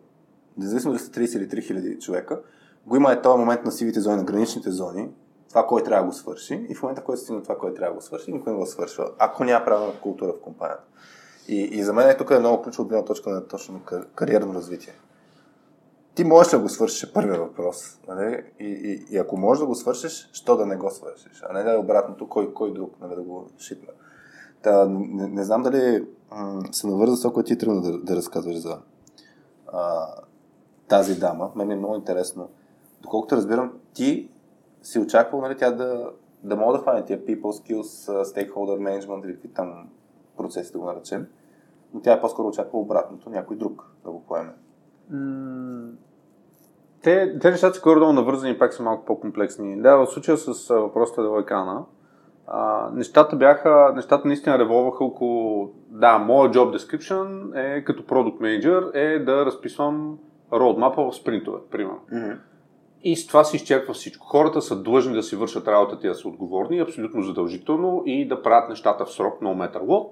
[0.57, 2.41] независимо дали са 30 или 3000 човека,
[2.85, 5.09] го има е този момент на сивите зони, на граничните зони,
[5.49, 7.95] това, кой трябва да го свърши, и в момента, който стигне това, кой трябва да
[7.95, 10.83] го свърши, никой не го свършва, ако няма правилна култура в компанията.
[11.47, 14.05] И, и за мен е тук е много ключово от гледна точка на точно кар-
[14.15, 14.93] кариерно развитие.
[16.15, 17.99] Ти можеш да го свършиш, е първият въпрос.
[18.07, 18.43] Нали?
[18.59, 21.43] И, и, и, ако можеш да го свършиш, що да не го свършиш?
[21.49, 23.89] А не да е обратното, кой, кой друг нали, да го шипне.
[24.61, 28.15] Та, не, не знам дали м- се навърза с това, което ти тръгна да, да
[28.15, 28.77] разказваш за
[29.73, 30.07] а,
[30.87, 31.51] тази дама.
[31.55, 32.49] Мен е много интересно
[33.05, 34.29] доколкото разбирам, ти
[34.81, 36.09] си очаквал нали, тя да,
[36.43, 39.89] да мога да хване тия people skills, stakeholder management или какви там
[40.37, 41.27] процеси да го наречем,
[41.93, 44.53] но тя е по-скоро очаква обратното, някой друг да го поеме.
[47.01, 49.81] те, те нещата са горе-долу навързани пак са малко по-комплексни.
[49.81, 51.85] Да, в случая с въпросите до екрана,
[52.47, 58.91] а, нещата бяха, нещата наистина револваха около, да, моят job description е като product manager
[58.93, 60.19] е да разписвам
[60.51, 61.99] roadmap в спринтове, примерно.
[62.13, 62.37] Mm-hmm.
[63.07, 64.27] И с това се изчерпва всичко.
[64.27, 68.41] Хората са длъжни да си вършат работата и да са отговорни, абсолютно задължително и да
[68.41, 70.09] правят нещата в срок, no matter what.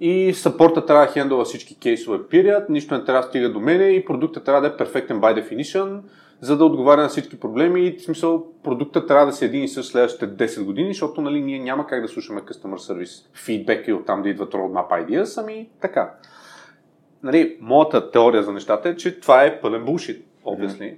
[0.00, 3.84] И съпорта трябва да хендова всички кейсове период, нищо не трябва да стига до мене
[3.84, 6.00] и продукта трябва да е перфектен by definition,
[6.40, 9.68] за да отговаря на всички проблеми и в смисъл продукта трябва да се един и
[9.68, 13.92] със следващите 10 години, защото нали, ние няма как да слушаме customer service фидбек и
[13.92, 16.14] оттам да идват roadmap ideas, ами така.
[17.22, 20.78] нали, моята теория за нещата е, че това е пълен булшит, obviously.
[20.78, 20.96] Mm-hmm.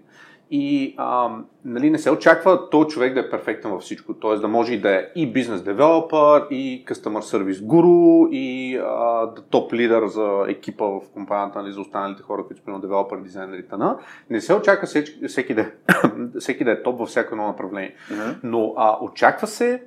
[0.50, 1.30] И а,
[1.64, 4.14] нали, не се очаква този човек да е перфектен във всичко.
[4.14, 4.36] Т.е.
[4.36, 9.42] да може и да е и бизнес девелопър, и customer service гуру, и а, да
[9.42, 13.98] топ лидер за екипа в компанията, нали, за останалите хора, които са девелопър, дизайнери, тъна.
[14.30, 15.70] Не се очаква всеки, всеки, да,
[16.40, 17.94] всеки да е топ във всяко едно направление.
[18.10, 18.36] Mm-hmm.
[18.42, 19.82] Но а, очаква се,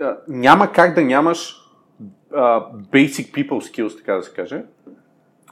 [0.00, 1.56] а, няма как да нямаш
[2.34, 4.64] а, basic people skills, така да се каже,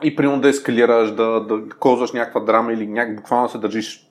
[0.03, 4.11] и примерно да ескалираш, да, да козваш някаква драма или няк, буквално се държиш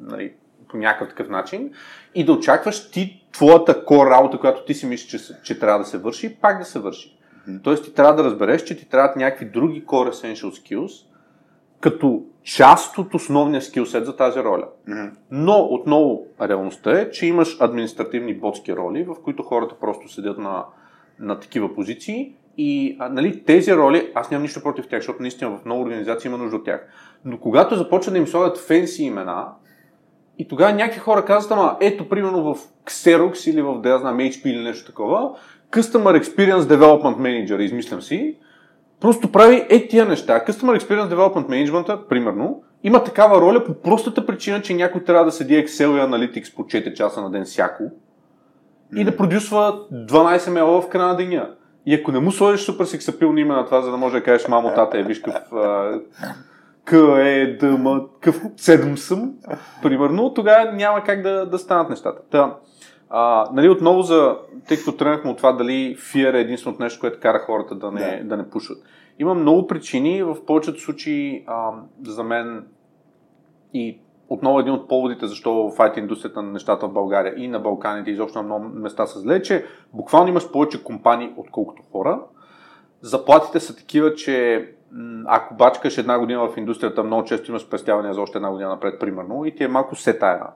[0.00, 0.32] нали,
[0.68, 1.70] по някакъв такъв начин
[2.14, 5.84] и да очакваш ти твоята core работа, която ти си мислиш, че, че трябва да
[5.84, 7.18] се върши, пак да се върши.
[7.48, 7.62] Mm-hmm.
[7.62, 11.06] Тоест ти трябва да разбереш, че ти трябват някакви други core essential skills,
[11.80, 14.68] като част от основния скилсет за тази роля.
[14.88, 15.10] Mm-hmm.
[15.30, 20.64] Но отново реалността е, че имаш административни ботски роли, в които хората просто седят на,
[21.18, 25.50] на такива позиции и а, нали, тези роли, аз нямам нищо против тях, защото наистина
[25.50, 26.86] в много организации има нужда от тях.
[27.24, 29.46] Но когато започват да им слагат фенси имена,
[30.38, 34.18] и тогава някакви хора казват, ама ето, примерно в Xerox или в, да я знам,
[34.18, 35.30] HP или нещо такова,
[35.72, 38.36] Customer Experience Development Manager, измислям си,
[39.00, 40.44] просто прави е тия неща.
[40.48, 45.32] Customer Experience Development Management, примерно, има такава роля по простата причина, че някой трябва да
[45.32, 47.82] седи Excel и Analytics по 4 часа на ден всяко
[48.96, 51.50] и да продюсва 12 мейла в края на деня.
[51.86, 54.48] И ако не му сложиш супер сексапилно име на това, за да може да кажеш
[54.48, 55.42] мамо, тата, е, виж какъв
[56.84, 59.32] К е, Д, М, къв седм съм,
[59.82, 62.22] примерно, тогава няма как да, да станат нещата.
[62.30, 62.56] Та,
[63.10, 64.36] а, нали, отново за,
[64.68, 68.18] тъй като тръгнахме от това дали фиер е единственото нещо, което кара хората да не,
[68.22, 68.28] да.
[68.28, 68.78] да не пушват.
[69.18, 71.70] Има много причини, в повечето случаи а,
[72.06, 72.66] за мен
[73.74, 73.98] и
[74.28, 78.38] отново един от поводите защо IT индустрията на нещата в България и на Балканите, изобщо
[78.38, 82.20] на много места са зле, че буквално имаш повече компании, отколкото хора.
[83.00, 84.66] Заплатите са такива, че
[85.26, 89.00] ако бачкаш една година в индустрията, много често имаш спестявания за още една година напред,
[89.00, 90.46] примерно, и ти е малко се тая.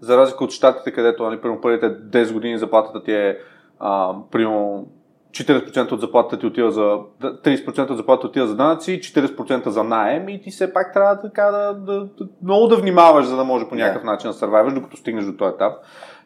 [0.00, 3.38] За разлика от щатите, където, нали, примерно, първите 10 години заплатата ти е,
[3.78, 4.86] а, примерно,
[5.30, 10.28] 40% от заплатата ти отива за 30% от заплатата отива за данъци, 40% за найем
[10.28, 13.68] и ти все пак трябва така да, да, да много да внимаваш, за да може
[13.68, 14.06] по някакъв yeah.
[14.06, 15.72] начин да сървайваш, докато стигнеш до този етап.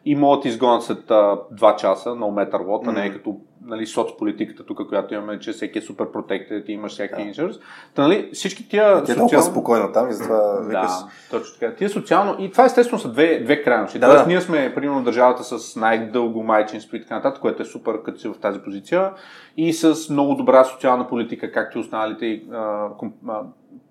[0.05, 2.89] И могат да изгонят след 2 часа, matter what, mm-hmm.
[2.89, 6.71] а не е като нали, соцполитиката тук, която имаме, че всеки е супер протектед и
[6.71, 7.33] имаш всякакви yeah.
[7.33, 7.59] insurance.
[7.93, 9.03] Та, нали, всички тия...
[9.03, 9.51] Ти е социално...
[9.51, 10.91] спокойно там и затова викаш...
[10.91, 11.75] Да, точно така.
[11.75, 12.35] Тия социално...
[12.39, 13.99] И това естествено са две, две крайности.
[13.99, 14.27] Да, да.
[14.27, 18.27] Ние сме, примерно, държавата с най-дълго майчинство и така нататък, което е супер, като си
[18.27, 19.11] в тази позиция.
[19.57, 22.89] И с много добра социална политика, както и останалите а,
[23.27, 23.41] а,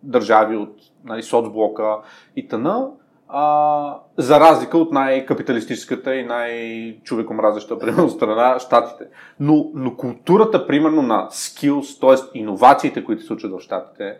[0.02, 1.96] държави от нали, соцблока
[2.36, 2.90] и т.н
[3.28, 9.04] а, за разлика от най-капиталистическата и най-човекомразеща, примерно, страна, щатите.
[9.40, 12.38] Но, но културата, примерно, на skills, т.е.
[12.38, 14.16] иновациите, които се случват в щатите,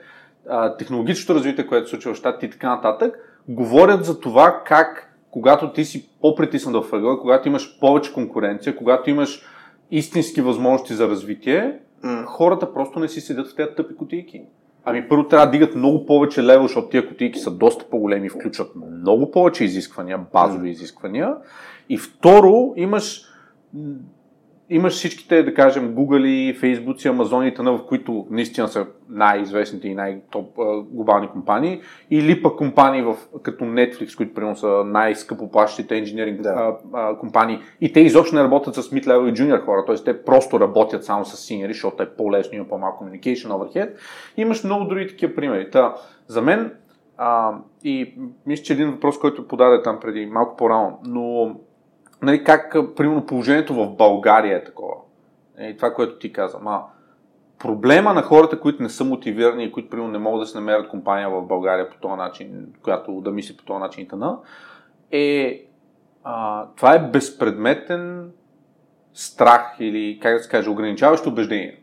[0.78, 5.72] технологичното развитие, което се случва в щатите и така нататък, говорят за това как, когато
[5.72, 9.42] ти си по-притиснат в ъгъла, когато имаш повече конкуренция, когато имаш
[9.90, 12.24] истински възможности за развитие, mm.
[12.24, 14.42] хората просто не си седят в тези тъпи кутийки.
[14.84, 18.72] Ами първо трябва да дигат много повече левел, защото тия кутийки са доста по-големи, включват
[19.00, 21.34] много повече изисквания, базови изисквания.
[21.88, 23.22] И второ, имаш
[24.74, 29.94] имаш всичките, да кажем, Google, Facebook, Amazon и т.н., в които наистина са най-известните и
[29.94, 30.56] най-топ
[30.90, 36.76] глобални компании, или пък компании в, като Netflix, които примерно са най-скъпоплащите инженеринг да.
[37.20, 39.94] компании и те изобщо не работят с mid-level и junior хора, т.е.
[39.94, 43.90] те просто работят само с senior, защото е по-лесно, има по-малко communication overhead.
[44.36, 45.70] Имаш много други такива примери.
[45.70, 45.94] Та,
[46.26, 46.72] за мен
[47.16, 47.52] а,
[47.84, 48.14] и
[48.46, 51.56] мисля, че един въпрос, който подаде там преди малко по-рано, но
[52.22, 54.94] нали, как, примерно, положението в България е такова.
[55.60, 56.58] И е, това, което ти каза.
[56.58, 56.82] Ма,
[57.58, 60.88] проблема на хората, които не са мотивирани и които, примерно, не могат да се намерят
[60.88, 64.38] компания в България по този начин, която да мисли по този начин и тъна,
[65.10, 65.64] е
[66.24, 68.30] а, това е безпредметен
[69.14, 71.80] страх или, как да се каже, ограничаващо убеждение.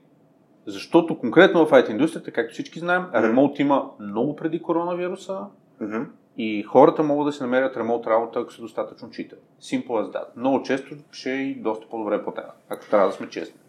[0.65, 5.39] Защото конкретно в IT индустрията, както всички знаем, ремонт има много преди коронавируса.
[5.81, 6.05] Mm-hmm.
[6.37, 9.39] И хората могат да си намерят ремонт работа, ако са достатъчно читали.
[9.61, 10.25] Simple as that.
[10.35, 13.59] Много често ще е и доста по-добре платена, ако трябва да сме честни.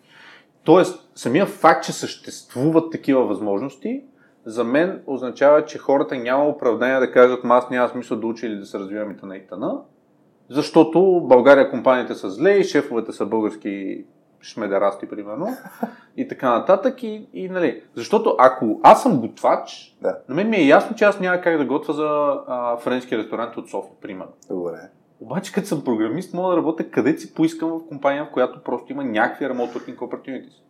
[0.64, 4.02] Тоест, самия факт, че съществуват такива възможности,
[4.44, 8.56] за мен означава, че хората няма оправдание да кажат, аз няма смисъл да учи или
[8.56, 9.80] да се развивам и тъна и тъна,
[10.48, 14.04] защото България компаниите са зле и шефовете са български
[14.42, 15.48] шмедерасти, примерно,
[16.16, 17.02] и така нататък.
[17.02, 20.18] И, и, нали, защото ако аз съм готвач, да.
[20.28, 23.56] на мен ми е ясно, че аз няма как да готвя за а, френски ресторант
[23.56, 24.32] от София, примерно.
[24.48, 24.90] Добре.
[25.20, 28.92] Обаче, като съм програмист, мога да работя където си поискам в компания, в която просто
[28.92, 30.62] има някакви remote working opportunities.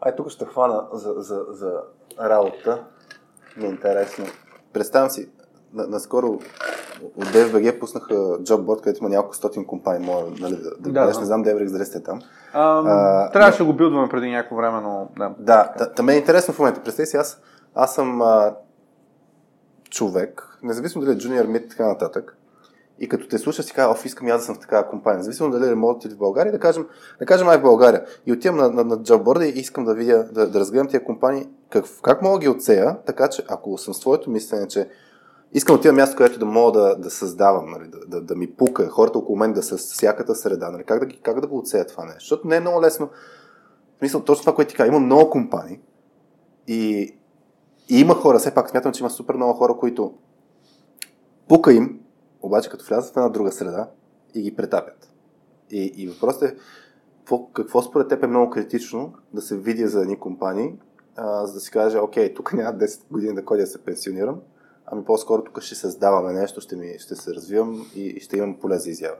[0.00, 1.80] Ай, тук ще хвана за, за, за
[2.20, 2.84] работа.
[3.56, 4.24] Ми е интересно.
[4.72, 5.28] Представям си,
[5.76, 6.26] на, наскоро
[7.16, 11.20] от DFBG пуснаха JobBot, където има няколко стотин компании, мога нали, да, да, Да, да,
[11.20, 12.20] не знам Деврик, дали сте там.
[12.52, 15.34] А, А, трябваше да го билдваме преди някакво време, но да.
[15.38, 16.82] Да, да ме е интересно в момента.
[16.82, 17.40] Представи си, аз,
[17.74, 18.54] аз съм а,
[19.90, 22.36] човек, независимо дали е junior, mid и така нататък,
[23.00, 25.18] и като те слуша си казва, оф, искам и аз да съм в такава компания.
[25.18, 26.86] Независимо дали ремонт или в България, да кажем,
[27.18, 28.04] да кажем ай в България.
[28.26, 31.48] И отивам на, на, на джобборда и искам да видя, да, да разгледам тия компании,
[31.70, 34.88] как, как мога да ги отсея, така че ако съм с твоето мислене, че
[35.56, 38.50] искам да отида място, където да мога да, да създавам, нали, да, да, да, ми
[38.50, 41.58] пука, хората около мен да са с всяката среда, нали, как, да, как да го
[41.58, 42.20] отсея това нещо.
[42.20, 43.08] Защото не е много лесно.
[43.96, 45.80] В смисъл, точно това, което ти кажа, има много компании
[46.66, 47.14] и,
[47.88, 50.14] и има хора, все пак смятам, че има супер много хора, които
[51.48, 52.00] пука им,
[52.42, 53.90] обаче като влязат в една друга среда
[54.34, 55.10] и ги претапят.
[55.70, 56.56] И, и въпросът е,
[57.18, 60.74] какво, какво според теб е много критично да се види за едни компании,
[61.16, 64.40] а, за да си каже, окей, тук няма 10 години да ходя да се пенсионирам,
[64.86, 68.78] ами по-скоро тук ще създаваме нещо, ще, ми, ще се развивам и, ще имам поле
[68.78, 69.16] за изява.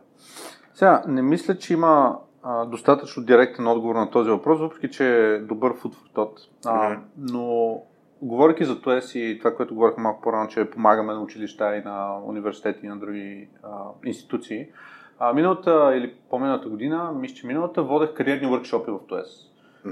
[0.75, 5.39] Сега, не мисля, че има а, достатъчно директен отговор на този въпрос, въпреки че е
[5.39, 6.39] добър for thought.
[6.67, 7.01] А, Мгм.
[7.19, 7.81] но,
[8.23, 12.19] говоряки за това и това, което говорих малко по-рано, че помагаме на училища и на
[12.25, 13.69] университети и на други а,
[14.05, 14.67] институции,
[15.19, 19.27] а, миналата или по-миналата година, мисля, че миналата, водех кариерни workshop в ТОЕС.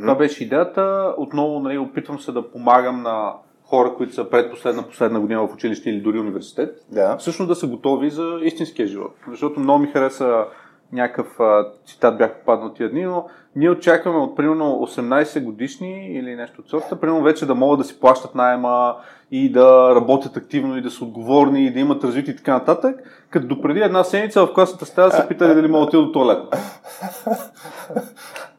[0.01, 1.15] Това беше идеята.
[1.19, 3.35] Отново нали, опитвам се да помагам на
[3.67, 7.17] хора, които са предпоследна, последна година в училище или дори университет, Да.
[7.17, 9.15] всъщност да са готови за истинския живот.
[9.31, 10.45] Защото много ми хареса
[10.93, 16.37] някакъв а, цитат бях попаднал тия дни, но ние очакваме от примерно 18 годишни или
[16.37, 18.97] нещо от сорта, примерно вече да могат да си плащат найема
[19.31, 23.27] и да работят активно и да са отговорни и да имат развитие и така нататък,
[23.31, 26.39] като допреди една седмица в класната стая са питали дали могат да отидат до туалет.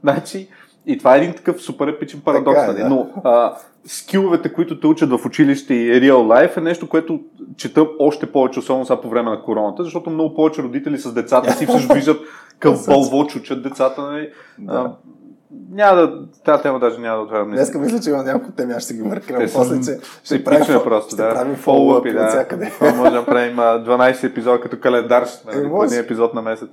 [0.03, 0.49] значи,
[0.87, 2.81] и това е един такъв супер епичен парадокс, Така е, нали?
[2.83, 2.89] да.
[2.89, 3.53] но а,
[3.85, 7.19] скиловете, които те учат в училище и real life е нещо, което
[7.57, 11.53] чета още повече, особено сега по време на короната, защото много повече родители с децата
[11.53, 12.21] си всъщност виждат
[12.59, 14.01] към бълвоч учат децата.
[14.01, 14.29] Нали?
[14.59, 14.91] Да.
[15.71, 17.51] Няма да, тази тема даже няма да отварям.
[17.51, 21.07] Днеска мисля, че има няколко теми, аз ще ги са- после, че ще правим просто,
[21.13, 21.33] ще да.
[21.33, 22.45] правим фоллоуъпи да.
[22.69, 26.41] Това може да правим а, 12 епизода като календар, нали, Е, по един епизод на
[26.41, 26.69] месец.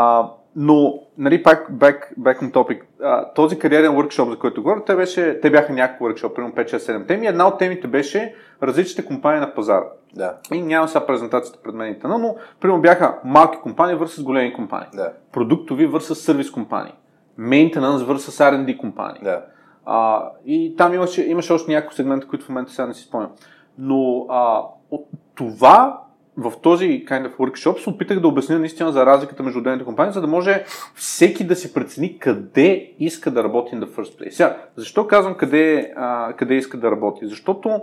[0.00, 4.84] А, но, нали, пак, back, back on topic, а, този кариерен workshop, за който говоря,
[4.84, 7.26] те, беше, те бяха няколко workshop, примерно 5-6-7 теми.
[7.26, 9.84] Една от темите беше различните компании на пазара.
[10.14, 14.24] Да, И няма сега презентацията пред мен и тъна, но примерно бяха малки компании върсъс
[14.24, 14.88] големи компании.
[14.94, 16.94] да, Продуктови върсъс сервис компании.
[17.40, 19.20] Maintenance върсъс R&D компании.
[19.22, 19.44] да.
[19.86, 23.30] А, и там имаше, имаше още няколко сегмента, които в момента сега не си спомням.
[23.78, 26.00] Но а, от това
[26.38, 30.12] в този kind of workshop се опитах да обясня наистина за разликата между отделните компании,
[30.12, 30.64] за да може
[30.94, 34.30] всеки да си прецени къде иска да работи in the first place.
[34.30, 37.26] Сега, защо казвам къде, а, къде иска да работи?
[37.26, 37.80] Защото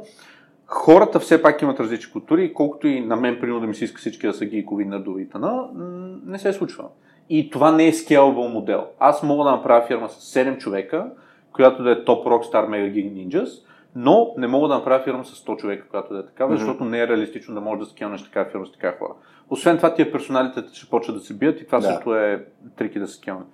[0.68, 4.00] хората все пак имат различни култури колкото и на мен, примерно, да ми се иска
[4.00, 6.84] всички да са гейкови, нърдови и тъна, м, не се случва.
[7.30, 8.86] И това не е scalable модел.
[9.00, 11.06] Аз мога да направя фирма с 7 човека,
[11.54, 13.66] която да е топ Rockstar Mega Geek Ninjas,
[13.96, 16.58] но не мога да направя фирма с 100 човека, която да е такава, Мгм.
[16.60, 19.14] защото не е реалистично да можеш да скелнеш такава фирма с такава хора.
[19.50, 21.84] Освен това, тия персоналитета ще почват да се бият и това Да.
[21.88, 22.46] също е
[22.78, 23.46] трики да се скелне.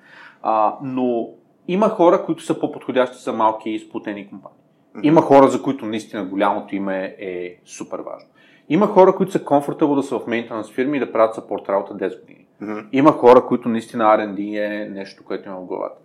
[0.42, 1.30] А, но
[1.68, 4.58] има хора, които са по-подходящи за малки и сплутени компании.
[5.04, 8.30] Има хора, за които наистина голямото име е супер важно.
[8.70, 11.94] Има хора, които са comfortable да са в maintenance фирми и да правят support работа
[11.94, 12.46] 10 години.
[12.62, 12.80] Мгм.
[12.92, 15.96] Има хора, които наистина R&D е нещо, което има в главата.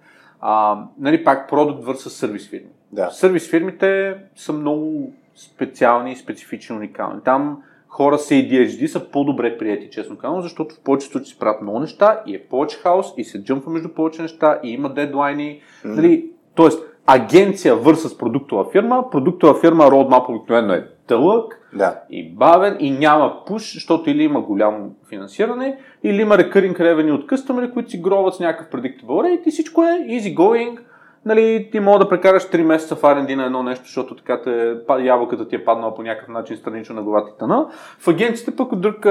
[0.41, 2.71] А, нали, пак продукт върса сервис фирми.
[2.93, 3.11] Да.
[3.11, 7.21] Сервис фирмите са много специални, специфични, уникални.
[7.25, 11.63] Там хора с ADHD са по-добре прияти, честно казвам, защото в повечето случаи се правят
[11.63, 15.61] много неща и е повече хаос и се джъмпва между повече неща и има дедлайни.
[15.85, 15.95] Мгм.
[15.95, 22.01] Нали, тоест, агенция върса продуктова фирма, продуктова фирма roadmap обикновено е дълъг, Да.
[22.11, 27.27] и бавен и няма пуш, защото или има голямо финансиране, или има recurring revenue от
[27.27, 30.79] къстъмери, които си гроват с някакъв predictable rate и всичко е easy going.
[31.27, 34.77] Нали, ти мога да прекараш 3 месеца в R&D на едно нещо, защото така те,
[35.01, 37.69] ябълката ти е паднала по някакъв начин странично на главата и тъна.
[37.99, 39.05] В агенците пък от друг,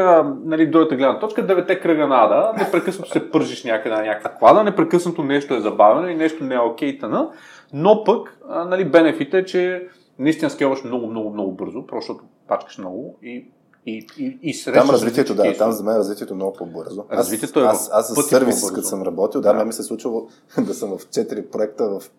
[0.45, 4.63] нали, другата гледна точка, девете кръга на ада, непрекъснато се пържиш някъде на някаква клада,
[4.63, 7.29] непрекъснато нещо е забавено и нещо не е окей тъна,
[7.73, 9.87] но пък нали, бенефит е, че
[10.19, 13.45] наистина скелваш много, много, много бързо, просто пачкаш много и,
[13.85, 17.05] и, и, и Там развитието, да, там за мен развитието е много по-бързо.
[17.09, 19.65] Аз- Развитието е аз, аз, пъти с сервис, като съм работил, да, Да.
[19.65, 20.27] ми се е случвало
[20.59, 22.11] да съм в 4 проекта в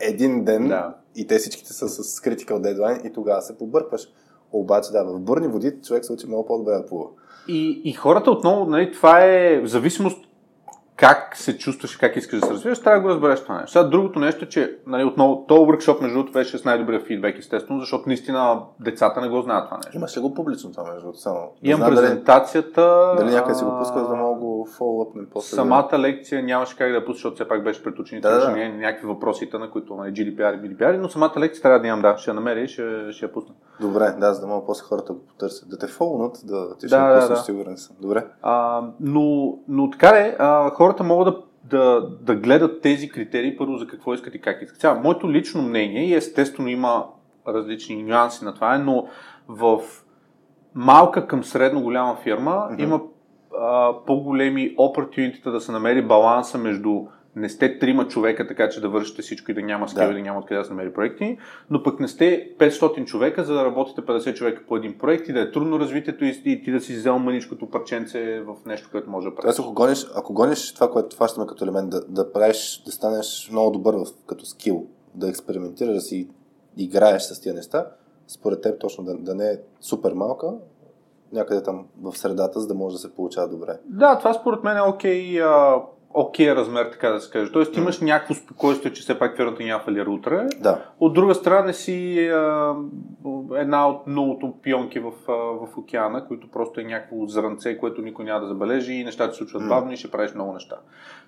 [0.00, 0.94] един ден Да.
[1.16, 4.08] и те всичките са с critical deadline и тогава се побъркваш.
[4.52, 7.06] Обаче, да, в бурни води човек се учи много по-добре да плува.
[7.48, 10.18] И, и хората отново, нали, това е в зависимост
[10.96, 13.70] как се чувстваш и как искаш да се развиваш, трябва да го разбереш това нещо.
[13.72, 17.38] Сега другото нещо е, че нали, отново, този workshop между другото беше с най-добрия фидбек,
[17.38, 19.96] естествено, защото наистина децата не го знаят това нещо.
[19.96, 21.18] Имаш ли го публично това между другото?
[21.18, 21.50] Само.
[21.62, 23.12] Имам да презентацията.
[23.16, 25.56] Дали, дали някъде си го пуска, за да мога го фоллъпнем после?
[25.56, 28.68] Самата лекция нямаше как да я пусна, защото все пак беше пред учените, Да, да.
[28.68, 32.18] някакви въпросите, на които нали, GDPR и GDPR, но самата лекция трябва да имам, да,
[32.18, 33.54] ще я намеря и ще, ще я пусна.
[33.80, 35.68] Добре, да, за да могат после хората го потърсят.
[35.68, 37.44] Да те фолнат, да ти ще Да, пуснеш, да.
[37.44, 37.96] сигурен съм.
[38.00, 38.26] Добре.
[38.42, 43.76] А, но, но така е, а, хората могат да, да, да гледат тези критерии първо
[43.76, 44.80] за какво искат и как искат.
[44.80, 47.06] Сега, моето лично мнение, и естествено има
[47.48, 49.06] различни нюанси на това, е, но
[49.48, 49.80] в
[50.74, 52.82] малка към средно голяма фирма Мгм.
[52.82, 53.00] има
[53.60, 57.02] а, по-големи opportunity да се намери баланса между
[57.36, 60.12] не сте трима човека, така че да вършите всичко и да няма скил Да.
[60.12, 61.38] да няма откъде да се намери проекти,
[61.70, 65.32] но пък не сте 500 човека, за да работите 50 човека по един проект и
[65.32, 69.10] да е трудно развитието и, и ти да си взел маничкото парченце в нещо, което
[69.10, 69.58] може да правиш.
[69.58, 73.70] Ако гониш, ако гониш това, което фащаме като елемент, да, да правиш, да станеш много
[73.70, 76.28] добър в, като скил, да експериментираш, да си
[76.76, 77.86] играеш с тия неща,
[78.26, 80.52] според теб точно да, да не е супер малка,
[81.32, 83.78] някъде там в средата, за да може да се получава добре.
[83.84, 85.82] Да, това според мен е окей, а,
[86.14, 87.52] окей размер, така да се каже.
[87.52, 90.46] Тоест имаш някакво спокойствие, че все пак фирмата няма фалира утре.
[90.60, 92.74] Да, От друга страна си а,
[93.56, 98.24] една от многото пионки в, а, в океана, които просто е някакво зранце, което никой
[98.24, 99.68] няма да забележи и нещата се случват М.
[99.68, 100.76] бавно и ще правиш много неща.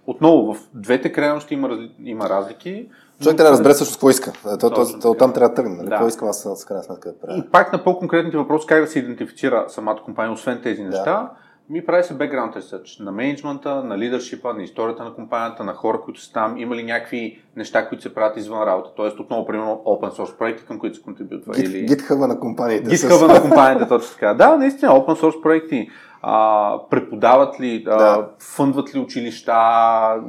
[0.07, 1.91] Отново, в двете крайности има, разли...
[2.05, 2.89] има разлики.
[3.23, 4.33] човек трябва да разбере също какво иска.
[4.43, 5.19] То, то, Точно то, така.
[5.19, 5.77] там трябва да тръгне.
[5.77, 5.85] Нали?
[5.85, 5.91] Да.
[5.91, 7.39] Какво искам аз с крайна сметка да правя?
[7.39, 11.31] И пак на по-конкретните въпроси, как да се идентифицира самата компания, освен тези неща,
[11.71, 16.01] ми прави се background research на менеджмента, на лидершипа, на историята на компанията, на хора,
[16.05, 18.91] които са там, има ли някакви неща, които се правят извън работа.
[18.97, 21.55] Тоест, отново, примерно, open source проекти, към които се контрибютва.
[21.55, 21.87] Гит, или...
[21.87, 22.91] гитхъба на компаниите.
[22.91, 24.35] GitHub на компанията, точно така.
[24.35, 25.89] Да, наистина, open source проекти.
[26.23, 28.29] А, преподават ли, а, Да.
[28.39, 29.53] фъндват ли училища,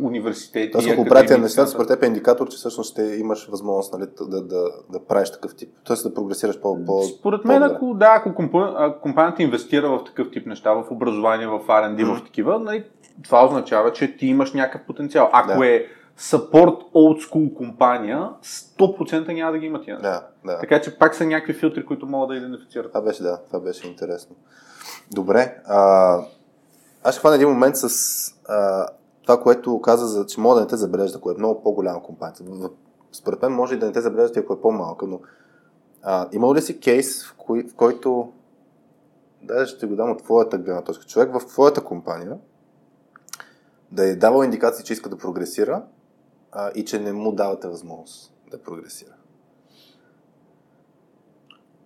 [0.01, 1.03] университети, Тоест, ако
[1.39, 5.05] неща, така според теб е индикатор, че всъщност ще имаш възможност нали, да, да, да,
[5.05, 5.69] правиш такъв тип.
[5.83, 10.03] Тоест да прогресираш по, по Според мен, ако, да, ако компа- а, компанията инвестира в
[10.03, 12.15] такъв тип неща, в образование, в R&D, Мгм.
[12.15, 12.83] в такива, нали,
[13.23, 15.29] това означава, че ти имаш някакъв потенциал.
[15.33, 15.67] Ако Да.
[15.67, 15.85] е
[16.19, 19.97] support old school компания, 100% няма да ги има тия.
[19.99, 20.59] Да, да.
[20.59, 22.91] Така че пак са някакви филтри, които могат да идентифицират.
[22.91, 24.35] Това беше, да, това беше интересно.
[25.11, 26.21] Добре, а,
[27.03, 27.88] аз ще хвана един момент с
[28.47, 28.88] а,
[29.23, 32.35] това, което каза, за, че мога да не те забележда, ако е много по-голяма компания.
[33.11, 35.19] Според мен може и да не те забележда, ако е по-малка, но
[36.03, 38.31] а, имал ли си кейс, в, кой, в който,
[39.41, 42.38] даже ще го дам от твоята гледна точка, човек в твоята компания
[43.91, 45.83] да е давал индикации, че иска да прогресира
[46.51, 49.13] а, и че не му давате възможност да прогресира.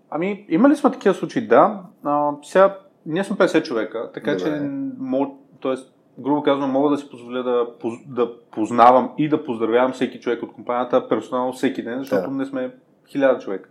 [0.09, 1.47] Ами, има ли сме такива случаи?
[1.47, 1.83] Да.
[2.03, 4.43] А, сега, ние сме 50 човека, така Добре.
[4.43, 5.73] че, мог, т.е.
[6.19, 7.67] грубо казвам, мога да си позволя да,
[8.07, 12.35] да познавам и да поздравявам всеки човек от компанията персонално всеки ден, защото Да.
[12.35, 12.73] не сме
[13.07, 13.69] хиляда човека.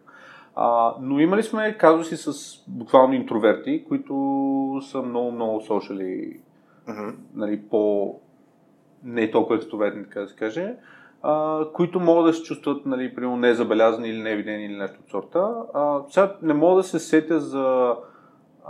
[0.56, 2.32] А, но имали сме казуси с
[2.68, 4.14] буквално интроверти, които
[4.82, 6.40] са много-много социали,
[6.88, 7.08] Мгм.
[7.34, 8.14] нали, по
[9.04, 10.74] не толкова екстроверти, така да се каже,
[11.22, 15.48] а, които могат да се чувстват, нали, примерно, незабелязани или невидени или нещо от сорта.
[15.74, 17.94] А, сега не мога да се сетя за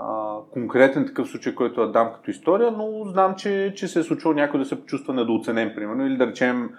[0.01, 4.03] а, конкретен такъв случай, който да дам като история, но знам, че, че се е
[4.03, 6.71] случило някой да се почувства недооценен, примерно, или да речем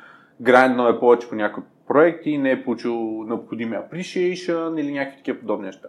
[0.41, 5.39] грайнднал е повече по някой проект и не е получил необходимия appreciation или някакви такива
[5.39, 5.87] подобни неща.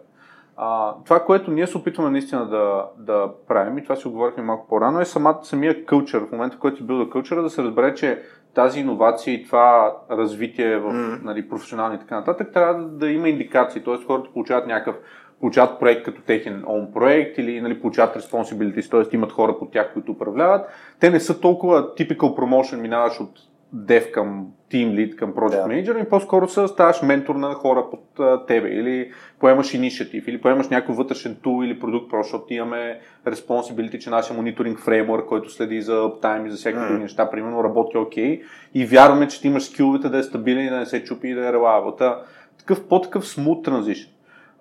[0.57, 4.67] А, това, което ние се опитваме наистина да, да правим, и това си оговорихме малко
[4.67, 7.63] по-рано, е самата, самия кълчър, в момента в който си бил да кълчъра, да се
[7.63, 8.21] разбере, че
[8.55, 11.25] тази иновация и това развитие в Мгм.
[11.25, 14.05] нали, професионални и така нататък, трябва да, да има индикации, т.е.
[14.07, 14.95] хората получават някакъв
[15.43, 19.15] получават проект като техен он проект или нали, получават responsibilities, т.е.
[19.15, 20.65] имат хора под тях, които управляват.
[20.99, 23.29] Те не са толкова typical promotion, минаваш от
[23.75, 25.73] dev към team lead, към project Да.
[25.73, 30.41] manager и по-скоро са, ставаш ментор на хора под а, тебе или поемаш инициатив или
[30.41, 35.49] поемаш някой вътрешен тул или продукт, просто защото имаме responsibility, че нашия мониторинг фреймворк, който
[35.49, 38.41] следи за uptime и за всякакви други неща, примерно работи окей
[38.73, 41.33] и вярваме, че ти имаш скиловете да е стабилен и да не се чупи и
[41.33, 41.97] да е reliable.
[41.97, 42.21] Та,
[42.57, 44.09] Такъв по-такъв smooth transition.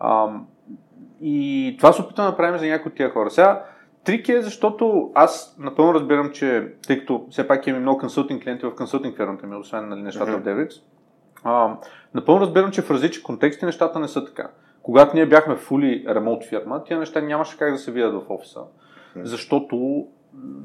[0.00, 0.46] Ам,
[1.22, 3.30] и това се опитваме да правим за някои от тия хора.
[3.30, 3.64] Сега,
[4.04, 8.66] трик е, защото аз напълно разбирам, че тъй като все пак имаме много консултинг клиенти
[8.66, 10.40] в консултинг фирмата ми, освен нали, нещата Мгм.
[10.40, 10.82] в Devrix,
[11.44, 11.76] а,
[12.14, 14.50] напълно разбирам, че в различни контексти нещата не са така.
[14.82, 18.60] Когато ние бяхме fully remote фирма, тия неща нямаше как да се видят в офиса,
[19.16, 19.26] Мгм.
[19.26, 20.06] защото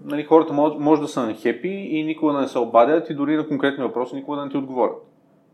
[0.06, 3.36] нали, хората може, може да са нахепи и никога да не се обадят и дори
[3.36, 4.96] на конкретни въпроси никога да не ти отговорят.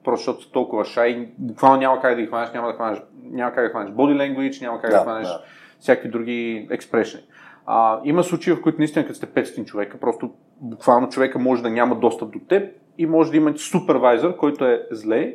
[0.03, 3.51] Просто защото са толкова шай буквално няма как да ги хванеш, няма, да хванеш, няма
[3.53, 5.41] как да хванеш body language, няма как да, Да, хванеш да.
[5.79, 7.19] всякакви други експрешни.
[7.65, 10.31] А, има случаи, в които наистина, като сте 500 човека, просто
[10.61, 14.87] буквално човека може да няма достъп до теб и може да има супервайзър, който е
[14.91, 15.33] зле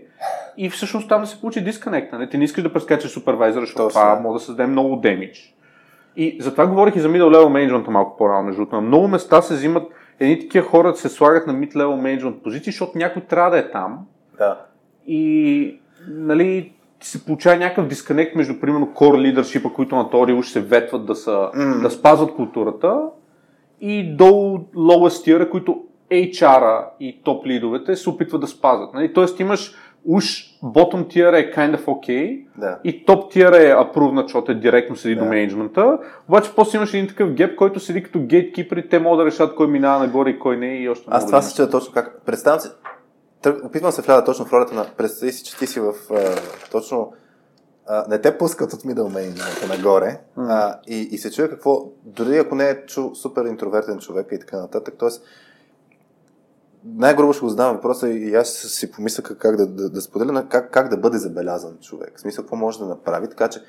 [0.57, 2.13] и всъщност там да се получи дисконект.
[2.13, 2.29] Нали?
[2.29, 4.01] Ти не искаш да прескачаш супервайзъра, защото Точно.
[4.01, 5.55] това може да създаде много демидж.
[6.17, 8.77] И затова говорих и за middle level management малко по-рано, между другото.
[8.77, 12.73] На много места се взимат едни такива хора се слагат на mid level management позиции,
[12.73, 13.99] защото някой трябва да е там
[14.39, 14.61] Да.
[15.07, 20.61] и нали, се получава някакъв дисконект между, примерно, core leadership които на този уж се
[20.61, 21.79] ветват да, са, М.
[21.83, 23.01] да спазват културата
[23.81, 28.95] и долу lowest tier, които HR-а и топ лидовете се опитват да спазват.
[28.95, 29.13] Нали?
[29.13, 29.75] Тоест имаш
[30.05, 30.25] уж
[30.65, 32.79] bottom tier е kind of okay Да.
[32.85, 35.21] и топ тиер е approved, защото е директно седи Да.
[35.23, 39.19] до менеджмента, обаче после имаш един такъв геп, който седи като гейткипер и те могат
[39.19, 41.71] да решат кой минава нагоре и кой не и още Аз това да се чуя
[41.71, 42.23] точно как.
[42.27, 42.69] Представям си,
[43.47, 44.87] опитвам се вляза точно в ролята на.
[44.97, 46.37] Представи си, че ти си в а,
[46.71, 47.13] точно.
[47.87, 52.39] А, не те пускат от middle management нагоре а, и, и се чуя какво, дори
[52.39, 55.09] ако не е чу, супер интровертен човек и така нататък, т.е.
[56.85, 60.49] най-грубо ще го задавам въпроса и аз си помисля как да, да, да споделя на
[60.49, 62.13] как, как да бъде забелязан човек.
[62.17, 63.63] В смисъл, какво може да направи, така че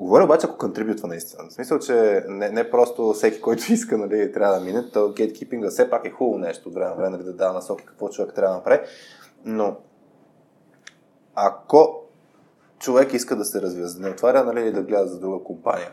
[0.00, 1.48] Говоря обаче, ако контрибютва наистина.
[1.48, 5.70] В смисъл, че не, не просто всеки, който иска, нали, трябва да мине, то гейткипинга
[5.70, 8.34] все пак е хубаво нещо от време на време, нали, да дава насоки какво човек
[8.34, 8.80] трябва да направи.
[9.44, 9.76] Но
[11.34, 12.02] ако
[12.78, 15.92] човек иска да се развива, да не отваря нали, да гледа за друга компания,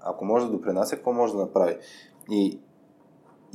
[0.00, 1.76] ако може да допринася, какво може да направи?
[2.30, 2.60] И,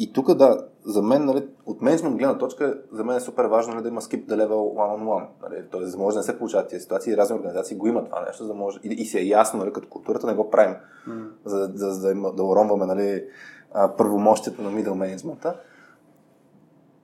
[0.04, 3.74] и тук да, за мен, нали, от менеджмент гледна точка, за мен е супер важно
[3.74, 5.28] нали, да има skip the level one-on-one.
[5.42, 8.22] Нали, Тоест, за може да не се получават тези ситуации, разни организации го имат това
[8.22, 10.76] нещо, за да може, и, и си е ясно, нали, като културата не го правим,
[11.08, 11.26] М.
[11.46, 13.26] за, за, за да, има, да уронваме нали,
[13.74, 15.56] а, първомощите на middle менеджмента.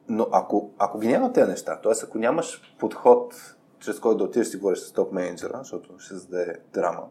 [0.10, 1.92] Но ако, ако ги няма тези неща, т.е.
[2.04, 3.34] ако нямаш подход,
[3.80, 7.04] чрез който да отидеш и говориш с топ менеджера, защото ще зададе драма,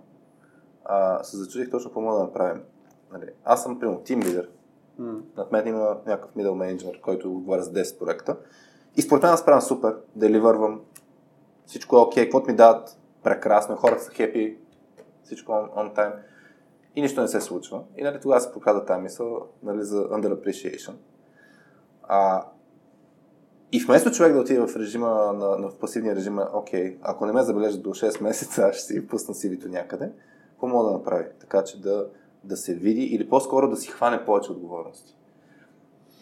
[0.85, 2.63] а, се зачудих точно какво мога да направим.
[3.13, 4.49] Нали, аз съм, примерно, тим лидер,
[4.99, 5.21] М.
[5.37, 8.37] над мен има някакъв middle менеджер, който отговаря за 10 проекта.
[8.97, 10.81] И според мен аз правя супер, деливървам,
[11.67, 14.59] всичко е окей, каквото ми дават, прекрасно, хората са хепи,
[15.25, 16.13] всичко on, on time.
[16.97, 17.83] И нищо не се случва.
[17.97, 20.95] И нали, тогава се показва тази мисъл нали, за underappreciation.
[22.03, 22.47] А,
[23.73, 27.33] и вместо човек да отиде в режима на, на в пасивния режим, окей, ако не
[27.33, 30.13] ме забележат до 6 месеца, аз ще си пусна сивито някъде,
[30.51, 31.25] какво мога да направи?
[31.41, 32.09] Така че да,
[32.47, 35.17] да се види или по-скоро да си хване повече отговорности.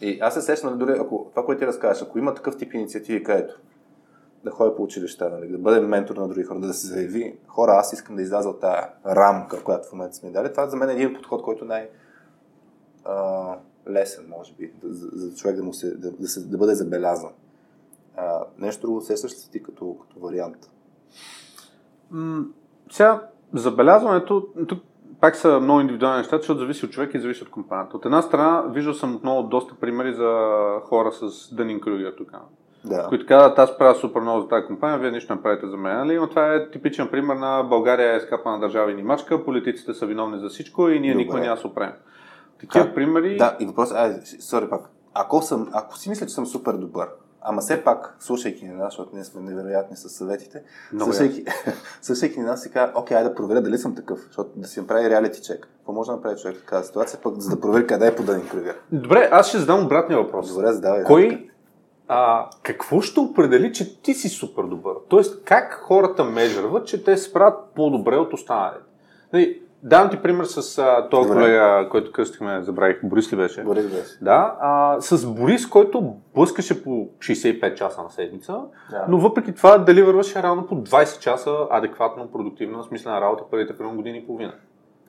[0.01, 2.73] И аз се сещам, нали, дори ако това, което ти разказваш, ако има такъв тип
[2.73, 3.61] инициативи, където
[4.43, 7.71] да ходи по училища, нали, да бъде ментор на други хора, да се заяви, хора,
[7.71, 10.51] аз искам да изляза от тази рамка, която в момента сме дали.
[10.51, 11.89] Това за мен е един подход, който най-
[13.05, 13.57] а,
[13.89, 17.31] лесен, може би, за, за човек да, му се, да, да, се, да бъде забелязан.
[18.17, 20.69] А, нещо друго сещаш ли ти като, като вариант?
[22.11, 22.45] М,
[22.91, 24.83] Сега, забелязването, тук
[25.25, 27.97] пак са много индивидуални неща, защото зависи от човека и зависи от компанията.
[27.97, 30.49] От една страна, виждал съм отново доста примери за
[30.83, 32.31] хора с Дънин Крюгер тук,
[32.85, 33.05] Да.
[33.09, 35.97] които казват, аз правя супер много за тази компания, вие нищо не правите за мен.
[35.97, 36.15] Нали?
[36.15, 40.05] Но това е типичен пример на България е скапана държава и ни мачка, политиците са
[40.05, 41.23] виновни за всичко и ние Добре.
[41.23, 41.93] никога няма се оправим.
[42.59, 43.37] Такива примери...
[43.37, 44.81] Да, и въпрос, ай, сори пак.
[45.13, 47.07] Ако, съм, ако си мисля, че съм супер добър,
[47.45, 51.45] ама все пак, слушайки ни нас, защото ние сме невероятни с съветите, Много слушайки,
[52.01, 54.79] слушайки ни нас, си казва, окей, айде да проверя дали съм такъв, защото да си
[54.79, 55.67] направи реалити чек.
[55.77, 58.47] Какво може да направи човек в такава ситуация, пък за да провери къде е подаден
[58.47, 58.75] кръгър?
[58.91, 60.53] Добре, аз ще задам обратния въпрос.
[60.53, 61.03] Добре, задавай.
[61.03, 61.49] Кой,
[62.07, 64.93] а, какво ще определи, че ти си супер добър?
[65.09, 68.85] Тоест, как хората межърват, че те се справят по-добре от останалите?
[69.85, 71.41] Давам ти пример с а, този Добре.
[71.41, 73.63] колега, който кръстихме, забравих, Борис ли беше?
[73.63, 74.17] Борис беше.
[74.21, 78.61] Да, а, с Борис, който блъскаше по 65 часа на седмица,
[78.91, 79.05] Да.
[79.09, 84.17] но въпреки това деливърваше равно по 20 часа адекватно, продуктивна, смислена работа първите примерно години
[84.17, 84.53] и половина.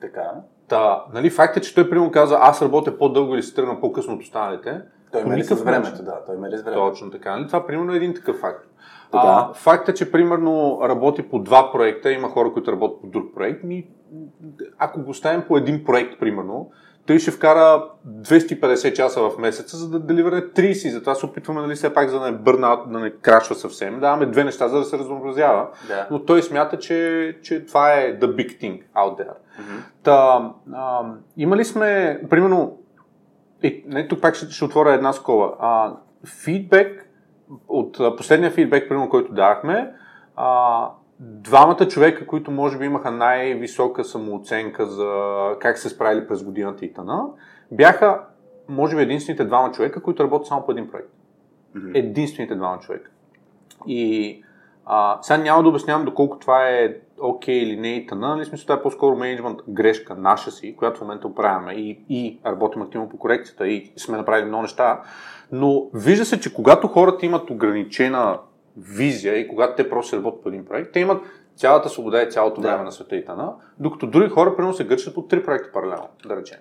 [0.01, 0.31] Така.
[0.67, 4.13] Та, нали, факт е, че той примерно каза, аз работя по-дълго или се тръгна по-късно
[4.13, 4.81] от останалите.
[5.11, 6.19] Той мери с времето, да.
[6.25, 6.79] Той мери с времето.
[6.89, 7.35] Точно така.
[7.35, 7.47] Нали?
[7.47, 8.67] Това примерно е един такъв фактор.
[9.11, 9.27] Така.
[9.27, 13.35] А, факт е, че примерно работи по два проекта, има хора, които работят по друг
[13.35, 13.63] проект.
[13.63, 13.87] Ми,
[14.77, 16.71] ако го оставим по един проект, примерно,
[17.07, 20.89] той ще вкара 250 часа в месеца, за да деливърне 30.
[20.89, 23.99] Затова се опитваме, нали, все пак, за да не бърна, да не крашва съвсем.
[23.99, 25.67] Даваме две неща, за да се разнообразява.
[25.87, 26.07] Да.
[26.11, 29.33] Но той смята, че, че това е the big thing out there.
[29.59, 29.77] Мгм.
[30.03, 31.03] Та, а,
[31.37, 32.77] имали сме, примерно,
[33.63, 35.53] е, не, тук пак ще, ще отворя една скола.
[35.59, 35.93] А,
[36.25, 37.06] фидбек,
[37.67, 39.93] от последния фидбек, примерно, който давахме,
[40.35, 40.89] а,
[41.19, 45.11] двамата човека, които може би имаха най-висока самооценка за
[45.59, 47.23] как се справили през годината и тъна,
[47.71, 48.21] бяха,
[48.69, 51.09] може би, единствените двама човека, които работят само по един проект.
[51.95, 53.11] Единствените двама човека.
[53.87, 54.43] И
[54.89, 58.45] А, сега няма да обяснявам доколко това е окей okay или не и тъна, нали
[58.45, 62.81] смисъл това е по-скоро менеджмент грешка наша си, която в момента оправяме и, и работим
[62.81, 65.01] активно по корекцията и сме направили много неща,
[65.51, 68.39] но вижда се, че когато хората имат ограничена
[68.77, 71.21] визия и когато те просто работят по един проект, те имат
[71.55, 72.83] цялата свобода и цялото време да.
[72.83, 76.35] на света и тъна, докато други хора, примерно, се гърчат по три проекта паралелно, да
[76.35, 76.59] речем.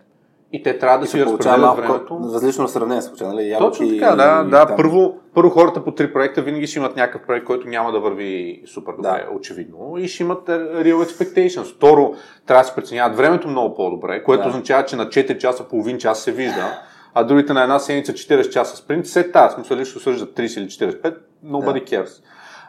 [0.52, 2.20] И те трябва да си разпределят времето.
[2.34, 3.50] Различно сравнение случай, нали?
[3.50, 4.44] Ябълки Точно така, да.
[4.46, 4.66] И, да.
[4.66, 4.76] Там...
[4.76, 8.62] Първо, първо хората по три проекта винаги ще имат някакъв проект, който няма да върви
[8.66, 9.36] супер добре, да.
[9.36, 9.94] очевидно.
[9.98, 11.74] И ще имат real expectations.
[11.76, 12.14] Второ,
[12.46, 14.48] трябва да се преценяват времето много по-добре, което да.
[14.48, 16.78] означава, че на 4 часа, половин час се вижда,
[17.18, 20.90] а другите на една седмица 40 часа спринт, се тази, смисъл лично съждат 30 или
[20.92, 21.96] 45, nobody да.
[21.96, 22.22] cares.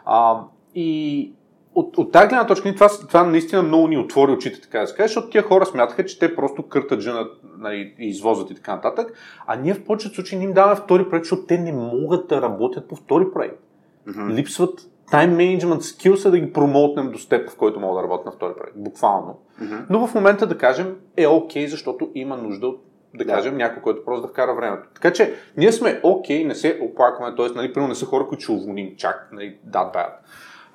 [0.04, 0.40] А,
[0.74, 1.32] и
[1.74, 4.94] от, от тази гледна точка това, това наистина много ни отвори очите, така да се
[4.94, 7.28] каже, защото тия хора смятаха, че те просто къртат жена
[7.58, 9.12] нали, и извозват и така нататък,
[9.46, 12.42] а ние в повечето случаи ни им даваме втори проект, защото те не могат да
[12.42, 13.62] работят по втори проект.
[14.08, 14.34] Mm-hmm.
[14.34, 14.80] Липсват
[15.12, 18.52] time management skills да ги промотнем до степ, в който мога да работя на втори
[18.58, 19.38] проект, буквално.
[19.62, 19.84] Mm-hmm.
[19.90, 23.56] Но в момента да кажем е окей, okay, защото има нужда от да, да кажем
[23.56, 24.88] някой, който просто да вкара времето.
[24.94, 27.46] Така че ние сме окей, okay, не се оплакваме, т.е.
[27.48, 30.10] Нали, примерно не са хора, които ще уволним чак, нали, that bad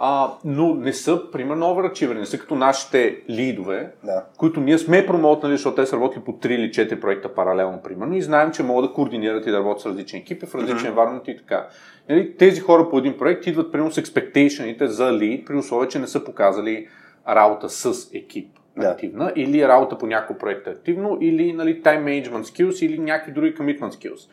[0.05, 4.25] а, но не са, примерно, оверачивери, не са като нашите лидове, да.
[4.37, 8.15] които ние сме промотнали, защото те са работили по 3 или 4 проекта паралелно, примерно,
[8.15, 11.29] и знаем, че могат да координират и да работят с различни екипи в различни mm-hmm.
[11.29, 11.67] и така.
[12.09, 15.99] Нали, тези хора по един проект идват, примерно, с expectation за лид, при условие, че
[15.99, 16.87] не са показали
[17.27, 18.87] работа с екип да.
[18.87, 23.55] активна, или работа по някой проект активно, или нали, time management skills, или някакви други
[23.55, 24.29] commitment skills.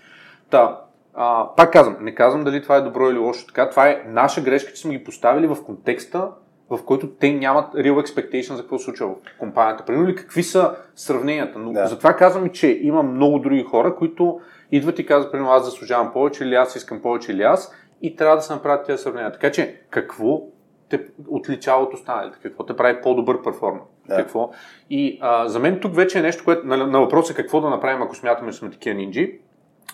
[0.50, 0.80] Та,
[1.14, 3.70] а, пак казвам, не казвам дали това е добро или лошо така.
[3.70, 6.28] Това е наша грешка, че сме ги поставили в контекста,
[6.70, 9.84] в който те нямат real expectation за какво се случва в компанията.
[9.84, 11.58] Примерно ли какви са сравненията.
[11.58, 11.86] Но да.
[11.86, 14.40] затова казвам че има много други хора, които
[14.72, 18.36] идват и казват, примерно аз заслужавам повече, или аз искам повече, или аз, и трябва
[18.36, 19.32] да се направят тези сравнения.
[19.32, 20.42] Така че, какво
[20.88, 22.38] те отличава от останалите?
[22.42, 23.82] Какво те прави по-добър перформер?
[24.10, 24.16] Да.
[24.16, 24.50] Какво?
[24.90, 28.02] И а, за мен тук вече е нещо, което на, на въпроса какво да направим,
[28.02, 29.38] ако смятаме, че сме такива нинджи.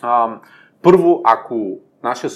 [0.01, 0.39] А,
[0.81, 2.29] първо, ако нашия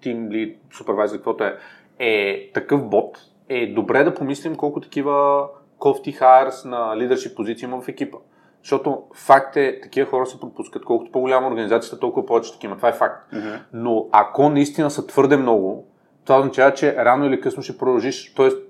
[0.00, 1.58] тим или супервайзер, каквото е,
[1.98, 5.46] е такъв бот, е добре да помислим колко такива
[5.78, 8.18] кофти хайрс на лидершип позиции има в екипа.
[8.62, 10.84] Защото факт е, такива хора се пропускат.
[10.84, 12.76] Колкото по-голяма организацията, толкова повече такива.
[12.76, 13.32] Това е факт.
[13.32, 13.58] Mm-hmm.
[13.72, 15.86] Но ако наистина са твърде много,
[16.24, 18.34] това означава, че рано или късно ще продължиш.
[18.34, 18.64] Тоест, нали,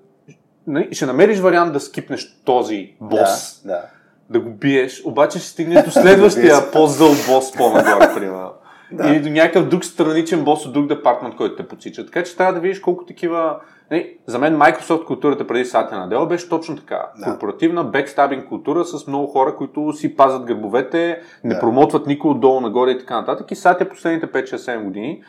[0.92, 3.62] ще намериш вариант да скипнеш този бос.
[3.64, 3.82] Да, да.
[4.30, 8.50] Да го биеш, обаче ще стигнеш до следващия по-зъл бос по-нагоре, примерно
[8.92, 9.08] да.
[9.08, 12.04] или до някакъв друг страничен бос от друг департмент, който те подсича.
[12.04, 13.56] Така че трябва да видиш колко такива...
[13.90, 17.06] Не, за мен Microsoft културата преди Сатя на Dell беше точно така.
[17.18, 17.24] Да.
[17.24, 21.60] Корпоративна бекстабинг култура с много хора, които си пазят гърбовете, не да.
[21.60, 23.50] промотват никой отдолу нагоре и така нататък.
[23.50, 25.22] И Сатя последните 5-6-7 години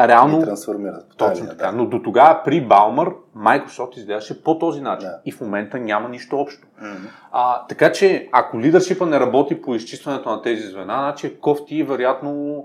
[0.00, 0.42] а реално...
[0.42, 1.06] трансформират.
[1.16, 1.66] Точно така.
[1.66, 1.72] Да.
[1.72, 5.08] Но до тогава при Баумър Microsoft изглеждаше по този начин.
[5.08, 5.20] Да.
[5.24, 6.66] И в момента няма нищо общо.
[6.82, 7.08] Mm-hmm.
[7.32, 11.82] А, така че, ако лидършипа не работи по изчистването на тези звена, значи е кофти
[11.82, 12.64] вероятно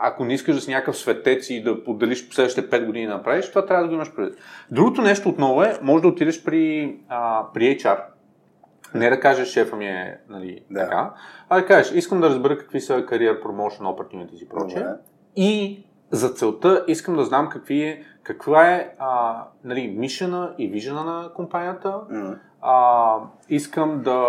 [0.00, 3.48] ако не искаш да си някакъв светец и да поделиш следващите 5 години да направиш,
[3.48, 4.38] това трябва да го имаш предвид.
[4.70, 7.98] Другото нещо отново е, може да отидеш при, а, при HR.
[8.94, 10.80] Не да кажеш, шефа ми е нали, да.
[10.80, 11.14] така,
[11.48, 14.84] а да кажеш, искам да разбера какви са кариер promotion opportunities и прочее.
[15.36, 21.04] И за целта искам да знам какви е, каква е а, нали, мишена и вижена
[21.04, 21.88] на компанията.
[21.88, 23.16] Mm-hmm а,
[23.48, 24.20] искам да,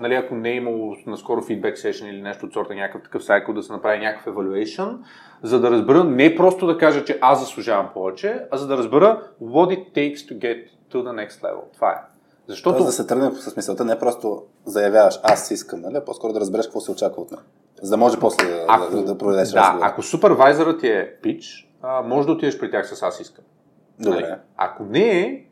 [0.00, 3.54] нали, ако не е имало наскоро фидбек session или нещо от сорта, някакъв такъв сайкъл,
[3.54, 4.96] да се направи някакъв evaluation,
[5.42, 9.22] за да разбера, не просто да кажа, че аз заслужавам повече, а за да разбера
[9.42, 11.74] what it takes to get to the next level.
[11.74, 11.96] Това е.
[12.46, 12.76] Защото...
[12.76, 16.04] Тоест да се тръгне с мисълта, не просто заявяваш аз искам, нали?
[16.06, 17.40] по-скоро да разбереш какво се очаква от мен.
[17.82, 19.86] За да може после ако, да, да проведеш да, разговор.
[19.86, 21.72] Ако супервайзерът ти е пич,
[22.04, 23.44] може да отидеш при тях с аз искам.
[24.00, 24.20] Добре.
[24.20, 24.34] Нали?
[24.56, 25.44] Ако не е,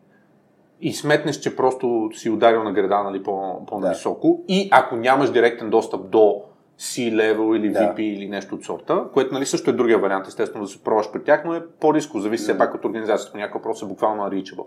[0.81, 4.55] и сметнеш, че просто си ударил на града нали, по, по-нависоко да.
[4.55, 6.43] и ако нямаш директен достъп до
[6.81, 8.03] C-level или VP да.
[8.03, 11.25] или нещо от сорта, което нали, също е другия вариант, естествено да се пробваш при
[11.25, 14.67] тях, но е по-риско, зависи все пак от организацията, по някакъв въпрос е буквално unreachable.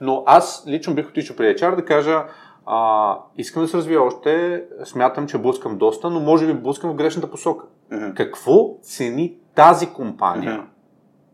[0.00, 2.24] Но аз лично бих отишъл при HR да кажа,
[2.70, 6.94] а, искам да се развия още, смятам, че блъскам доста, но може би блъскам в
[6.94, 7.66] грешната посока.
[7.92, 8.14] Mm-hmm.
[8.14, 10.66] Какво цени тази компания mm-hmm.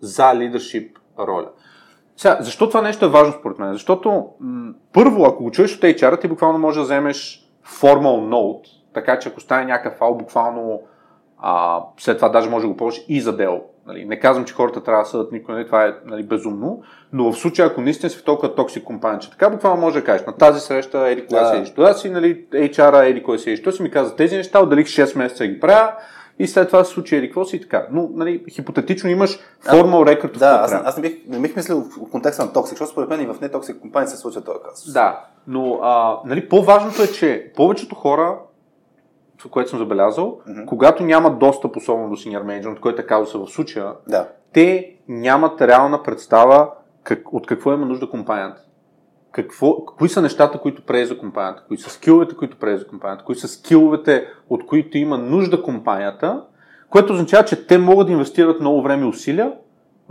[0.01, 1.49] за лидершип роля?
[2.17, 3.73] Сега, защо това нещо е важно според мен?
[3.73, 7.49] Защото м- първо, ако го чуеш от HR, ти буквално можеш да вземеш
[7.81, 10.81] formal note, така че ако стане някакъв фал, буквално
[11.39, 13.63] а, след това даже може да го ползваш и за дело.
[13.87, 16.83] Нали, не казвам, че хората трябва да съдат никой, нали, това е нали, безумно,
[17.13, 20.05] но в случая, ако наистина си в толкова токсик компания, че така буквално може да
[20.05, 21.67] кажеш, на тази среща, еди кога да.
[21.67, 24.87] си, това си, нали, HR-а, еди кой си, що си ми каза тези неща, отделих
[24.87, 25.93] 6 месеца ги правя
[26.39, 27.87] и след това се случи еди какво си и така.
[27.91, 30.39] Но, нали, хипотетично имаш формал рекорд.
[30.39, 33.21] Да, аз, аз не, бих, не бих мислил в контекста на токсик, защото според мен
[33.21, 34.93] и в нетоксик компании се случва този казус.
[34.93, 38.39] Да, но а, нали, по-важното е, че повечето хора,
[39.51, 40.65] което съм забелязал, mm-hmm.
[40.65, 44.29] когато нямат достъп особено до senior management, който е казуса в случая, да.
[44.53, 46.71] те нямат реална представа
[47.03, 48.61] как, от какво има нужда компанията.
[49.33, 53.25] Какво, кои са нещата, които прави за компанията, кои са скиловете, които прави за компанията,
[53.25, 56.43] кои са скиловете, от които има нужда компанията,
[56.91, 59.53] което означава, че те могат да инвестират много време и усилия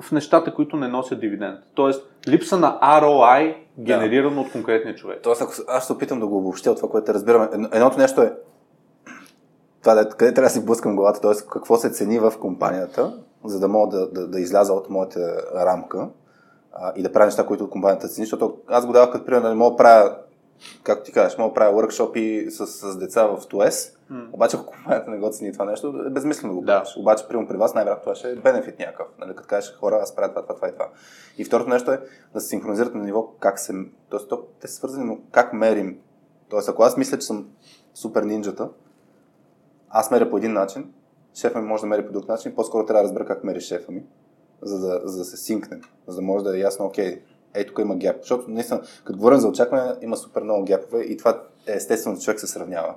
[0.01, 1.59] в нещата, които не носят дивиденд.
[1.73, 4.41] Тоест, липса на ROI, генерирано да.
[4.41, 5.19] от конкретния човек.
[5.23, 8.33] Тоест, ако аз се опитам да го обобщя от това, което разбираме, едното нещо е
[9.83, 11.47] това, къде трябва да си блъскам главата, т.е.
[11.51, 13.13] какво се цени в компанията,
[13.45, 16.09] за да мога да, да, да изляза от моята рамка
[16.73, 19.55] а, и да правя неща, които компанията цени, защото аз го давах като пример, не
[19.55, 20.17] мога да правя,
[20.83, 24.27] както ти кажеш, мога да правя workshopи с, с деца в ТОЕС, mm.
[24.33, 26.93] обаче ако компанията не го цени това нещо, е безмислено да го правиш.
[26.93, 26.99] Да.
[26.99, 29.07] Обаче, примерно при вас, най-вероятно това ще е бенефит някакъв.
[29.19, 29.35] Нали?
[29.35, 30.89] Като кажеш хора, аз правя това, това, това и това.
[31.37, 32.01] И второто нещо е
[32.33, 33.73] да се синхронизират на ниво как се.
[34.09, 35.99] То, те са свързани, но как мерим.
[36.49, 37.47] Тоест, ако аз мисля, че съм
[37.93, 38.69] супер нинджата,
[39.93, 40.93] аз меря по един начин,
[41.33, 43.91] шефа ми може да мери по друг начин, по-скоро трябва да разбера как мери шефа
[43.91, 44.03] ми
[44.61, 47.21] за да, за да се синкнем, за да може да е ясно, окей,
[47.53, 48.17] ей, тук има геп.
[48.21, 52.25] Защото наистина, като говорим за очакване, има супер много гепове и това е естествено, че
[52.25, 52.95] човек се сравнява.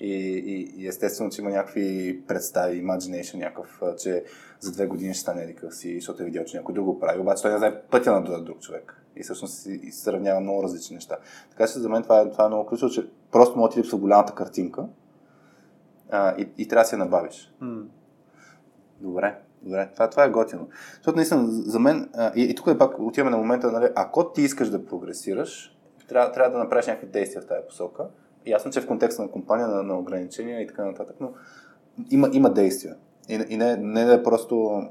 [0.00, 0.12] И,
[0.46, 4.24] и, и естествено, че има някакви представи, imagination някакъв, че
[4.60, 7.20] за две години ще стане едикъв си, защото е видял, че някой друг го прави,
[7.20, 9.02] обаче той не знае пътя на друг човек.
[9.16, 11.16] И всъщност си сравнява много различни неща.
[11.50, 13.98] Така че за мен това е, това е много ключово, че просто му ти липсва
[13.98, 14.84] голямата картинка
[16.10, 17.54] а, и, и трябва да се набавиш.
[17.62, 17.84] Mm.
[19.00, 19.38] Добре.
[19.62, 20.68] Добре, това, това е готино.
[20.94, 24.32] Защото наистина за мен, а, и, и тук е пак отиваме на момента, нали, ако
[24.32, 25.78] ти искаш да прогресираш,
[26.08, 28.06] трябва, трябва да направиш някакви действия в тази посока.
[28.46, 31.32] Ясно, че в контекста на компания, на, на ограничения и така нататък, но
[32.10, 32.96] има, има действия.
[33.28, 34.82] И, и не, не да е просто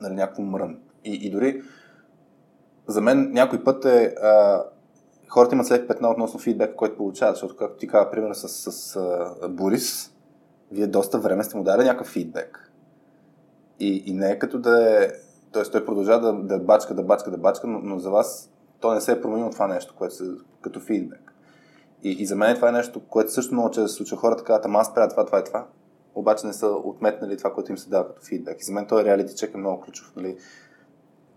[0.00, 0.78] нали, някакво мрън.
[1.04, 1.62] И, и дори
[2.86, 4.64] за мен някой път е а,
[5.28, 8.72] хората имат след петна относно фидбек, който получават, защото както ти казва, пример с, с,
[8.72, 10.12] с Борис,
[10.72, 12.72] вие доста време сте му дали някакъв фидбек
[13.80, 15.08] и, и не е като да е...
[15.52, 18.94] Тоест той продължава да, да бачка, да бачка, да бачка, но, но за вас то
[18.94, 20.24] не се е променило това нещо, което се,
[20.60, 21.32] като фидбек.
[22.02, 24.16] И, и за мен това е нещо, което също много често се случва.
[24.16, 25.66] Хората казват, ама аз правя това, това и това.
[26.14, 28.60] Обаче не са отметнали това, което им се дава като фидбек.
[28.60, 30.12] И за мен този реалити чек е много ключов.
[30.16, 30.36] Нали?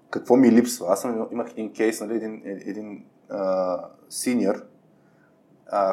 [0.09, 0.87] Какво ми липсва?
[0.89, 3.05] Аз съм, имах един кейс, нали, един, един
[4.09, 4.65] синьор,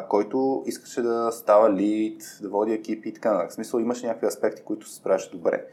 [0.09, 3.51] който искаше да става лид, да води екипи и така нататък.
[3.51, 5.65] В смисъл имаше някакви аспекти, които се справяше добре.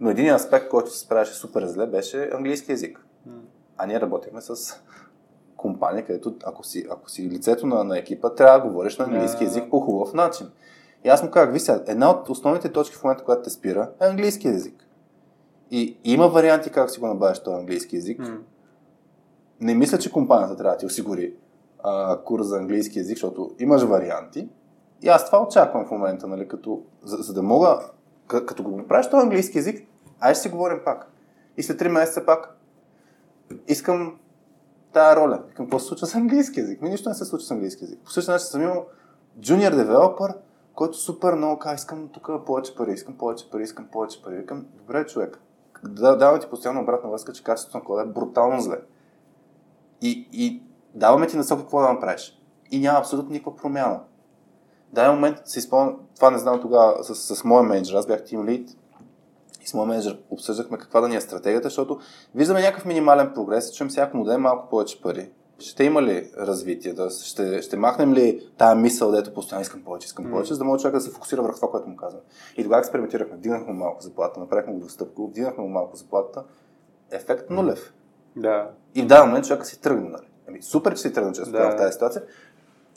[0.00, 3.06] Но един аспект, който се справяше супер зле, беше английски язик.
[3.76, 4.82] А ние работихме с
[5.56, 9.44] компания, където ако си, ако си лицето на, на екипа, трябва да говориш на английски
[9.44, 10.50] язик по хубав начин.
[11.04, 13.90] И аз му казах, виж сега, една от основните точки в момента, която те спира,
[14.00, 14.86] е английски язик.
[15.70, 18.20] И има варианти как си го набавиш този английски язик.
[18.20, 18.38] Mm.
[19.62, 21.34] Не мисля, че компанията трябва да ти осигури
[21.82, 24.48] а, курс за английски язик, защото имаш варианти.
[25.02, 27.80] И аз това очаквам в момента, нали, като, за, за да мога,
[28.26, 29.86] като го правиш този английски язик,
[30.20, 31.10] Ай ще си говорим пак.
[31.56, 32.56] И след 3 месеца пак.
[33.68, 34.18] Искам
[34.92, 35.42] тая роля.
[35.48, 36.82] Искам какво се случва с английски язик.
[36.82, 38.00] Ми нищо не се случва с английски язик.
[38.04, 38.86] По същия начин съм имал
[39.40, 40.34] junior developer,
[40.74, 44.36] който супер много казва, искам тук повече пари, искам повече пари, искам повече пари.
[44.36, 45.40] Викам, добре човек,
[45.84, 48.76] да, давам ти постоянно обратна връзка, че качеството на кода е брутално зле.
[50.02, 50.62] И, и
[50.94, 52.38] даваме ти насока какво да направиш.
[52.70, 54.00] И няма абсолютно никаква промяна.
[54.92, 58.44] Дай момент се изпълня, това не знам тогава с, с моя менеджер, аз бях тим
[58.44, 58.70] лид
[59.62, 61.98] и с моят менеджер обсъждахме каква да ни е стратегията, защото
[62.34, 65.30] виждаме някакъв минимален прогрес, чуем всяко му даде малко повече пари.
[65.58, 66.94] Ще има ли развитие?
[66.94, 70.52] Тоест, ще, ще махнем ли тая мисъл, дето постоянно искам повече, искам повече, mm.
[70.52, 72.22] за да може човек да се фокусира върху това, което му казвам.
[72.56, 76.44] И тогава експериментирахме, вдигнахме малко заплата, направихме го достъпко, вдигнахме малко заплата,
[77.10, 77.92] ефект нулев.
[78.36, 78.70] Да.
[78.94, 80.08] И в даден момент човека си тръгне.
[80.08, 81.70] Нали?Ами, супер, че си тръгна, че да.
[81.70, 82.22] в тази ситуация.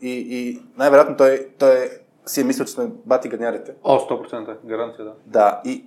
[0.02, 1.90] И, и най-вероятно той, той
[2.26, 3.74] си е мислил, че сме бати ганярите.
[3.84, 5.14] О, 100% гаранция, да.
[5.26, 5.86] Да, и,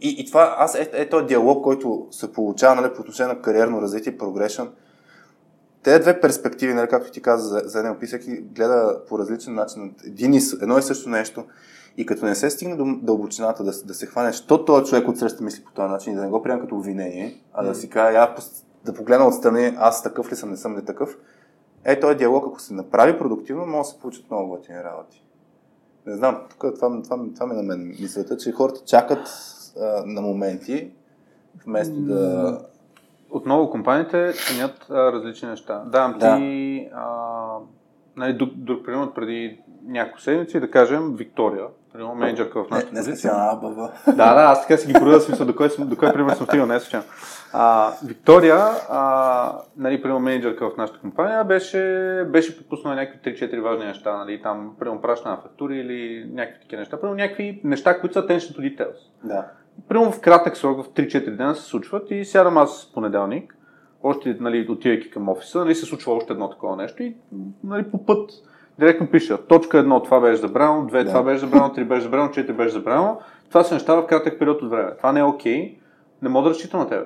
[0.00, 3.42] и, и това, аз е, е този диалог, който се получава нали, по отношение на
[3.42, 4.68] кариерно развитие прогрешен.
[5.82, 9.94] Те две перспективи, нали, както ти каза за, за един всеки гледа по различен начин.
[10.06, 11.44] Един и, едно и също нещо.
[11.96, 15.18] И като не се стигне до дълбочината да, да се хване, що този човек от
[15.18, 17.90] среща мисли по този начин и да не го приема като обвинение, а да си
[17.90, 18.34] каже, я
[18.86, 21.18] да погледна отстрани, аз такъв ли съм, не съм ли такъв.
[21.84, 25.22] Е, този диалог, ако се направи продуктивно, може да се получат много готини работи.
[26.06, 29.28] Не знам, тук това, това, това, това ми на мен мислята, че хората чакат
[29.80, 30.90] а, на моменти,
[31.66, 32.60] вместо да...
[33.30, 35.84] Отново компаниите ценят а, различни неща.
[35.86, 36.36] Давам да.
[36.36, 37.46] ти а,
[38.16, 41.66] нали, друг, друг пример преди няколко седмици, да кажем Виктория,
[41.96, 43.16] Примерно менеджерка в нашата Не, не позиция.
[43.16, 43.90] специална АБВ.
[44.06, 46.66] Да, да, аз така си ги броя смисъл, до кой, до кой пример съм стигнал,
[46.66, 47.06] не е случайно.
[47.52, 48.58] А, Виктория,
[48.90, 51.78] а, нали, примерно менеджерка в нашата компания, беше,
[52.32, 56.80] беше подпуснала някакви 3-4 важни неща, нали, там, примерно пращане на фактури или някакви такива
[56.80, 58.96] неща, примерно някакви неща, които са attention to details.
[59.24, 59.46] Да.
[59.88, 63.56] Примерно в кратък срок, в 3-4 дена се случват и сядам аз понеделник,
[64.02, 67.16] още нали, отивайки към офиса, нали, се случва още едно такова нещо и
[67.64, 68.30] нали, по път
[68.78, 71.10] директно пиша, точка едно, това беше забрано, две, Да.
[71.10, 73.20] това беше забрано, три беше забрано, четири беше забрано.
[73.48, 74.96] Това са неща в кратък период от време.
[74.96, 75.78] Това не е окей,
[76.22, 77.04] не мога да разчитам на тебе.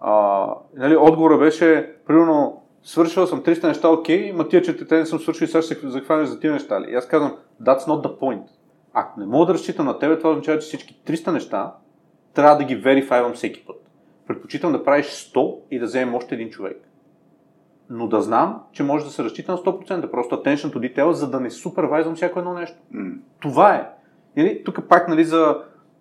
[0.00, 0.46] А,
[0.76, 5.44] нали, отговора беше, примерно, свършил съм 300 неща, окей, ма тия четирите не съм свършил
[5.44, 6.90] и сега ще се захванеш за тия неща ли?
[6.90, 8.42] И аз казвам, that's not the point.
[8.92, 11.74] Ако не мога да разчитам на тебе, това означава, че всички 300 неща
[12.34, 13.76] трябва да ги верифайвам всеки път.
[14.26, 16.89] Предпочитам да правиш 100 и да вземем още един човек.
[17.90, 20.10] Но да знам, че може да се разчита на 100%.
[20.10, 22.76] Просто attention to detail, за да не супервайзвам всяко едно нещо.
[22.90, 23.10] М.
[23.40, 23.90] Това е.
[24.36, 25.58] Нали, тук пак, нали, за...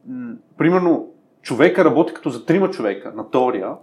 [0.07, 1.09] М- примерно,
[1.41, 3.73] човека работи като за трима човека на теория,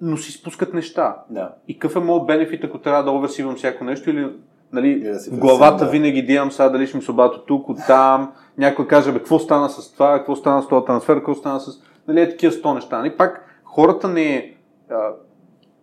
[0.00, 1.16] но си спускат неща.
[1.30, 1.54] Да.
[1.68, 4.32] И какъв е моят бенефит, ако трябва да оверсивам всяко нещо или
[4.72, 5.90] нали, да в главата да.
[5.90, 9.12] винаги да имам сега дали ще ми се обадят от тук, от там, някой каже,
[9.12, 11.82] бе, какво стана с това, какво стана с този трансфер, какво стана с...
[12.08, 12.98] Нали, е такива сто неща.
[12.98, 14.54] Нали, пак хората не
[14.90, 15.10] а,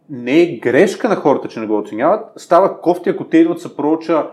[0.09, 2.31] не е грешка на хората, че не го оценяват.
[2.35, 4.27] Става кофти, ако те идват се проуча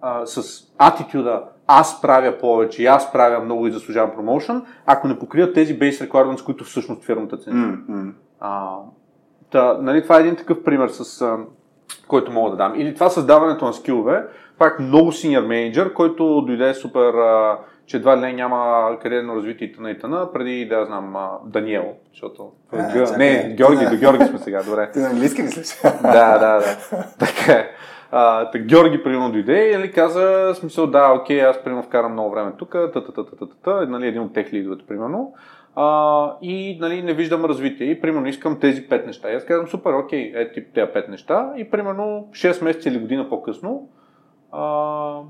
[0.00, 5.18] а, с атитюда аз правя повече, и аз правя много и заслужавам промоушен, ако не
[5.18, 7.76] покрият тези base requirements, които всъщност фирмата цени.
[7.88, 8.12] М.
[8.40, 8.76] А,
[9.50, 11.38] та, нали, това е един такъв пример, с, а,
[12.08, 12.72] който мога да дам.
[12.76, 14.26] Или това създаването на скилове,
[14.58, 19.68] пак много синьор менеджер, който дойде супер, а, че едва ли не няма кариерно развитие
[19.68, 19.90] и т.н.
[19.90, 20.32] и т.н.
[20.32, 22.52] преди да знам а, Даниел, защото...
[22.72, 23.18] А, Г- чакай.
[23.18, 24.90] не, Георги, до Георги сме сега, добре.
[24.92, 25.80] Ти на английски мислиш?
[26.02, 26.76] да, да, да.
[27.18, 27.70] Така е.
[28.10, 32.30] А, так, Георги примерно дойде и нали, каза, смисъл, да, окей, аз примерно вкарам много
[32.30, 35.32] време тук, та, та, та, та, та, та, нали, един от тех лидовете, примерно.
[35.74, 37.86] А, и нали, не виждам развитие.
[37.86, 39.32] И примерно искам тези пет неща.
[39.32, 41.52] И аз казвам, супер, окей, е тип тези пет неща.
[41.56, 43.88] И примерно 6 месеца или година по-късно,
[44.52, 45.20] а,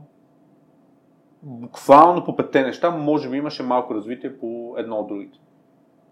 [1.43, 5.39] буквално по петте неща, може би имаше малко развитие по едно от другите.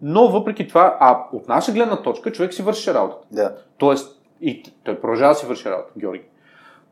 [0.03, 3.27] Но въпреки това, а от наша гледна точка, човек си върши работата.
[3.33, 3.57] Да.
[3.79, 6.25] Тоест, и той продължава да си върши работа, Георги.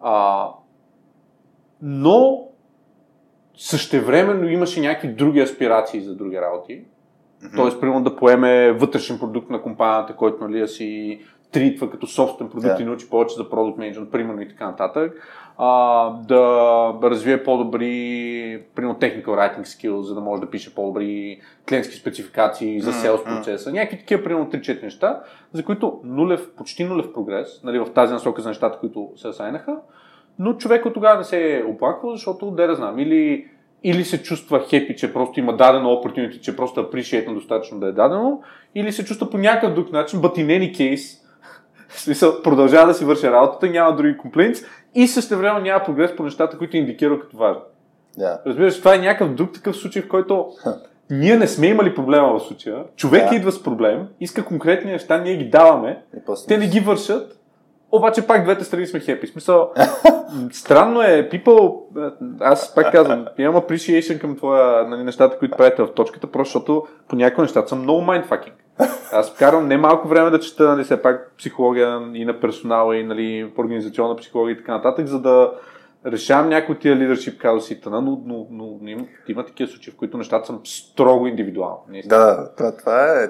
[0.01, 0.49] А,
[1.83, 2.49] но
[3.57, 6.85] същевременно имаше някакви други аспирации за други работи.
[7.57, 11.21] Тоест, примерно да поеме вътрешен продукт на компанията, който нали, да си
[11.53, 12.83] тритва като собствен продукт Да.
[12.83, 15.29] и научи повече за продукт менеджмент, примерно и така нататък.
[15.59, 21.97] А, да развие по-добри, примерно technical writing skills, за да може да пише по-добри клиентски
[21.97, 23.73] спецификации за sales процеса.
[23.73, 25.21] Някакви такива, примерно 3-4 неща,
[25.53, 29.77] за които нулев, почти нулев прогрес, нали, в тази насока за нещата, които се асайнаха,
[30.39, 33.47] но човек от тогава не се е оплаквал, защото де да знам, или,
[33.85, 37.87] или се чувства хепи, че просто има дадено opportunity, че просто е appreciate достатъчно да
[37.87, 38.43] е дадено,
[38.75, 41.22] или се чувства по някакъв друг начин, but in any case,
[41.93, 46.17] в смисъл, продължава да си върши работата, няма други complaints и също време няма прогрес
[46.17, 47.63] по нещата, които индикира като важни.
[48.19, 48.41] Да.
[48.47, 50.47] Разбираш, това е някакъв друг такъв случай, в който
[51.11, 52.85] ние не сме имали проблема в случая.
[52.97, 53.37] Човек Да.
[53.37, 56.03] идва с проблем, иска конкретни неща, ние ги даваме,
[56.49, 57.39] те не ги вършат,
[57.93, 59.27] обаче пак двете страни сме хепи.
[59.27, 59.73] Смисъл,
[60.53, 61.81] странно е, people,
[62.41, 66.87] аз пак казвам, имам appreciation към твоя, нали, нещата, които правите в точката, просто защото
[67.09, 68.53] по някои нещата съм много mindfucking.
[69.13, 73.05] Аз вкарвам не малко време да чета, нали, все пак психология и на персонала, и
[73.05, 75.53] нали, организационна психология и така нататък, за да
[76.07, 80.19] решавам някои тия leadership казуси, но, но, но, но, има, има такива случаи, в които
[80.19, 82.03] нещата са строго индивидуални.
[82.07, 83.29] да, това, това е.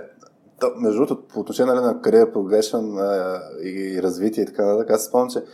[0.63, 4.91] То, между другото, по отношение нали, на кариера progression а, и развитие и така нататък,
[4.91, 5.45] аз спомням, че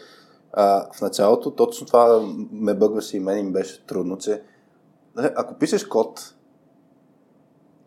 [0.52, 2.20] а, в началото точно това
[2.52, 4.42] ме бъгваше и мен им беше трудно, че
[5.16, 6.34] нали, ако пишеш код,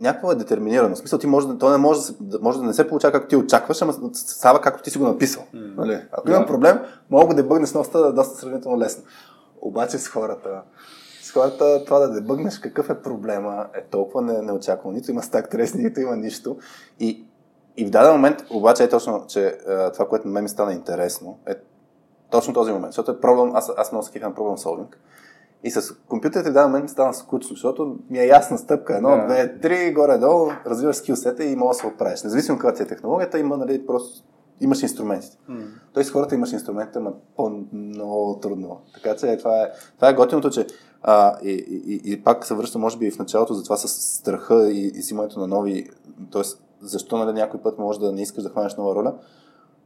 [0.02, 0.96] някакво е детерминирано.
[0.96, 3.36] В смисъл, ти може, то не може да, може да не се получава както ти
[3.36, 5.44] очакваш, ама става както ти си го написал.
[5.54, 5.60] М.
[5.78, 6.02] Нали?
[6.12, 6.36] Ако Да.
[6.36, 6.80] има проблем,
[7.10, 9.04] мога да бъгне с доста, доста сравнително лесно.
[9.62, 10.62] Обаче с хората,
[11.32, 14.96] с хората това да дебъгнеш какъв е проблема е толкова не, неочаквано.
[14.96, 16.58] Нито има стак трес, нито има нищо.
[17.00, 17.26] И,
[17.78, 20.74] и в даден момент, обаче е точно, че а, това, което на мен ми стана
[20.74, 21.56] интересно, е
[22.30, 22.94] точно този момент.
[22.94, 24.96] Защото е проблем, аз, аз много се на проблем solving.
[25.64, 28.96] И с компютрите в даден момент ми стана скучно, защото ми е ясна стъпка.
[28.96, 29.26] Едно, Да.
[29.26, 32.24] две, три, горе-долу, развиваш скилсета и може да се оправиш.
[32.24, 34.24] Независимо каква ти е технологията, има, нали, просто
[34.62, 35.38] имаш инструментите.
[35.94, 38.82] Той с хората имаш инструментите, но по-много трудно.
[38.94, 40.68] Така че това е, това е готиното, че
[41.04, 41.52] а, и,
[41.88, 44.88] и, и, пак се връща, може би, и в началото за това с страха и,
[44.88, 45.90] и взимането на нови,
[46.32, 46.42] т.е.
[46.82, 49.14] защо нали, някой път може да не искаш да хванеш нова роля.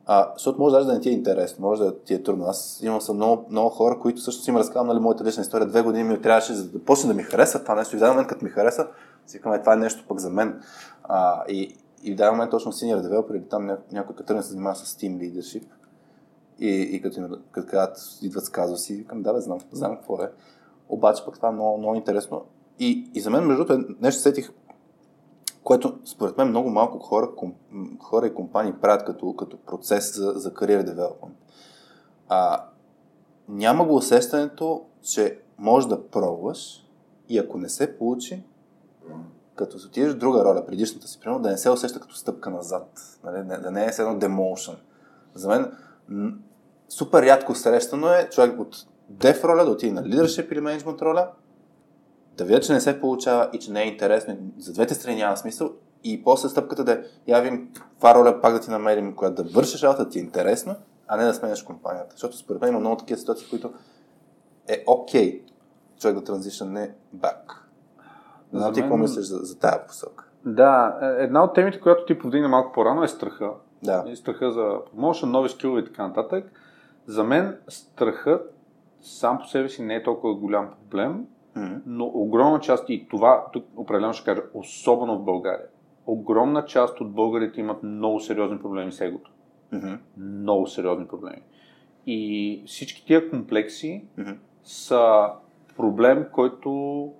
[0.08, 2.46] А, защото може даже да не ти е интересно, може да ти е трудно.
[2.46, 5.68] Аз имам съм много, много хора, които също им разказвам нали, моята лична история.
[5.68, 7.96] Две години ми трябваше за да почне да ми хареса това нещо.
[7.96, 8.88] И в даден момент, като ми хареса,
[9.28, 10.62] си викам, е, това е нещо пък за мен.
[11.04, 14.76] А, и, и в даден момент точно Senior Developer или там някой като се занимава
[14.76, 15.64] с Team Leadership.
[16.60, 20.24] И, и като, им, като казват, идват с казуси, викам, да, бе, знам, знам какво
[20.24, 20.32] е.
[20.90, 22.45] Обаче пък това е много, много интересно.
[22.80, 24.52] И, и за мен, между другото, е нещо сетих,
[25.64, 27.53] което според мен много малко хора, ком,
[27.99, 31.38] хора и компании правят като, като процес за, за кариер девелопмент.
[33.49, 36.88] Няма го усещането, че можеш да пробваш
[37.30, 38.44] и ако не се получи,
[39.56, 42.49] като се отидеш в друга роля, предишната си, примерно, да не се усеща като стъпка
[42.49, 43.48] назад, нали?
[43.62, 44.76] да не е едно демоушен.
[45.34, 45.72] За мен
[46.90, 51.30] супер рядко срещано е човек от деф роля да отиде на лидершип или менеджмент роля,
[52.38, 55.38] да видя, че не се получава и че не е интересно, за двете страни няма
[55.38, 55.72] смисъл
[56.03, 60.10] и после стъпката да явим това роля пак да ти намерим, която да вършиш работа,
[60.10, 60.76] ти е интересно,
[61.07, 62.11] а не да сменяш компанията.
[62.11, 63.73] Защото според мен има много такива ситуации, които
[64.68, 65.52] е окей okay,
[65.99, 67.68] човек да транзишне бак.
[68.53, 70.26] Не знам ти какво мислиш за, за тази посока.
[70.45, 73.52] Да, е, една от темите, която ти повдигна малко по-рано е страха.
[73.84, 74.03] Да.
[74.07, 76.52] И страха за промоушен, нови скилове и така нататък.
[77.07, 78.55] За мен страхът
[79.06, 81.26] сам по себе си не е толкова голям проблем,
[81.56, 81.82] mm-hmm.
[81.86, 85.65] но огромна част, и това тук определено ще кажа, особено в България,
[86.06, 89.32] огромна част от българите имат много сериозни проблеми с егото.
[89.73, 89.98] Mm-hmm.
[90.18, 91.41] Много сериозни проблеми.
[92.07, 94.38] И всички тия комплекси mm-hmm.
[94.64, 95.30] са
[95.77, 97.11] проблем, който,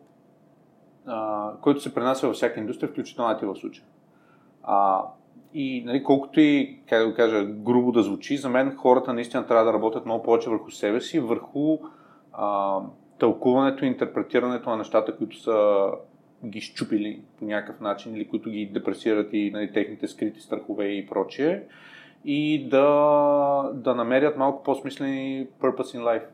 [1.06, 3.86] а, който се пренася във всяка индустрия, включително и в случая.
[4.64, 5.04] А,
[5.58, 9.48] и нали, колкото и, как да го кажа, грубо да звучи, за мен хората наистина
[9.48, 11.78] трябва да работят много повече върху себе си, върху
[12.34, 12.80] а,
[13.20, 15.88] тълкуването и интерпретирането на нещата, които са
[16.46, 21.08] ги щупили по някакъв начин или които ги депресират и нали, техните скрити страхове и
[21.08, 21.64] прочие
[22.26, 26.26] и да, да намерят малко по-смислени purpose in life.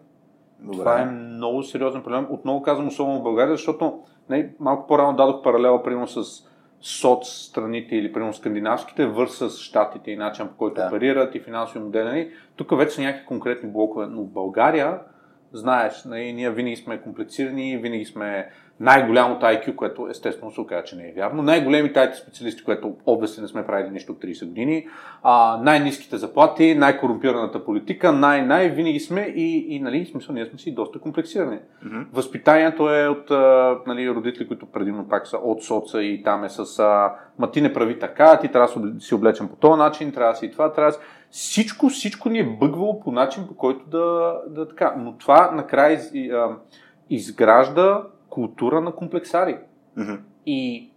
[0.59, 0.77] Добре.
[0.77, 2.27] Това е много сериозен проблем.
[2.29, 3.99] Отново казвам, особено в България, защото
[4.29, 6.50] нали, малко по-рано дадох паралела, примерно с
[6.81, 10.87] соц страните или примерно скандинавските върс с щатите и начин по който да.
[10.87, 12.31] оперират и финансови модели.
[12.55, 14.99] Тук вече са някакви конкретни блокове, но в България
[15.53, 18.49] знаеш, нали, ние винаги сме комплицирани, винаги сме
[18.81, 23.41] най-голямото IQ, което естествено се оказа, че не е вярно, най-големите IT специалисти, което обвесли
[23.41, 24.87] не сме правили нищо от 30 години,
[25.23, 30.75] а, най-низките заплати, най-корумпираната политика, най-най винаги сме и, и нали, смисъл, ние сме си
[30.75, 31.59] доста комплексирани.
[31.85, 32.05] Mm-hmm.
[32.13, 33.29] Възпитанието е от
[33.87, 37.61] нали, родители, които предимно пак са от соца и там е с а, ма ти
[37.61, 40.73] не прави така, ти трябва да си облечен по този начин, трябва да си това,
[40.73, 44.95] трябва да си всичко, всичко ни е бъгвало по начин, по който да, да така.
[44.97, 46.11] Но това накрая из,
[47.09, 49.57] изгражда култура на комплексари.
[49.97, 50.19] Mm-hmm.
[50.45, 50.89] И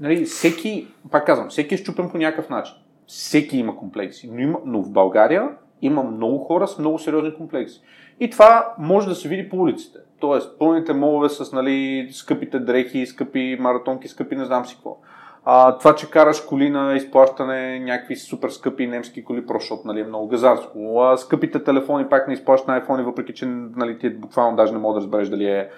[0.00, 2.76] нали, всеки, пак казвам, всеки е щупен по някакъв начин.
[3.06, 4.30] Всеки има комплекси.
[4.32, 5.48] Но, има, но в България
[5.82, 7.82] има много хора с много сериозни комплекси.
[8.20, 9.98] И това може да се види по улиците.
[10.20, 14.96] Тоест, пълните молове с нали, скъпите дрехи, скъпи маратонки, скъпи не знам си какво.
[15.44, 20.04] А, това, че караш коли на изплащане, някакви супер скъпи немски коли, защото нали, е
[20.04, 21.00] много газарско.
[21.00, 24.94] А, скъпите телефони пак не изплащане iPhone, въпреки че нали, ти буквално даже не мога
[24.94, 25.70] да разбереш дали е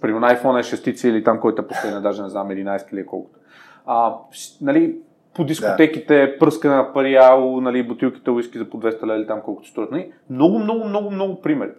[0.00, 3.38] Примерно iPhone е 6 или там, който е последния, даже не знам, 11 или колкото.
[3.86, 4.14] А,
[4.60, 4.96] нали,
[5.34, 6.38] по дискотеките, да.
[6.38, 9.90] пръскане на пари, ало, нали, бутилките уиски за по 200 лева или там колкото струват.
[9.90, 10.12] Нали.
[10.30, 11.70] Много, много, много, много примери.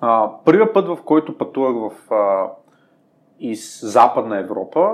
[0.00, 2.50] А, първият път, в който пътувах в, а,
[3.40, 4.90] из Западна Европа,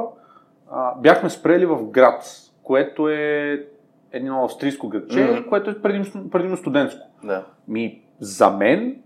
[0.70, 2.24] а, бяхме спрели в град,
[2.62, 3.66] което е
[4.12, 5.48] едно австрийско градче, mm-hmm.
[5.48, 7.06] което е предимно, предимно студентско.
[7.24, 7.44] Да.
[7.68, 8.96] Ми, за мен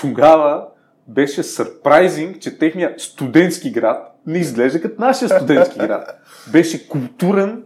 [0.00, 0.66] тогава
[1.08, 6.20] беше сърпрайзинг, че техният студентски град не изглежда като нашия студентски град.
[6.52, 7.62] Беше културен,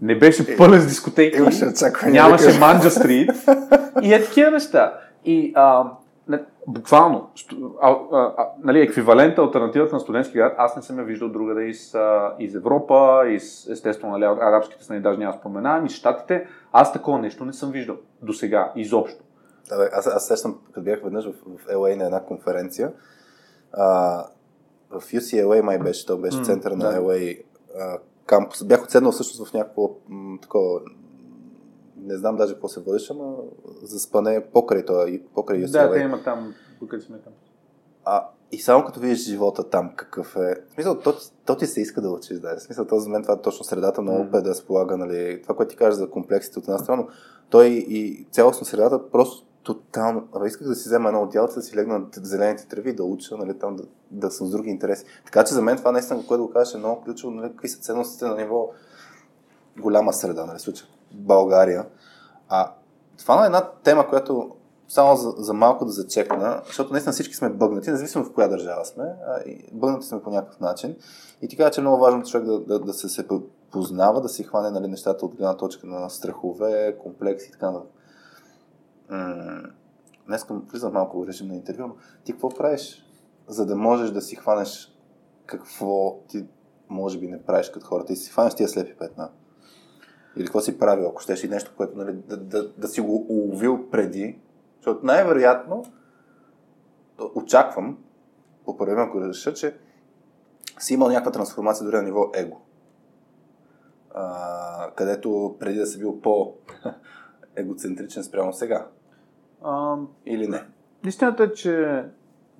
[0.00, 1.40] не беше пълен с дискотеки,
[2.06, 3.30] нямаше Манджа Стрит
[4.02, 4.94] и е такива неща.
[5.24, 5.84] И а,
[6.28, 7.30] не, буквално,
[7.82, 11.64] а, а, а, нали, еквивалента, альтернативата на студентски град, аз не съм я виждал другаде
[11.64, 11.94] из,
[12.38, 16.46] из Европа, из, естествено, нали, арабските страни, даже няма споменавам, из Штатите.
[16.72, 19.24] Аз такова нещо не съм виждал до сега, изобщо.
[19.68, 22.92] Да, аз, аз сещам, като бях веднъж в, в LA на една конференция,
[23.72, 24.26] а,
[24.90, 26.98] в UCLA май беше, то беше mm, центъра на да.
[26.98, 27.42] LA
[27.78, 28.64] а, кампус.
[28.64, 30.80] Бях отседнал всъщност в някакво м, такова,
[31.96, 33.34] не знам даже какво се водеше, ама
[33.82, 35.88] за спане покрай, това, покрай UCLA.
[35.88, 37.32] Да, те има там, покрай сме там.
[38.04, 40.54] А, и само като видиш живота там, какъв е.
[40.70, 41.14] В смисъл, то,
[41.46, 42.56] то ти се иска да учиш, да.
[42.56, 45.42] В смисъл, то за мен това е точно средата на ОП да разполага, нали.
[45.42, 47.08] Това, което ти кажеш за комплексите от една страна, но
[47.50, 50.28] той и цялостно средата просто тотално.
[50.34, 53.36] Абе, исках да си взема едно от да си легна на зелените треви, да уча,
[53.36, 55.04] нали, там да, да съм с други интереси.
[55.24, 57.78] Така че за мен това наистина, което го кажеш, е много ключово, нали, какви са
[57.78, 58.70] ценностите на ниво
[59.78, 61.86] голяма среда, нали, случай България.
[62.48, 62.72] А
[63.18, 64.50] това е една тема, която
[64.88, 68.84] само за, за малко да зачекна, защото наистина всички сме бъгнати, независимо в коя държава
[68.84, 70.96] сме, а, и бъгнати сме по някакъв начин.
[71.42, 73.26] И ти каза, че е много важно човек да, да, да се, се
[73.72, 77.93] познава, да си хване нали, нещата от гледна точка на страхове, комплекси и така нататък.
[80.26, 83.06] Днес влизам малко в режим на интервю, но ти какво правиш,
[83.48, 84.98] за да можеш да си хванеш
[85.46, 86.46] какво ти
[86.88, 89.30] може би не правиш като хората и си хванеш тия слепи петна?
[90.36, 93.26] Или какво си правил, ако щеш и нещо, което нали, да, да, да си го
[93.28, 94.38] уловил преди,
[94.76, 95.84] защото най-вероятно
[97.34, 97.98] очаквам,
[98.64, 99.76] по първи ако реша, че
[100.78, 102.60] си имал някаква трансформация дори на ниво его.
[104.14, 106.20] А, където преди да си бил
[107.54, 108.86] по-егоцентричен спрямо сега.
[109.64, 110.62] А, Или не?
[111.06, 112.02] Истината е, че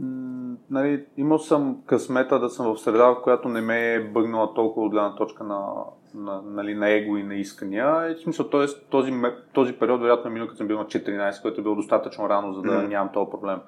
[0.00, 4.54] м- нали, имал съм късмета да съм в среда, в която не ме е бъгнала
[4.54, 5.74] толкова от гледна точка на,
[6.14, 8.10] на, нали, на его и на искания.
[8.10, 8.66] И в смисъл, т.е.
[8.90, 9.12] този,
[9.52, 12.52] този период, вероятно, е минал като съм бил на 14, което е било достатъчно рано,
[12.52, 12.88] за да mm.
[12.88, 13.58] нямам този проблем.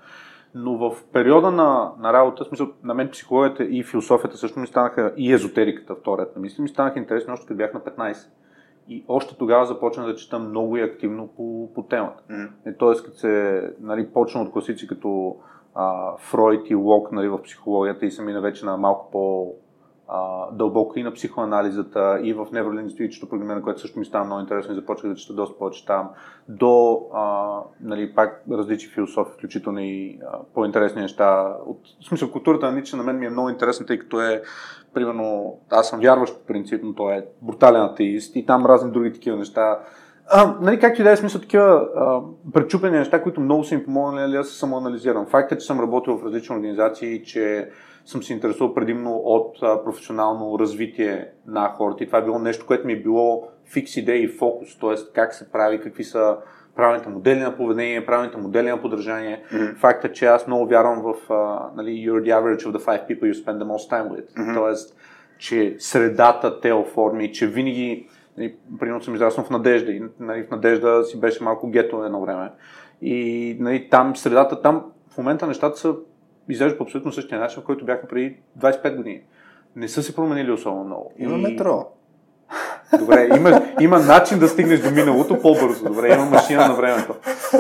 [0.55, 4.67] Но в периода на, на работа, в смисъл, на мен психологията и философията също ми
[4.67, 8.29] станаха, и езотериката, вторият на мисли, ми станаха интересни още като бях на 15.
[8.89, 12.23] И още тогава започна да чета много и активно по, по темата.
[12.31, 12.79] Mm.
[12.79, 15.37] Тоест, като се нали, почна от класици като
[15.75, 19.53] а, Фройд и Лок нали, в психологията и са мина вече на малко по
[20.09, 24.73] а, дълбоко и на психоанализата, и в невролингвистичното програмиране, което също ми стана много интересно
[24.73, 26.11] и започнах да чета доста повече там,
[26.49, 31.57] до а, нали, пак различни философии, включително и а, по-интересни неща.
[31.67, 34.43] От, в смисъл, културата на Ниче на мен ми е много интересна, тъй като е,
[34.97, 39.13] примерно, аз съм вярващ по принцип, но той е брутален атеист и там разни други
[39.13, 39.79] такива неща.
[40.29, 42.21] А, нали, както и да е смисъл такива а,
[42.53, 45.27] пречупени неща, които много са им помогнали, нали, аз се самоанализирам.
[45.27, 47.71] Факт е, че съм работил в различни организации, че
[48.05, 52.67] съм се интересувал предимно от а, професионално развитие на хората и това е било нещо,
[52.67, 55.13] което ми е било фикс идея и фокус, т.е.
[55.15, 56.37] как се прави, какви са
[56.77, 59.43] правилните модели на поведение, правилните модели на поддържание.
[59.53, 59.77] Mm-hmm.
[59.77, 63.33] Факта, че аз много вярвам в uh, нали, you're the average of the five people
[63.33, 64.35] you spend the most time with.
[64.35, 64.55] Mm-hmm.
[64.55, 64.97] Тоест,
[65.39, 68.09] че средата те оформи, че винаги,
[68.39, 72.21] нали, примерно съм израснал в Надежда и нали, в Надежда си беше малко гето едно
[72.21, 72.51] време.
[73.03, 75.95] И нали, там средата, там в момента нещата са
[76.49, 79.21] изглежда по абсолютно същия начин, в който бяха преди 25 години.
[79.77, 81.13] Не са се променили особено много.
[81.19, 81.43] Има и...
[81.43, 81.96] метро.
[82.99, 85.85] Добре, има, има начин да стигнеш до миналото по-бързо.
[85.85, 87.15] Добре, има машина на времето.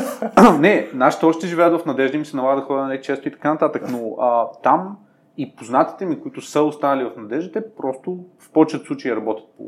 [0.60, 3.52] не, нашите още живеят в надежда, им се налага да ходя не често и така
[3.52, 4.96] нататък, но а, там
[5.36, 9.64] и познатите ми, които са останали в надежда, те просто в повечето случаи работят по,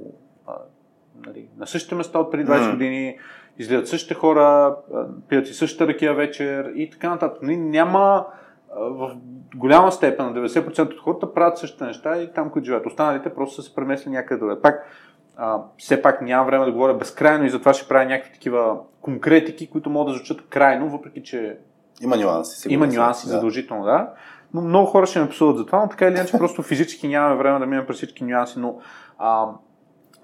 [0.47, 0.53] а,
[1.27, 2.71] нали, на същите места от преди 20 mm.
[2.71, 3.19] години,
[3.59, 4.77] изгледат същите хора,
[5.29, 7.43] пият и същата ракия вечер и така нататък.
[7.43, 8.27] Нали, няма
[8.77, 9.17] в
[9.57, 12.87] голяма степен, на 90% от хората правят същите неща и там, които живеят.
[12.87, 14.61] Останалите просто са се премесли някъде другаде.
[14.61, 14.87] Пак,
[15.39, 19.71] а, все пак нямам време да говоря безкрайно и затова ще правя някакви такива конкретики,
[19.71, 21.59] които могат да звучат крайно, въпреки че
[22.01, 22.73] има нюанси.
[22.73, 23.33] Има нюанси, да.
[23.33, 24.11] задължително, да.
[24.55, 27.37] Но много хора ще ме псуват за това, но така или иначе просто физически нямаме
[27.37, 28.79] време да минем през всички нюанси, но
[29.19, 29.47] а,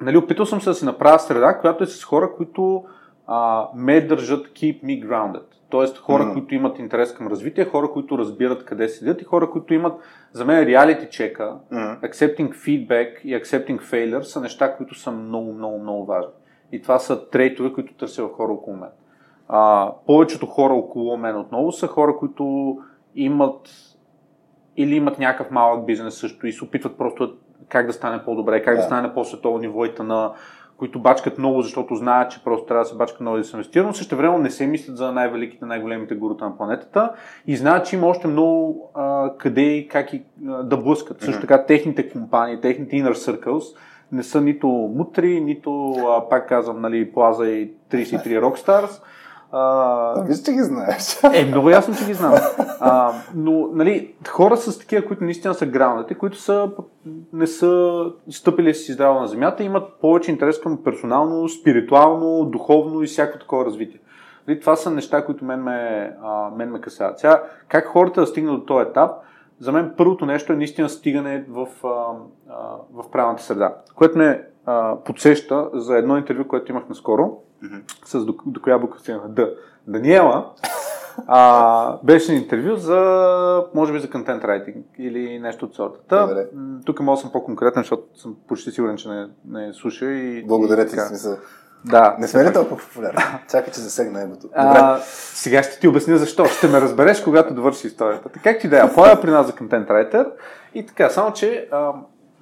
[0.01, 2.85] нали, опитал съм се да си направя среда, която е с хора, които
[3.27, 5.45] а, ме държат keep me grounded.
[5.69, 6.33] Тоест хора, mm.
[6.33, 10.01] които имат интерес към развитие, хора, които разбират къде седят и хора, които имат,
[10.33, 12.01] за мен, реалити чека, mm.
[12.01, 16.33] accepting feedback и accepting failure са неща, които са много, много, много важни.
[16.73, 18.91] И това са трейтове, които търся в хора около мен.
[19.49, 22.77] А, повечето хора около мен отново са хора, които
[23.15, 23.69] имат
[24.77, 27.35] или имат някакъв малък бизнес също и се опитват просто
[27.69, 28.77] как да стане по-добре, как yeah.
[28.77, 30.33] да стане на по-световно ниво и на
[30.77, 33.57] които бачкат много, защото знаят, че просто трябва да се бачкат много и да се
[33.57, 37.13] инвестират, но също време не се мислят за най-великите, най-големите гурута на планетата
[37.47, 41.21] и знаят, че има още много а, къде и как и а, да блъскат.
[41.21, 41.25] Mm-hmm.
[41.25, 43.77] Също така техните компании, техните inner circles
[44.13, 49.03] не са нито мутри, нито, а, пак казвам, нали, Плаза и 33 Rockstars,
[49.57, 51.19] а, Виж, че ги знаеш.
[51.35, 52.35] Е, много ясно, че ги знам.
[52.81, 56.71] А, но, нали, хора с такива, които наистина са граунати, които са,
[57.33, 63.07] не са стъпили си здраво на земята, имат повече интерес към персонално, спиритуално, духовно и
[63.07, 64.01] всяко такова развитие.
[64.49, 67.19] Нали, това са неща, които мен ме, а, мен ме касаят.
[67.19, 69.11] Сега, как хората да стигнат до този етап?
[69.59, 74.49] За мен първото нещо е наистина стигане в, а, а, в правилната среда, което ме
[74.67, 78.05] а, подсеща за едно интервю, което имах наскоро mm-hmm.
[78.05, 79.29] с до, до коя буква стигна?
[79.29, 79.51] Д.
[79.87, 80.51] Даниела
[81.27, 86.47] а, беше интервю за, може би за контент райтинг или нещо от сорта.
[86.85, 90.45] Тук мога съм по-конкретен, защото съм почти сигурен, че не, не слуша и...
[90.47, 91.37] Благодаря ти, смисъл.
[91.85, 92.17] Да.
[92.19, 93.21] Не сме ли толкова популярни?
[93.51, 94.49] Чакай, че засегна ебото.
[94.55, 96.47] А, сега ще ти обясня защо.
[96.47, 98.29] Ще ме разбереш, когато довърши историята.
[98.29, 100.27] Така че да поя при нас за контент райтер
[100.75, 101.93] и така, само че а,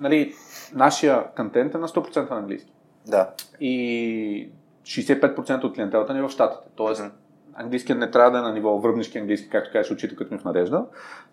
[0.00, 0.34] нали,
[0.74, 2.72] нашия контент е на 100% на английски.
[3.06, 3.30] Да.
[3.60, 4.52] И
[4.82, 6.68] 65% от клиентелата ни е в Штатите.
[6.76, 7.12] Тоест,
[7.54, 10.44] английският не трябва да е на ниво връбнишки английски, както кажеш учите, като ми в
[10.44, 10.84] надежда.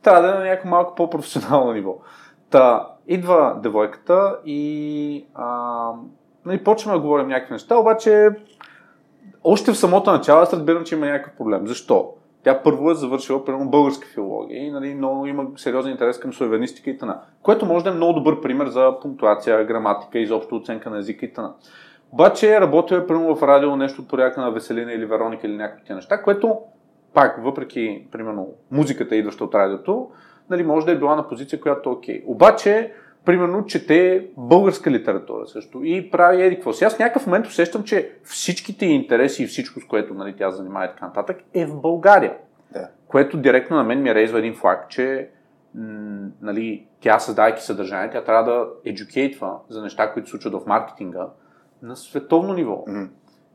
[0.04, 1.98] Трябва да е на някакво малко по-професионално ниво.
[2.50, 5.92] Та, идва девойката и а,
[6.46, 8.30] нали, почваме да говорим някакви неща, обаче
[9.44, 11.68] още в самото начало аз разбирам, че има някакъв проблем.
[11.68, 12.14] Защо?
[12.44, 16.90] Тя първо е завършила примерно българска филология и нали, много има сериозен интерес към славянистика
[16.90, 17.20] и т.н.
[17.42, 21.34] Което може да е много добър пример за пунктуация, граматика, изобщо оценка на езика и
[21.34, 21.54] т.н.
[22.12, 25.96] Обаче работя примерно в радио нещо от порядка на Веселина или Вероника или някакви тия
[25.96, 26.60] неща, което
[27.14, 30.10] пак, въпреки примерно музиката, идваща от радиото,
[30.50, 32.22] нали, може да е била на позиция, която е окей.
[32.22, 32.24] Okay.
[32.28, 32.94] Обаче,
[33.26, 36.74] примерно, чете българска литература също и прави еди какво.
[36.74, 40.86] Сега в някакъв момент усещам, че всичките интереси и всичко, с което нали, тя занимава
[40.86, 42.38] и така нататък, е в България.
[42.74, 42.90] Да.
[43.08, 45.30] Което директно на мен ми рейзва един факт, че
[45.76, 50.68] м- нали, тя създавайки съдържание, тя трябва да educateва за неща, които се случват в
[50.68, 51.28] маркетинга
[51.82, 52.84] на световно ниво.
[52.88, 53.04] Мгм.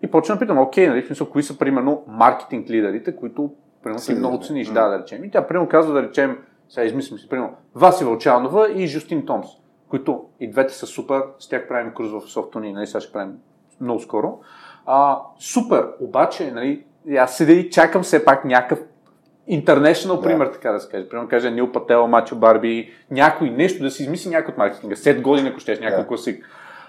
[0.03, 3.51] И почвам да питам, окей, нали, смисъл, кои са примерно маркетинг лидерите, които
[3.83, 4.75] примерно ти много цениш, М.
[4.75, 5.25] да, да речем.
[5.25, 6.39] И тя примерно казва да речем,
[6.69, 9.47] сега измислям си, примерно, Васи Вълчанова и Жустин Томс,
[9.89, 13.33] които и двете са супер, с тях правим курс в Софтуни, нали, сега ще правим
[13.81, 14.41] много скоро.
[14.87, 16.85] А, супер, обаче, нали,
[17.19, 18.81] аз седя и чакам все пак някакъв
[19.51, 20.23] international Да.
[20.23, 21.09] пример, така да се каже.
[21.09, 24.97] Примерно каже Нил Пател, Мачо Барби, някой нещо, да си измисли някой от маркетинга.
[24.97, 26.07] Сет години, ако щеш, някой Да.
[26.07, 26.47] класик.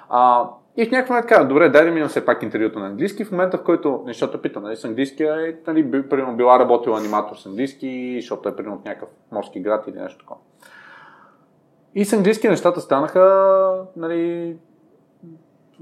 [0.10, 3.26] А, и в някакъв момент казвам, добре, дай да минем все пак интервюто на английски.
[3.26, 7.00] В момента, в който нещото питам, нали, с английски, е, нали, би- примерно била работила
[7.00, 10.40] аниматор с английски, защото е примерно от някакъв морски град или нещо такова.
[11.96, 14.56] И с английски нещата станаха, нали,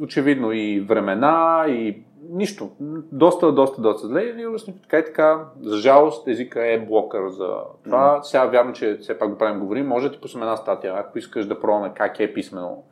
[0.01, 2.69] очевидно и времена, и нищо.
[3.11, 4.21] Доста, доста, доста зле.
[4.23, 5.45] И обясних така и така.
[5.61, 7.49] За жалост езика е блокър за
[7.83, 8.23] това.
[8.23, 9.87] Сега вярно, че все пак го правим говорим.
[9.87, 12.83] Може да ти пуснем една статия, ако искаш да пробваме как е писмено.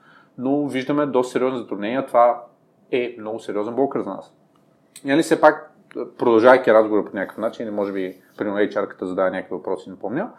[0.41, 2.05] Но виждаме доста сериозни затруднения.
[2.05, 2.43] Това
[2.91, 4.33] е много сериозен блокър за нас.
[5.05, 5.73] Нали все пак,
[6.17, 10.31] продължавайки разговора по някакъв начин, или може би, примерно, HR-ката задава някакви въпроси, не помня.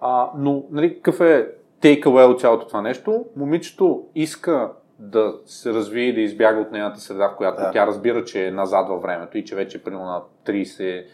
[0.00, 1.50] А, но, нали, какъв е
[1.80, 3.24] take away от цялото това нещо?
[3.36, 7.70] Момичето иска да се развие и да избяга от нейната среда, в която Да.
[7.70, 11.06] тя разбира, че е назад във времето и че вече е примерно на 30,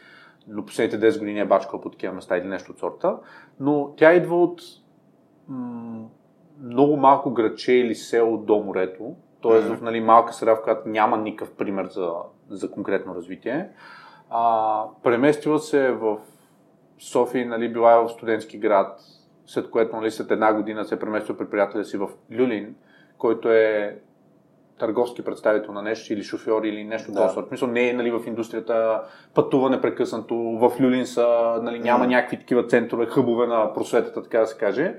[0.48, 3.16] но последните 10 години е бачкала по такива места или нещо от сорта.
[3.60, 4.60] Но тя идва от
[5.48, 6.09] м-
[6.60, 9.60] много малко градче или село до морето, т.е.
[9.60, 9.74] Мгм.
[9.74, 12.12] в нали, малка среда, в която няма никакъв пример за,
[12.50, 13.68] за конкретно развитие.
[14.30, 16.16] А, преместила се в
[16.98, 19.00] София, нали, била е в студентски град,
[19.46, 22.74] след което нали, след една година се е преместил при приятеля си в Люлин,
[23.18, 23.98] който е
[24.78, 27.28] търговски представител на нещо или шофьор или нещо Да.
[27.28, 27.50] сорт.
[27.50, 29.02] Мисъл, не е нали, в индустрията,
[29.34, 32.10] пътува непрекъснато, в Люлин са, нали, няма Мгм.
[32.10, 34.94] някакви такива центрове, хъбове на просветата, така да се каже.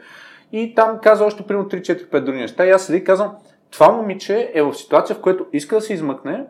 [0.54, 2.66] И там каза още примерно 3-4-5 други неща.
[2.66, 3.32] И аз седи и казвам,
[3.72, 6.46] това момиче е в ситуация, в която иска да се измъкне,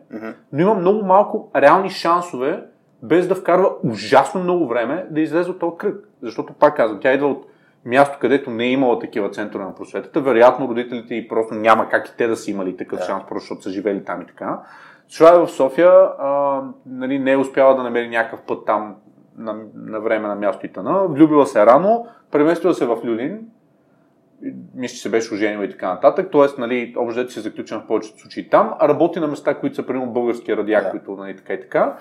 [0.52, 2.64] но има много малко реални шансове,
[3.02, 6.08] без да вкарва ужасно много време да излезе от този кръг.
[6.22, 7.46] Защото, пак казвам, тя идва от
[7.84, 10.20] място, където не е имала такива центрове на просветата.
[10.20, 13.04] Вероятно, родителите и просто няма как и те да са имали такъв Да.
[13.04, 14.60] шанс, просто защото са живели там и така.
[15.08, 18.94] Шла е в София, а, нали, не е успяла да намери някакъв път там
[19.38, 21.06] на, на време, на място и тъна.
[21.08, 23.40] Влюбила се рано, преместила се в Люлин,
[24.74, 26.28] мисля, че се беше оженила и така нататък.
[26.32, 29.76] Тоест, нали, общо взето се заключен в повечето случаи там, а работи на места, които
[29.76, 30.90] са примерно български радиак, Да.
[30.90, 31.96] които нали, така и така.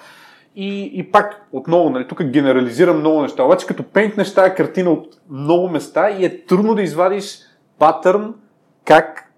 [0.55, 5.21] И, и пак, отново, нали, тук генерализирам много неща, обаче като пейнтнеш тази картина от
[5.29, 7.39] много места и е трудно да извадиш
[7.79, 8.35] патърн
[8.85, 9.33] как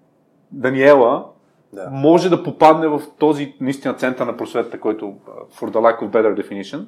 [0.52, 1.24] Даниела
[1.72, 1.88] Да.
[1.92, 5.14] може да попадне в този наистина център на просветата, който
[5.58, 6.84] for the lack of better definition,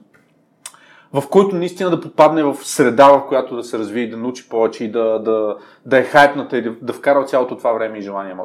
[1.12, 4.84] в който наистина да попадне в среда, в която да се развие, да научи повече
[4.84, 5.56] и да, да,
[5.86, 8.36] да е хайпната и да, да вкара цялото това време и желание.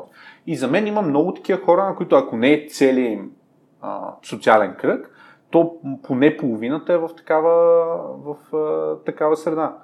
[0.48, 3.32] И за мен има много такива хора, на които ако не е целият им
[4.24, 5.10] социален кръг,
[5.52, 9.78] то поне половината е в такава, в, а, такава среда.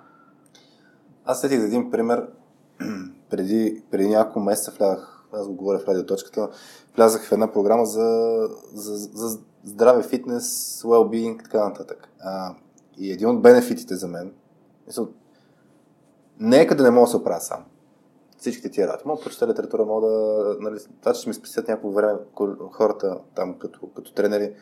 [1.26, 2.28] Аз за един пример.
[3.30, 6.50] преди, преди няколко месеца влязах, аз го говоря в радиоточката,
[6.96, 8.40] влязах в една програма за,
[8.74, 12.10] за, за здраве, фитнес, well-being и така нататък.
[12.22, 12.56] А,
[13.00, 14.34] и един от бенефитите за мен,
[14.88, 15.08] мисъл,
[16.40, 17.66] не е къде не мога да се оправя сам.
[18.38, 19.04] Всичките тия работи.
[19.08, 20.56] Мога да прочета литература, мога да...
[20.60, 22.14] Нали, това, че ми спестят някакво време
[22.72, 24.54] хората там като, като тренери,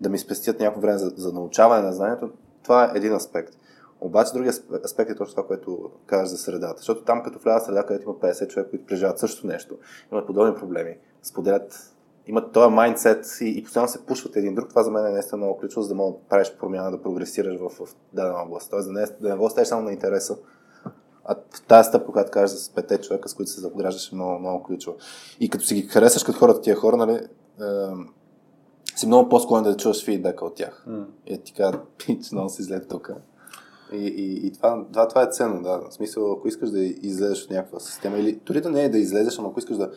[0.00, 2.30] да ми спестят някакво време за, за научаване на знанието,
[2.62, 3.56] това е един аспект.
[4.00, 6.78] Обаче другия асп- аспект е точно това, което казваш за средата.
[6.78, 9.78] Защото там като вляза среда, където има 50 човека, които преживяват същото нещо,
[10.12, 11.94] имат подобни проблеми, споделят,
[12.30, 15.36] имат този майндсет и, и постоянно се пушват един друг, това за мен е наистина
[15.36, 18.70] много ключово, за да мога да правиш промяна, да прогресираш в, в дадена област.
[18.70, 20.38] Тоест да не, да не го оставиш само на интереса,
[21.24, 21.34] а
[21.68, 24.96] тази стъпка, която кажеш за пете човека, с които се заграждаш, е много, много ключова.
[25.40, 27.26] И като си ги харесаш като хората, тия хора, нали, е,
[28.96, 30.84] си много по-склонен да чуваш фидбека от тях.
[30.86, 31.06] М.
[31.26, 33.10] И ти казват, пич, много си зле тук.
[33.92, 35.78] И, и, и това, това, това е ценно, да.
[35.78, 38.98] В смисъл, ако искаш да излезеш от някаква система, или дори да не е да
[38.98, 39.90] излезеш, ама ако искаш да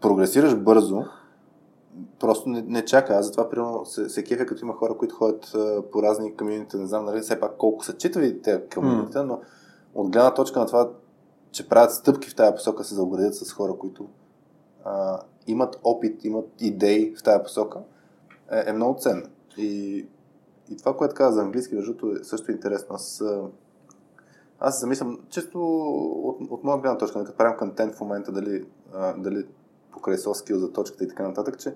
[0.00, 1.04] прогресираш бързо,
[2.20, 3.14] просто не, не чака.
[3.14, 6.76] Аз затова, примерно, се, се кефя, като има хора, които ходят а, по разни комьюнити,
[6.76, 9.40] не знам, нали, все пак колко са читави тези комьюнита, но
[9.94, 10.90] от гледна точка на това,
[11.52, 14.08] че правят стъпки в тази посока, се заобградят с хора, които
[14.84, 17.78] а, имат опит, имат идеи в тази посока,
[18.52, 19.26] е, е много ценно.
[19.56, 20.06] И,
[20.70, 22.94] и това, което каза за английски, между е също интересно.
[22.94, 23.24] Аз,
[24.60, 25.58] аз замислям, често
[26.24, 29.46] от, от моя гледна точка, нали, като правим контент в момента, дали, а, дали
[29.92, 31.74] покрай soft за точката и така нататък, че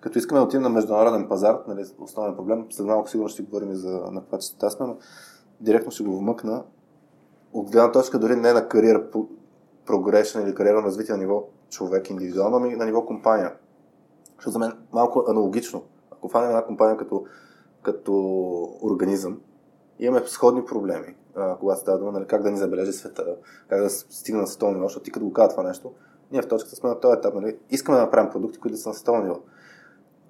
[0.00, 3.70] като искаме да отидем на международен пазар, нали, основен проблем, след малко сигурно ще говорим
[3.70, 4.96] и за на каква частота сме, но
[5.60, 6.64] директно ще го вмъкна
[7.52, 9.06] от гледна точка дори не на кариера
[9.86, 13.54] прогрешен или кариерно развитие на ниво човек индивидуално, ами на ниво компания.
[14.36, 15.82] Защото за мен малко аналогично.
[16.10, 17.24] Ако фанем една компания като,
[17.82, 18.12] като
[18.82, 19.40] организъм,
[19.98, 23.24] имаме сходни проблеми, а, когато става дума, нали, как да ни забележи света,
[23.68, 25.92] как да стигне на световно ниво, защото ти като го казва това нещо,
[26.32, 28.88] ние в точката сме на този етап, нали, искаме да направим продукти, които да са
[28.88, 29.40] на световно ниво.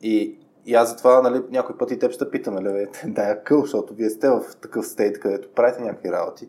[0.03, 3.95] И, и аз затова нали, някой път и теб ще питам, нали, е къл, защото
[3.95, 6.49] вие сте в такъв стейт, където правите някакви работи,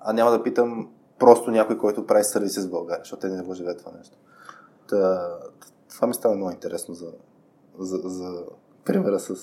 [0.00, 3.54] а няма да питам просто някой, който прави сервиси в България, защото те не го
[3.54, 4.18] живеят това нещо.
[4.88, 5.30] Та,
[5.94, 7.12] това ми става много интересно за,
[7.78, 8.44] за, за
[8.84, 9.34] примера с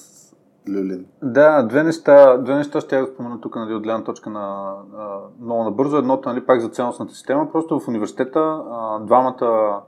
[0.70, 1.06] Люлин.
[1.24, 5.18] Да, две неща, две неща ще я спомена тук нали, от гледна точка на а,
[5.42, 5.98] много набързо.
[5.98, 7.52] Едното нали, пак за ценностната система.
[7.52, 9.82] Просто в университета а, двамата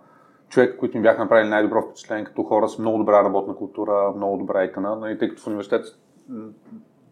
[0.50, 4.38] човека, които ми бяха направили най-добро впечатление като хора с много добра работна култура, много
[4.38, 5.86] добра икана, нали, тъй като в университет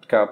[0.01, 0.29] така,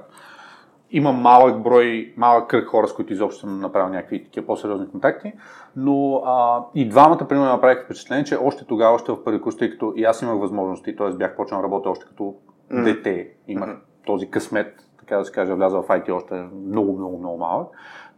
[0.91, 5.33] има малък брой, малък кръг хора, с които изобщо съм направил някакви такива по-сериозни контакти,
[5.75, 9.71] но а, и двамата, примерно, направиха впечатление, че още тогава, още в първи курс, тъй
[9.71, 11.09] като и аз имах възможности, т.е.
[11.09, 12.35] бях почнал да работя още като
[12.71, 12.83] Мгм.
[12.83, 13.79] дете, имах Мгм.
[14.05, 16.33] този късмет, така да се каже, вляза в IT още
[16.67, 17.67] много, много, много малък.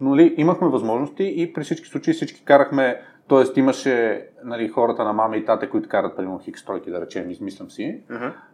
[0.02, 3.60] Но нали, имахме възможности и при всички случаи всички карахме, т.е.
[3.60, 7.70] имаше нали, хората на мама и тате, които карат примерно хикс тройки, да речем, измислям
[7.70, 8.02] си.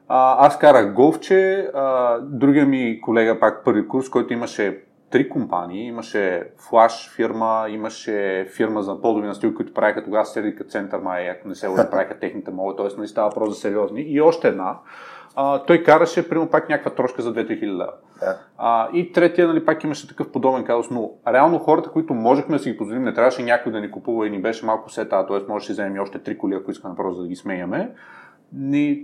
[0.07, 5.87] А, аз карах голфче, а, другия ми колега, пак първи курс, който имаше три компании.
[5.87, 11.47] Имаше флаш фирма, имаше фирма за подови настилки, които правиха тогава Сердика Център, май, ако
[11.47, 13.01] не се лъжа, правиха техните моли, т.е.
[13.01, 14.01] не става въпрос за сериозни.
[14.01, 14.77] И още една.
[15.39, 17.91] А, той караше, примерно, пак някаква трошка за 2-3 хиляди лева.
[18.19, 18.37] Да.
[18.57, 22.63] А, и третия, нали, пак имаше такъв подобен казус, но реално хората, които можехме да
[22.63, 25.51] си ги позволим, не трябваше някой да ни купува и ни беше малко сета, т.е.
[25.51, 27.91] можеше да вземем и още три коли, ако искаме просто да ги смеяме.
[28.53, 29.03] Не,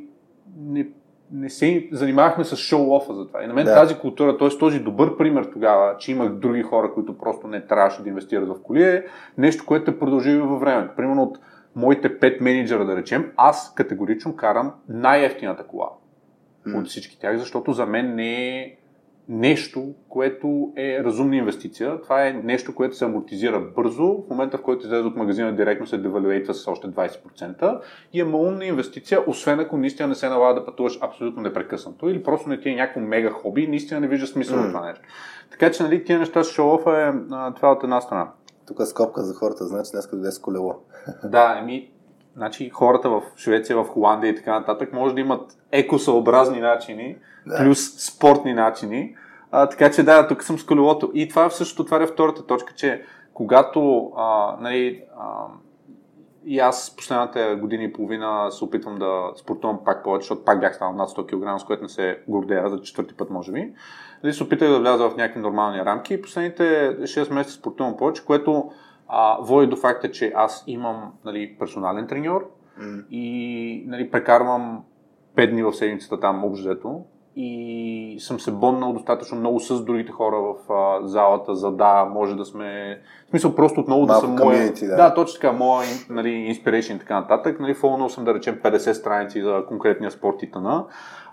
[0.57, 0.87] не,
[1.31, 3.43] не се занимавахме с шоу-офа за това.
[3.43, 3.75] И на мен да.
[3.75, 4.49] тази култура, т.е.
[4.59, 8.61] този добър пример тогава, че имах други хора, които просто не трябваше да инвестират в
[8.63, 9.05] коли, е
[9.37, 10.95] нещо, което е продължило във времето.
[10.95, 11.37] Примерно от
[11.75, 15.89] моите пет менеджера, да речем, аз категорично карам най-ефтината кола
[16.65, 16.79] М.
[16.79, 18.75] от всички тях, защото за мен не е
[19.29, 22.01] нещо, което е разумна инвестиция.
[22.01, 24.23] Това е нещо, което се амортизира бързо.
[24.27, 27.79] В момента, в който излезе от магазина, директно се девалюейтва с още 20%
[28.13, 32.23] и е малумна инвестиция, освен ако наистина не се налага да пътуваш абсолютно непрекъснато или
[32.23, 34.63] просто не ти е някакво мега хоби и наистина не виждаш смисъл М.
[34.63, 35.03] от това нещо.
[35.51, 38.27] Така че, нали, тия неща с шоу е а, това от една страна.
[38.67, 40.75] Тук е скопка за хората, значи днес дойде с колело.
[41.23, 41.91] Да, еми,
[42.35, 47.57] значи хората в Швеция, в Холандия и така нататък може да имат екосъобразни начини, Да.
[47.57, 49.15] плюс спортни начини.
[49.51, 51.11] А, така че да, тук съм с колелото.
[51.13, 53.03] И това всъщност отваря втората точка, че
[53.33, 55.45] когато а, нали, а,
[56.45, 60.75] и аз последната година и половина се опитвам да спортувам пак повече, защото пак бях
[60.75, 63.73] станал над 100 кг, с което не се гордея за четвърти път, може би.
[64.23, 66.63] Нали, се опитах да вляза в някакви нормални рамки и последните
[67.01, 68.71] 6 месеца спортувам повече, което
[69.15, 73.01] а, води до факта, че аз имам нали, персонален треньор М.
[73.11, 74.83] и нали, прекарвам
[75.35, 77.01] 5 дни в седмицата там обжето
[77.35, 82.35] и съм се боннал достатъчно много с другите хора в а, залата, за да може
[82.35, 82.99] да сме...
[83.27, 84.73] В смисъл просто отново да Малко съм моя...
[84.73, 84.95] да.
[84.95, 87.59] да, точно така, моя нали, inspiration и така нататък.
[87.59, 90.85] Нали, фолнал съм да речем 50 страници за конкретния спорт и тъна.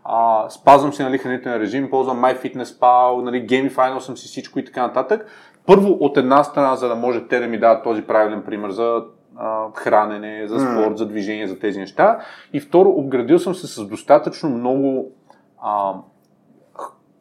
[0.04, 4.86] А, спазвам си нали, хранителен режим, ползвам MyFitnessPal, нали, геймифайнал съм си всичко и така
[4.86, 5.26] нататък.
[5.66, 9.02] Първо от една страна, за да може те да ми дадат този правилен пример за
[9.36, 12.18] а, хранене, за спорт, за движение, за тези неща.
[12.52, 15.12] И второ, обградил съм се с достатъчно много
[15.62, 15.94] а,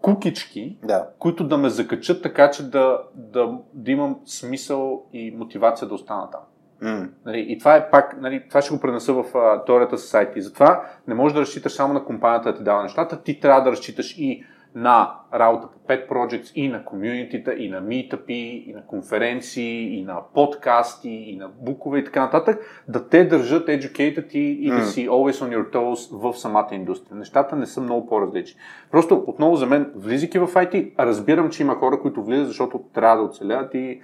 [0.01, 1.07] кукички, Да.
[1.19, 6.29] които да ме закачат така, че да, да, да имам смисъл и мотивация да остана
[6.31, 6.41] там.
[6.81, 7.07] М.
[7.25, 10.39] Нали, и това е пак, нали, това ще го пренеса в а, теорията с IT.
[10.39, 13.71] Затова не можеш да разчиташ само на компанията да ти дава нещата, ти трябва да
[13.71, 14.43] разчиташ и
[14.75, 20.03] на работа по pet projects и на комюнитита, и на митъпи, и на конференции, и
[20.03, 24.85] на подкасти, и на букове и така нататък, да те държат educated и, и да
[24.85, 27.17] си always on your toes в самата индустрия.
[27.17, 28.59] Нещата не са много по-различни.
[28.91, 33.17] Просто отново за мен, влизайки в IT, разбирам, че има хора, които влизат, защото трябва
[33.17, 34.01] да оцелят и,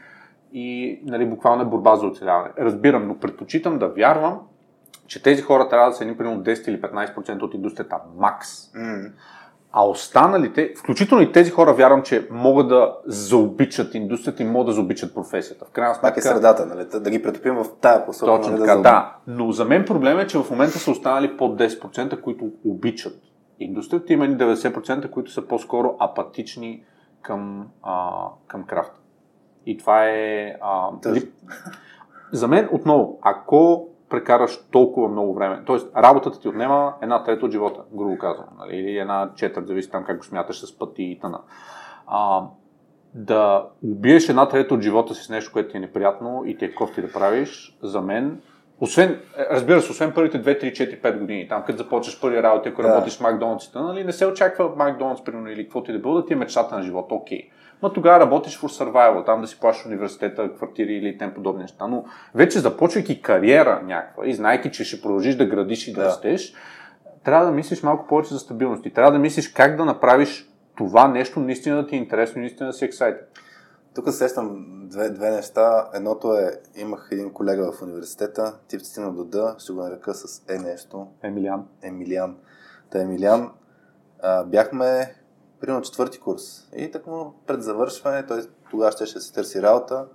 [0.54, 2.50] и нали, буквално е борба за оцеляване.
[2.60, 4.40] Разбирам, но предпочитам да вярвам,
[5.08, 8.72] че тези хора трябва да са едни примерно 10 или 15% от индустрията макс.
[8.74, 9.12] Mm.
[9.78, 14.74] А останалите, включително и тези хора, вярвам, че могат да заобичат индустрията и могат да
[14.74, 15.66] заобичат професията.
[15.66, 16.86] В крайна Пак е средата, нали?
[17.02, 18.32] Да ги претопим в тая посока.
[18.32, 19.16] Точно нали, така, да, да.
[19.28, 23.22] Но за мен проблем е, че в момента са останали под 10%, които обичат
[23.60, 24.14] индустрията.
[24.14, 26.84] Има и 90%, които са по-скоро апатични
[27.22, 28.12] към, а,
[28.48, 29.00] към крафта.
[29.66, 30.56] И това е...
[30.62, 31.32] А, ли...
[32.32, 36.02] За мен, отново, ако прекараш толкова много време, т.е.
[36.02, 38.76] работата ти отнема една трета от живота, грубо казвам, нали?
[38.76, 41.40] или една четвърт, зависи там как го смяташ с пъти и т.н.
[42.08, 42.42] А,
[43.14, 46.66] да убиеш една трета от живота си с нещо, което ти е неприятно и ти
[46.66, 48.42] е кофти да правиш, за мен,
[48.82, 49.20] освен, е,
[49.52, 52.82] разбира се, освен първите 2, 3, 4, 5 години, там като започваш първи работи, ако
[52.82, 52.88] Да.
[52.88, 56.26] работиш в Макдоналдсите, нали, не се очаква Макдоналдс, примерно, или каквото и да било, да
[56.26, 57.50] ти е мечтата на живота, окей.
[57.84, 61.88] Но тогава работиш в survival, там да си плащаш университета, квартири или тем подобни неща.
[61.88, 66.08] Но вече започвайки кариера някаква и знайки, че ще продължиш да градиш и да, Да.
[66.08, 66.54] растеш,
[67.24, 68.86] трябва да мислиш малко повече за стабилност.
[68.86, 72.68] И трябва да мислиш как да направиш това нещо наистина да ти е интересно наистина
[72.70, 73.18] да си excited.
[73.96, 75.90] Тук се сещам две, две неща.
[75.94, 80.44] Едното е, имах един колега в университета, тип стигна до Д, ще го нарека с
[80.50, 81.66] Е нещо, Емилиан.
[81.82, 82.36] Емилиан.
[82.92, 83.52] Та Емилиан,
[84.24, 85.16] а, бяхме
[85.60, 86.68] примерно четвърти курс.
[86.76, 88.42] И така му пред завършване, той
[88.72, 90.08] тогава ще, ще се търси работа.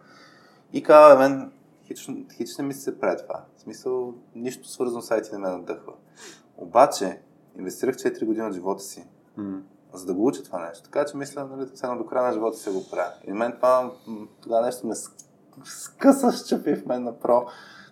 [0.72, 1.52] И казва, «Бе, мен
[1.86, 3.44] хич, хич не ми се прави това.
[3.56, 5.92] В смисъл, нищо свързано с IT не ме надъхва.
[6.56, 7.20] Обаче,
[7.58, 9.06] инвестирах 4 години от живота си,
[9.36, 9.60] М.
[9.92, 10.84] за да го уча това нещо.
[10.84, 13.12] Така че мисля, нали, сега до края на живота си го правя.
[13.26, 13.92] И мен това
[14.40, 14.94] тогава нещо ме
[15.64, 17.46] скъса, щупи в мен направо.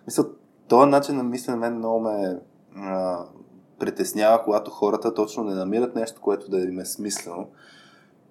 [0.07, 0.25] Мисля,
[0.67, 2.39] този начин на мислене мен много ме
[2.75, 3.25] а,
[3.79, 7.47] притеснява, когато хората точно не намират нещо, което да им е смислено.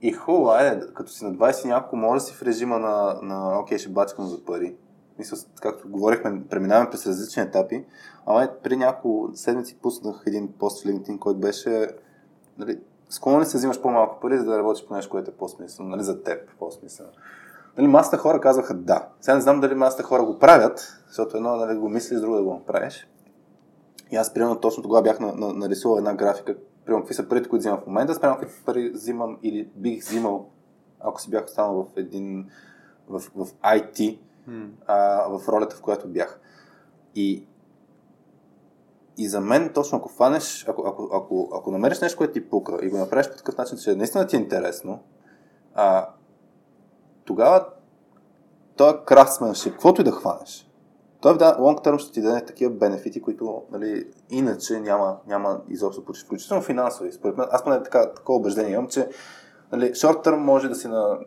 [0.03, 3.19] И хубаво, айде, като си на 20 и няколко, може да си в режима на,
[3.23, 4.75] на окей, ще бачкам за пари.
[5.19, 7.85] Мисля, както говорихме, преминаваме през различни етапи.
[8.27, 11.89] Ама е, при няколко седмици пуснах един пост в LinkedIn, който беше
[12.59, 16.03] нали, склонен се взимаш по-малко пари, за да работиш по нещо, което е по-смислено, нали,
[16.03, 17.11] за теб по-смислено.
[17.79, 19.09] Нали, масата хора казваха да.
[19.21, 22.37] Сега не знам дали масата хора го правят, защото едно е нали, го мислиш, друго
[22.37, 23.09] да го направиш.
[24.11, 27.49] И аз, примерно, точно тогава бях на, на, нарисувал една графика, примерно, какви са парите,
[27.49, 30.51] които взимам в момента, спрямо какви пари взимам или бих взимал,
[31.01, 32.51] ако си бях останал в един,
[33.09, 34.19] в, в IT,
[34.87, 36.41] а, в ролята, в която бях.
[37.15, 37.47] И,
[39.17, 42.79] и за мен, точно ако фанеш, ако, ако, ако, ако намериш нещо, което ти пука
[42.83, 45.03] и го направиш по такъв начин, че наистина ти е интересно,
[45.75, 46.09] а,
[47.25, 47.67] тогава
[48.77, 50.68] този craftsmanship, каквото и да хванеш,
[51.21, 56.05] той в long term ще ти даде такива бенефити, които нали, иначе няма, няма изобщо
[56.05, 57.13] почти, включително финансови.
[57.13, 59.09] Според мен, аз поне така, такова убеждение имам, че
[59.73, 61.19] нали, short term може да си на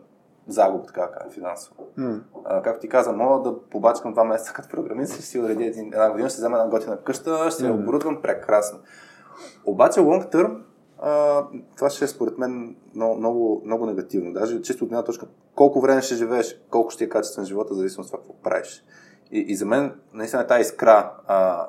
[0.48, 1.86] загуба, така да кажа, финансово.
[1.96, 2.20] М.
[2.44, 5.86] А, както ти каза, мога да побачкам два месеца като програмист, ще си уредя един,
[5.86, 7.82] една година, ще взема една готина къща, ще я Мгм.
[7.82, 8.78] оборудвам прекрасно.
[9.64, 10.58] Обаче long term,
[10.98, 11.42] а,
[11.76, 14.32] това ще е според мен много, много, много негативно.
[14.32, 18.02] Даже чисто от една точка, колко време ще живееш, колко ще е качествен живота, зависимо
[18.02, 18.84] от това какво правиш.
[19.32, 21.66] И, и за мен, наистина, тази искра а, а,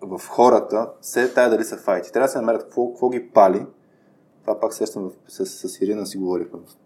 [0.00, 2.12] в хората, се тая дали са файти.
[2.12, 3.66] Трябва да се намерят какво, какво ги пали.
[4.42, 6.76] Това пак сещам в- с, с Ирина си говорихме в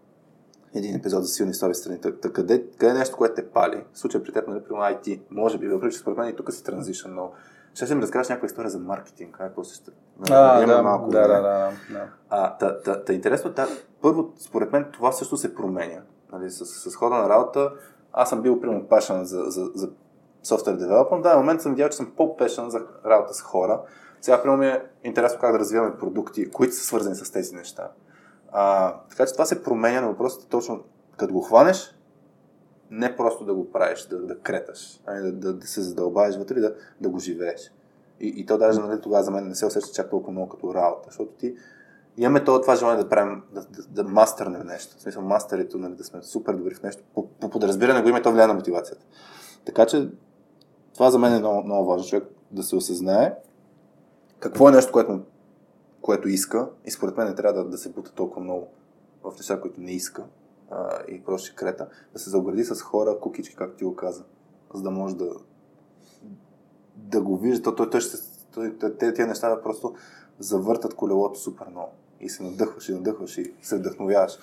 [0.74, 2.00] един епизод за силни и слаби страни.
[2.00, 3.84] Та, та къде, къде е нещо, което те пали?
[3.92, 6.52] В случая при теб, нали, при IT, може би, въпреки че според мен и тук
[6.52, 7.30] си транзишън, но
[7.74, 9.90] ще си ми разкажеш някаква история за маркетинг, как се ще...
[10.30, 11.42] А, да, малко да, да, време.
[11.42, 12.08] да, да.
[12.28, 13.66] А, та, та, та интересно, та,
[14.02, 16.00] първо, според мен това също се променя.
[16.32, 17.72] Нали, с, с хода на работа,
[18.12, 19.90] аз съм бил, примерно, пашан за, за, за
[20.44, 21.22] software development.
[21.22, 23.80] Да, в момента съм видял, че съм по-пешен за работа с хора.
[24.20, 27.90] Сега, примерно, ми е интересно как да развиваме продукти, които са свързани с тези неща.
[28.52, 30.84] А, така че това се променя, но въпросът е точно,
[31.16, 31.94] като го хванеш,
[32.90, 36.60] не просто да го правиш, да, да креташ, а да, да, да се задълбаеш вътре
[36.60, 37.72] да, да го живееш.
[38.20, 40.74] И, и то даже нали, тогава за мен не се усеща чак толкова много като
[40.74, 41.54] работа, защото ти
[42.16, 44.96] имаме това, това желание да правим, да, да, да мастърнем нещо.
[44.98, 47.02] В смисъл, мастерито, нали, да сме супер добри в нещо.
[47.14, 49.04] По, по подразбиране го има то влияе на мотивацията.
[49.64, 50.10] Така че
[50.94, 53.34] това за мен е много, много важно, човек да се осъзнае
[54.38, 55.20] какво е нещо, което,
[56.00, 58.68] което иска и според мен не трябва да, да се бута толкова много
[59.24, 60.24] в неща, които не иска
[60.70, 64.24] а, и просто ще крета, да се заобгради с хора, кукички, както ти го каза,
[64.74, 65.30] за да може да
[66.96, 68.16] да го вижда, то, той, той ще,
[68.54, 69.94] той, те, тези неща просто
[70.38, 71.92] завъртат колелото супер много.
[72.22, 74.38] И се надъхваш и надъхваш и се вдъхновяваш.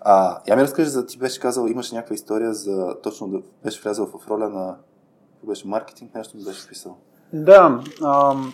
[0.00, 3.82] А, я ми разкажи за ти беше казал, имаше някаква история за точно да беше
[3.82, 4.76] влязъл в роля на
[5.42, 6.96] беше маркетинг, нещо беше писал.
[7.32, 8.52] Да, ам,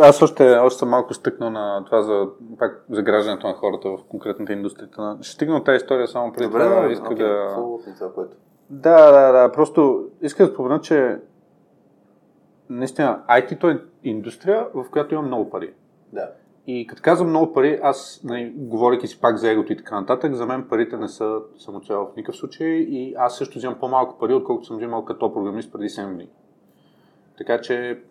[0.00, 2.26] аз още, още съм малко стъкнал на това за,
[2.58, 4.88] пак, за граждането на хората в конкретната индустрия.
[5.20, 6.80] Ще стигна от тази история само преди Добре, това.
[6.80, 7.94] да, Иска okay, да...
[7.98, 8.36] това, което.
[8.70, 9.52] Да, да, да.
[9.52, 11.20] Просто иска да спомена, че
[12.70, 15.74] наистина IT-то е индустрия, в която има много пари.
[16.12, 16.30] Да.
[16.66, 20.34] И като казвам много пари, аз, нали, говоряки си пак за егото и така нататък,
[20.34, 24.34] за мен парите не са самоцел в никакъв случай и аз също взимам по-малко пари,
[24.34, 26.30] отколкото съм взимал като програмист преди 7 години.
[27.38, 28.02] Така че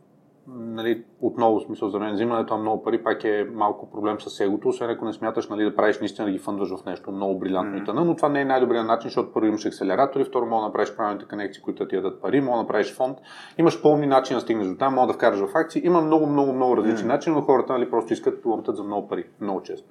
[0.47, 4.68] нали, отново, смисъл за мен, взимането на много пари пак е малко проблем с егото,
[4.68, 7.80] освен ако не смяташ нали, да правиш наистина да ги фъндваш в нещо много брилянтно
[7.80, 8.03] mm-hmm.
[8.03, 11.26] но това не е най-добрият начин, защото първо имаш акселератори, второ мога да направиш правилните
[11.26, 13.18] конекции, които ти дадат пари, мога да направиш фонд,
[13.57, 16.53] имаш пълни начини да стигнеш до там, мога да вкараш в акции, има много, много,
[16.53, 17.13] много различни mm-hmm.
[17.13, 19.89] начини, но хората нали, просто искат да за много пари, много често.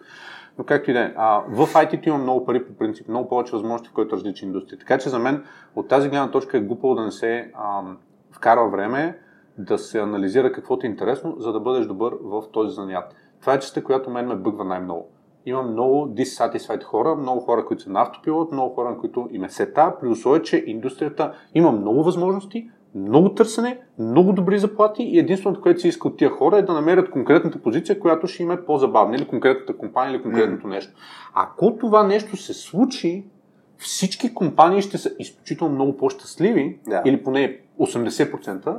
[0.59, 1.13] Но както и да е,
[1.49, 4.79] в IT има много пари по принцип, много повече възможности, в които различни индустрии.
[4.79, 5.45] Така че за мен
[5.77, 7.99] от тази гледна точка е глупаво да не се ам,
[8.33, 9.19] вкарва време,
[9.65, 13.15] да се анализира какво ти е интересно, за да бъдеш добър в този занят.
[13.41, 15.09] Това е частта, която мен ме бъгва най-много.
[15.47, 19.49] Има много dissatisfied хора, много хора, които са на автопилот, много хора, които им е
[19.49, 25.61] сета, при условие, че индустрията има много възможности, много търсене, много добри заплати и единственото,
[25.61, 28.65] което се иска от тия хора е да намерят конкретната позиция, която ще им е
[28.65, 30.71] по-забавна или конкретната компания или конкретното mm.
[30.71, 30.93] нещо.
[31.35, 33.25] Ако това нещо се случи,
[33.79, 37.03] всички компании ще са изключително много по-щастливи, yeah.
[37.05, 38.77] или поне 80%,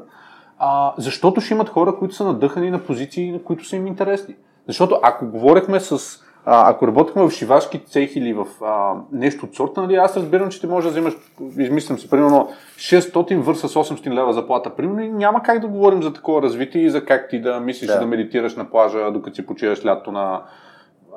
[0.64, 4.36] а, защото ще имат хора, които са надъхани на позиции, на които са им интересни.
[4.68, 9.56] Защото ако говорихме с а, ако работихме в шивашки цех или в а, нещо от
[9.56, 11.18] сорта, нали, аз разбирам, че ти можеш да вземеш,
[11.58, 16.04] измислям се, примерно 600 върса с 800 лева заплата, примерно, и няма как да говорим
[16.04, 19.36] за такова развитие и за как ти да мислиш да, да медитираш на плажа, докато
[19.36, 20.42] си почиваш лято на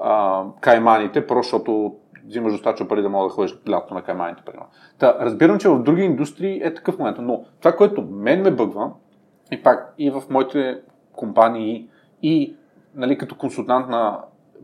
[0.02, 1.94] а, кайманите, просто защото
[2.26, 4.66] взимаш достатъчно пари да мога да ходиш лято на кайманите, примерно.
[4.98, 8.90] Та, разбирам, че в други индустрии е такъв момент, но това, което мен ме бъгва,
[9.54, 10.78] и пак, и в моите
[11.12, 11.88] компании,
[12.22, 12.56] и
[12.94, 14.18] нали, като консултант на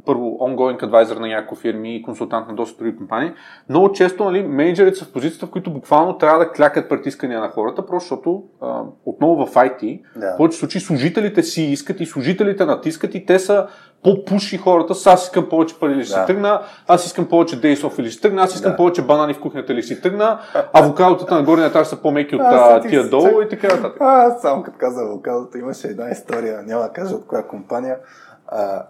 [0.05, 3.33] първо ongoing advisor на някои фирми и консултант на доста други компании,
[3.69, 7.49] много често нали, менеджерите са в позицията, в които буквално трябва да клякат притискания на
[7.49, 10.35] хората, просто защото а, отново в IT, да.
[10.35, 13.67] в повече случаи служителите си искат и служителите натискат и те са
[14.03, 16.27] по-пуши хората, с аз искам повече пари ли ще да.
[16.27, 18.77] тръгна, аз искам повече days off или ще тръгна, аз искам да.
[18.77, 20.41] повече банани в кухнята ли ще тръгна,
[20.73, 23.45] авокадотата на горния етаж са по-меки от а, тия долу чак...
[23.45, 23.97] и така нататък.
[24.01, 27.99] А, само като каза авокадото, имаше една история, няма да кажа от коя компания.
[28.47, 28.87] А,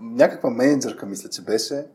[0.00, 1.86] някаква менеджерка, мисля, че беше,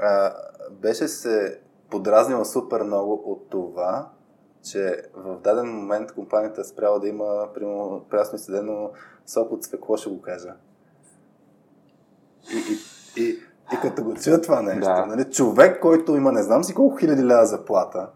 [0.00, 0.32] а,
[0.70, 1.58] беше се
[1.90, 4.08] подразнила супер много от това,
[4.70, 8.90] че в даден момент компанията е спряла да има, примерно, прясно изседено
[9.26, 10.54] сок от свекло, ще го кажа.
[12.52, 13.28] И, и, и,
[13.72, 15.06] и като го чуя това нещо, да.
[15.06, 18.08] нали, човек, който има не знам си колко хиляди лева заплата,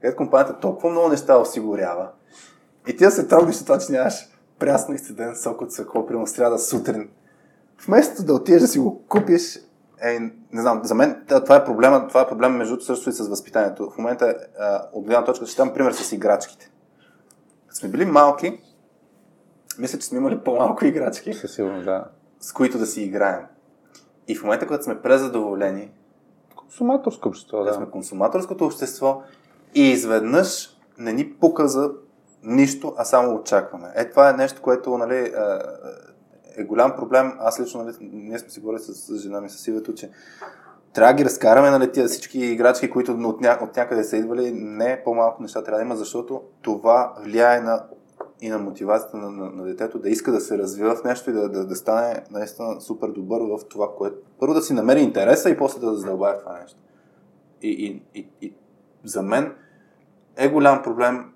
[0.00, 2.08] където компанията толкова много неща осигурява,
[2.86, 4.28] и ти да се трогнеш това, че нямаш
[4.58, 7.08] прясно изцеден сок от свекло, примерно сряда сутрин,
[7.86, 9.58] вместо да отидеш да си го купиш,
[10.02, 10.18] е,
[10.52, 13.90] не знам, за мен това е проблема, това е проблема между също и с възпитанието.
[13.90, 14.36] В момента,
[14.92, 16.70] от гледна точка, ще дам пример с играчките.
[17.66, 18.60] Като сме били малки,
[19.78, 21.34] мисля, че сме имали по-малко играчки.
[21.34, 22.04] Със сигурно, да.
[22.40, 23.46] С които да си играем.
[24.28, 25.90] И в момента, когато сме презадоволени,
[26.56, 27.74] консуматорско общество, да.
[27.74, 29.22] сме консуматорското общество
[29.74, 31.90] и изведнъж не ни пука за
[32.42, 33.92] нищо, а само очакваме.
[33.94, 35.32] Е, това е нещо, което нали,
[36.56, 37.32] е голям проблем.
[37.38, 40.10] Аз лично, нали, ние сме си говорили с, жена ми, с Ивето, че
[40.92, 44.52] трябва да ги разкараме нали, тия всички играчки, които от, ня, от някъде са идвали.
[44.52, 47.84] Не по-малко неща трябва да има, защото това влияе на,
[48.40, 51.32] и на мотивацията на, на, на детето да иска да се развива в нещо и
[51.32, 54.16] да, да, да стане наистина супер добър в това, което.
[54.40, 56.78] Първо да си намери интереса и после да задълбая това нещо.
[57.62, 58.54] И, и, и, и
[59.04, 59.54] за мен
[60.36, 61.32] е голям проблем,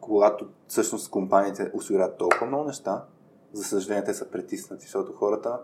[0.00, 3.04] когато всъщност компаниите осигуряват толкова много неща,
[3.52, 5.60] за съжаление, те са притиснати, защото хората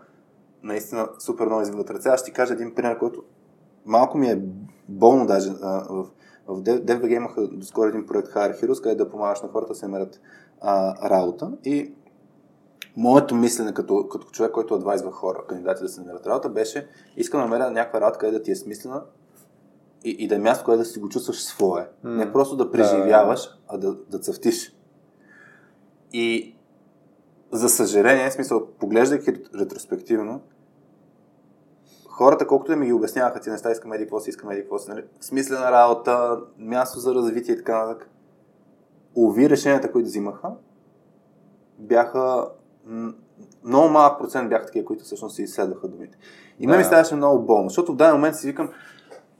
[0.62, 2.08] наистина супер много извиват ръце.
[2.08, 3.22] Аз ще кажа един пример, който
[3.86, 4.42] малко ми е
[4.88, 5.50] болно даже.
[5.50, 6.06] в,
[6.48, 9.86] в DFBG имаха доскоро един проект Hire Heroes, където да помагаш на хората да се
[9.86, 10.20] намерят
[10.60, 11.52] а, работа.
[11.64, 11.94] И
[12.96, 17.40] моето мислене като, като човек, който адвайзва хора, кандидати да се намерят работа, беше искам
[17.40, 19.02] да намеря някаква работа, където да ти е смислена
[20.04, 21.88] и, и да е място, където да си го чувстваш свое.
[22.04, 22.16] Mm.
[22.16, 24.76] Не просто да преживяваш, а да, да цъфтиш.
[26.12, 26.56] И
[27.52, 30.40] за съжаление, в смисъл, поглеждайки ретроспективно,
[32.08, 34.78] хората, колкото да ми ги обясняваха тези неща, искаме еди какво си, искаме еди какво
[34.78, 35.04] си, нали?
[35.20, 38.10] смислена работа, място за развитие и така нататък.
[39.18, 40.48] Ови решенията, които взимаха,
[41.78, 42.48] бяха
[43.64, 46.18] много малък процент бяха такива, които всъщност си изследваха думите.
[46.58, 46.78] И мен Да.
[46.78, 48.70] ми ставаше много болно, защото в даден момент си викам,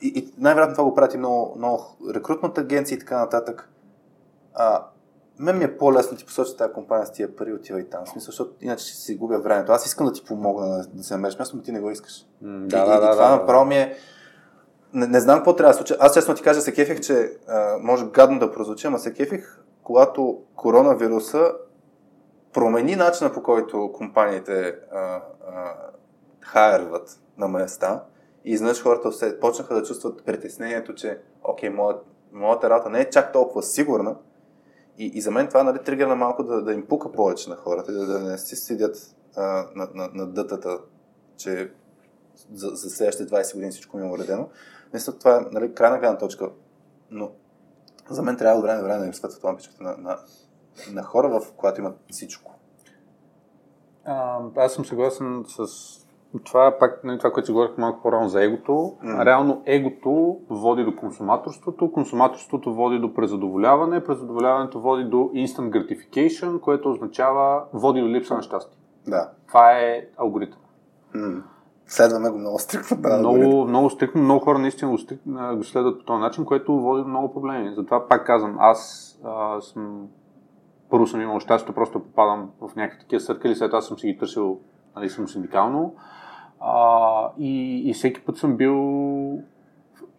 [0.03, 1.85] и, и най-вероятно това го прати много, много
[2.15, 3.71] рекрутната агенция и така нататък.
[4.55, 4.85] А,
[5.39, 8.05] мен ми е по-лесно да ти посоча тази компания с тия пари, отива и там.
[8.05, 9.73] В смисъл, защото иначе ще си губя времето.
[9.73, 12.27] Аз искам да ти помогна да, да се намериш място, но ти не го искаш.
[12.43, 13.97] М, и, и, и това направо ми е...
[14.93, 15.95] Не, не знам какво трябва да случи.
[16.01, 19.61] Аз честно ти кажа, се кефих, че а, може гадно да прозвучи, ама се кефих,
[19.89, 21.53] когато коронавируса
[22.53, 25.23] промени начина по който компаниите а,
[27.39, 28.05] на места
[28.45, 33.11] и изведнъж хората се почнаха да чувстват притеснението, че окей, моят, моята работа не е
[33.11, 34.17] чак толкова сигурна
[34.99, 37.93] и, и за мен това нали, тригърна малко да, да им пука повече на хората,
[37.93, 38.97] да, да не си седят
[39.37, 40.79] а, на, на, на дътата,
[41.37, 41.73] че
[42.53, 44.49] за, за следващите 20 години всичко ми е уредено.
[44.95, 46.51] Мисля, това е нали, крайна гледна точка,
[47.11, 47.31] но
[48.11, 50.19] за мен трябва от време на време да им светват лампичката на, на,
[50.93, 52.55] на хора, в която имат всичко.
[54.05, 55.67] А, аз съм съгласен с
[56.45, 58.97] това, пак нали, това, което си говорих малко по-рано за егото.
[59.03, 59.25] М.
[59.25, 66.91] Реално егото води до консуматорството, консуматорството води до презадоволяване, презадоволяването води до instant gratification, което
[66.91, 68.79] означава води до липса на щастие.
[69.07, 69.31] Да.
[69.49, 70.61] Това е алгоритъм.
[71.15, 71.43] М.
[71.89, 72.97] Следваме го много стрикно.
[72.97, 75.21] Да, много, много стрикно, много хора наистина го, стрик,
[75.55, 77.75] го следват по този начин, което води до много проблеми.
[77.75, 80.09] Затова пак казвам, аз а, съм
[80.91, 84.19] първо съм имал щастието, просто попадам в някакви такива съркали, след това съм си ги
[84.19, 84.61] търсил,
[84.97, 85.95] нали, съм синдикално.
[86.61, 88.75] А, и, и всеки път съм бил...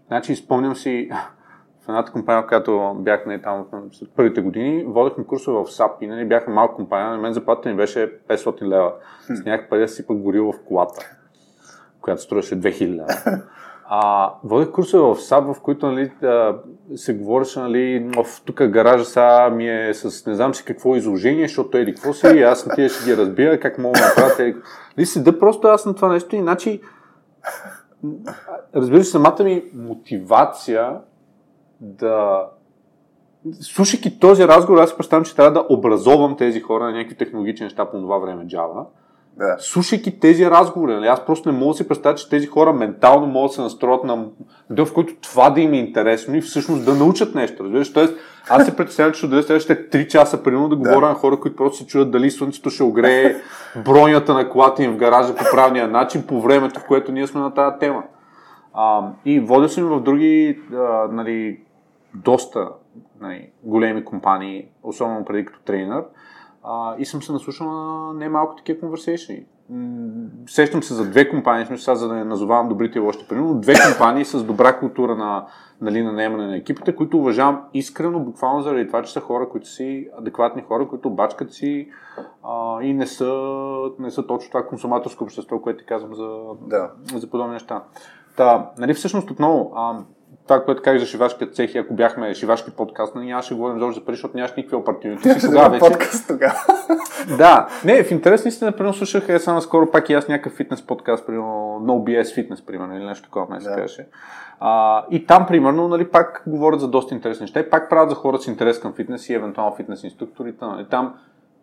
[0.08, 1.10] Значи, спомням си
[1.86, 5.92] в едната компания, в която бях нали, там в първите години, водехме курсове в SAP
[6.02, 8.94] и нали, бяхме малка компания, на мен заплатата ми беше 500 лева.
[9.22, 11.19] С някакъв пари си пък горил в колата,
[12.10, 13.42] която струваше 2000 лева.
[13.92, 16.56] А, водех курсове в САБ, в които нали, а,
[16.96, 21.48] се говореше, нали, в тук гаража сега ми е с не знам си какво изложение,
[21.48, 24.54] защото еди какво си, и аз на тия ще ги разбия, как мога да направя.
[24.98, 26.80] Нали, седа просто аз на това нещо, иначе
[28.76, 30.98] разбира се, самата ми мотивация
[31.80, 32.46] да
[33.62, 37.86] слушайки този разговор, аз представям, че трябва да образовам тези хора на някакви технологични неща
[37.86, 38.86] по това време Java.
[39.38, 39.56] Да.
[39.60, 43.28] Слушайки тези разговори, нали, аз просто не мога да си представя, че тези хора ментално
[43.28, 44.16] могат да се настроят на
[44.70, 47.64] модел, в който това да им е интересно и всъщност да научат нещо.
[47.64, 47.94] Разбираш?
[47.94, 48.14] Тоест,
[48.50, 51.56] аз се притеснявам, че ще отделя следващите 3 часа, примерно, да говоря на хора, които
[51.56, 53.36] просто се чуят дали слънцето ще огрее
[53.86, 57.42] бронята на колата им в гаража по правилния начин, по времето, в което ние сме
[57.42, 58.04] на тази тема.
[58.74, 61.60] А, и водя съм в други, а, нали,
[62.14, 62.70] доста
[63.22, 66.04] нали, големи компании, особено преди като тренер,
[66.64, 69.46] а, и съм се наслушал на немалко такива конверсейшни.
[70.48, 73.74] Сещам се за две компании, сега, за да не назовавам добрите и лошите, примерно две
[73.92, 75.46] компании с добра култура на,
[75.82, 79.68] нали, на наемане на екипите, които уважавам искрено, буквално заради това, че са хора, които
[79.68, 81.90] си адекватни хора, които бачкат си
[82.44, 83.34] а, и не са,
[84.00, 86.92] не са точно това консуматорско общество, което ти казвам за, Да.
[87.16, 87.84] за подобни неща.
[88.38, 90.00] Та, нали, всъщност отново, а,
[90.50, 93.94] това, което казах за шивашкия цех, и ако бяхме шивашки подкаст, нали, нямаше да говорим
[93.94, 95.30] за пари, защото нямаш никакви опортунити.
[95.42, 95.80] Тогава вече...
[95.80, 96.60] подкаст тогава.
[97.38, 100.82] Да, не, в интерес наистина, примерно слушах, е само скоро пак и аз някакъв фитнес
[100.82, 103.86] подкаст, примерно No BS Fitness, примерно, или нещо такова, ме се Да.
[104.60, 108.16] А, и там, примерно, нали, пак говорят за доста интересни неща и пак правят за
[108.16, 110.66] хора с интерес към фитнес и евентуално фитнес инструкторите.
[110.66, 110.86] Нали.
[110.86, 111.14] Там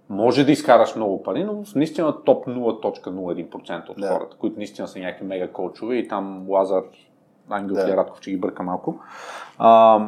[0.08, 4.08] може да изкараш много пари, но наистина топ 0.01% от Да.
[4.08, 6.82] хората, които наистина са някакви мега коучове и там Лазар
[7.51, 7.86] Ангел Да.
[7.86, 7.97] да.
[7.97, 9.01] Радков, че ги бърка малко.
[9.59, 10.01] А,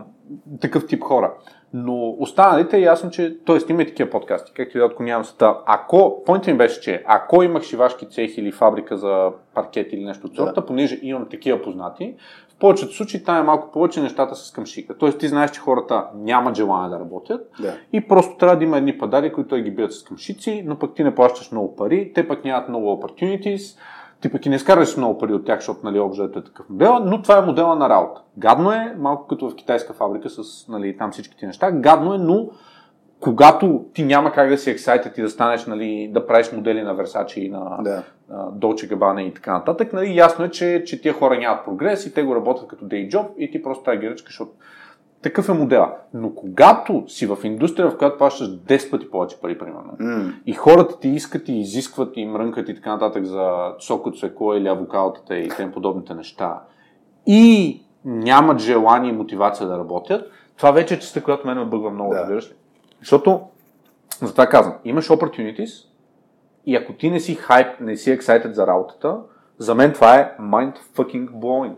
[0.60, 1.32] такъв тип хора.
[1.72, 3.58] Но останалите е ясно, че, т.е.
[3.68, 5.56] има и такива подкасти, както и да ако нямам света.
[5.66, 10.26] Ако, поинтът ми беше, че ако имах шивашки цех или фабрика за паркет или нещо
[10.26, 10.36] от Да.
[10.36, 12.14] сорта, понеже имам такива познати,
[12.48, 14.98] в повечето случаи там е малко повече нещата с къмшика.
[14.98, 17.74] Тоест ти знаеш, че хората нямат желание да работят Да.
[17.92, 21.04] и просто трябва да има едни падари, които ги бият с къмшици, но пък ти
[21.04, 23.78] не плащаш много пари, те пък нямат много opportunities,
[24.20, 26.98] ти пък и не изкараш много пари от тях, защото нали, общо е такъв модел,
[27.04, 28.20] но това е модела на работа.
[28.38, 32.50] Гадно е, малко като в китайска фабрика с нали, там всичките неща, гадно е, но
[33.20, 36.96] когато ти няма как да си excited и да станеш, нали, да правиш модели на
[36.96, 38.02] Versace и на Да.
[38.32, 42.14] Dolce Gabbana и така нататък, нали, ясно е, че, че тия хора нямат прогрес и
[42.14, 44.50] те го работят като day job и ти просто трябва да ги ръчкаш, защото
[45.22, 45.92] такъв е модела.
[46.14, 50.32] Но когато си в индустрия, в която плащаш 10 пъти повече пари, примерно, М.
[50.46, 54.54] и хората ти искат и изискват и мрънкат и така нататък за сок от свекло
[54.54, 56.60] или авокалотата и тем подобните неща
[57.26, 61.90] и нямат желание и мотивация да работят, това вече е частта, която мен ме бъгва
[61.90, 62.20] много, Да.
[62.20, 62.54] разбираш ли?
[62.98, 63.40] Защото,
[64.22, 65.86] затова казвам, имаш opportunities
[66.66, 69.16] и ако ти не си хайп, не си excited за работата,
[69.58, 71.74] за мен това е mind fucking blowing.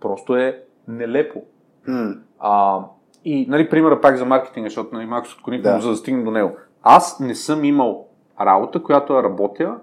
[0.00, 1.42] Просто е нелепо.
[1.86, 2.14] М.
[2.44, 2.80] А,
[3.24, 5.80] и, нали, примера пак за маркетинга, защото нали, малко се отклоних, Да.
[5.80, 6.50] за да стигнем до него.
[6.82, 8.06] Аз не съм имал
[8.40, 9.76] работа, която работя,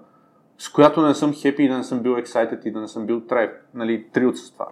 [0.58, 3.06] с която не съм хепи и да не съм бил excited и да не съм
[3.06, 3.50] бил трайп.
[3.74, 4.66] Нали, три от с това.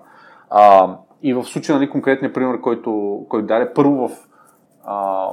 [0.51, 4.29] А, и в случая, нали, конкретният пример, който, който даде, първо в
[4.85, 5.29] а,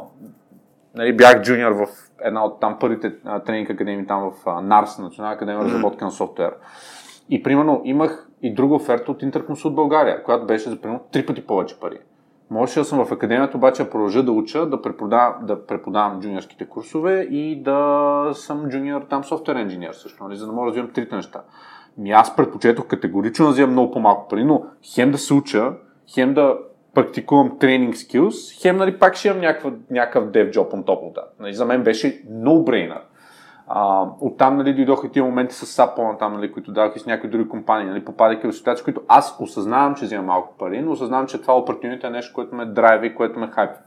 [0.96, 1.88] нали, бях джуниор в
[2.22, 6.12] една от там първите а, тренинг академии там в а, NARS, Национална академия разработка на
[6.12, 6.54] софтуер.
[7.30, 11.48] И примерно имах и друга оферта от Интерконсулт България, която беше за примерно три пъти
[11.48, 12.00] повече пари.
[12.50, 16.66] Можеше да съм в академията, обаче да продължа да уча, да преподавам, да преподавам джуниорските
[16.66, 20.92] курсове и да съм джуниор там софтуер инженер също, нали, за да мога да развивам
[20.92, 21.42] трите неща.
[21.98, 24.64] Ми аз предпочетох категорично да вземам много по-малко пари, но
[24.94, 25.74] хем да се уча,
[26.14, 26.58] хем да
[26.94, 31.16] практикувам тренинг скилс, хем нали, пак ще имам някакъв, някакъв dev job on top of
[31.16, 31.28] that.
[31.40, 33.00] Нали, за мен беше no-brainer.
[33.68, 37.30] А, оттам нали, дойдоха тия моменти с SAP там, нали, които давах и с някои
[37.30, 41.28] други компании, нали, попадайки в ситуации, които аз осъзнавам, че взимам малко пари, но осъзнавам,
[41.28, 43.78] че това opportunity е нещо, което ме драйви, което ме хайпва.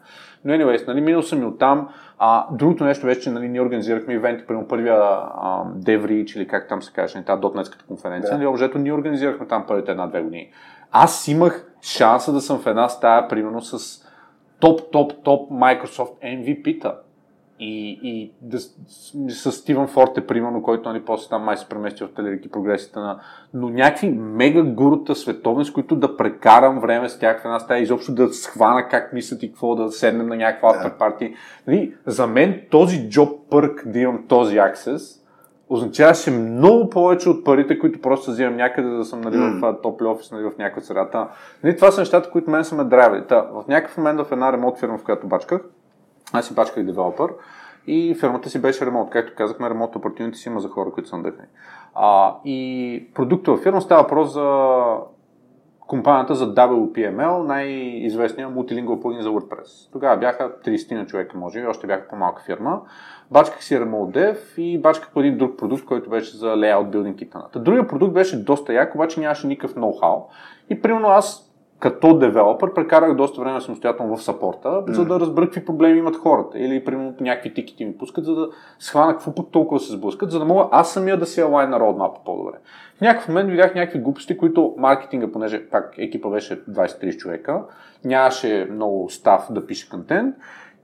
[0.44, 1.88] Но anyways, нали, минал съм и оттам.
[2.18, 6.68] А, другото нещо беше, че нали, ние организирахме ивенти, примерно първия а, DevReach или как
[6.68, 8.30] там се каже, нали, тази дотнетската конференция.
[8.30, 8.36] Да.
[8.36, 10.50] Нали, обжето ние организирахме там първите една-две години.
[10.92, 14.05] Аз имах шанса да съм в една стая, примерно с
[14.60, 16.94] топ, топ, топ Microsoft MVP-та.
[17.60, 18.59] И, и да,
[19.28, 23.20] с Стивън Форте, примерно, който нали, после там май се премести в телерики прогресите на...
[23.55, 27.82] Но някакви мега гурута световни, с които да прекарам време с тях в една стая,
[27.82, 30.98] изобщо да схвана как мислят и какво, да седнем на някаква yeah.
[30.98, 31.35] парти.
[31.66, 35.24] Нали, за мен този джоб пърк да имам този аксес,
[35.68, 39.60] означаваше много повече от парите, които просто взимам някъде да съм нали, mm.
[39.60, 41.28] в топли офис, нали, в някаква средата.
[41.64, 43.26] Нали, това са нещата, които мен са ме драйвали.
[43.28, 45.60] Та, в някакъв момент в една ремонт фирма, в която бачках,
[46.32, 47.30] аз си бачках девелопър
[47.86, 49.10] и фирмата си беше ремонт.
[49.10, 51.48] Както казахме, ремонт opportunity си има за хора, които са надъхани.
[51.94, 54.74] А, и продуктова фирма става въпрос за
[55.88, 59.92] компанията за WPML, най-известният мултилингвал плагин за WordPress.
[59.92, 62.80] Тогава бяха 30 на човека, може би, още бяха по-малка фирма.
[63.30, 67.22] Бачках си Remote Dev и бачках по един друг продукт, който беше за layout building
[67.22, 67.59] и.
[67.59, 70.22] Другия продукт беше доста як, обаче нямаше никакъв ноу-хау.
[70.70, 71.48] И примерно аз
[71.78, 74.90] като девелопър прекарах доста време самостоятелно в сапорта, mm.
[74.90, 76.59] за да разбера какви проблеми имат хората.
[76.59, 78.48] Или, примерно, някакви тикети ми пускат, за да
[78.78, 81.80] схвана какво пък толкова се сблъскат, за да мога аз самия да си алайн на
[81.80, 82.59] родмапа по-добре.
[82.98, 87.62] В някакъв момент видях някакви глупости, които маркетинга, понеже пак екипа беше 20-30 човека,
[88.05, 90.34] нямаше много став да пише контент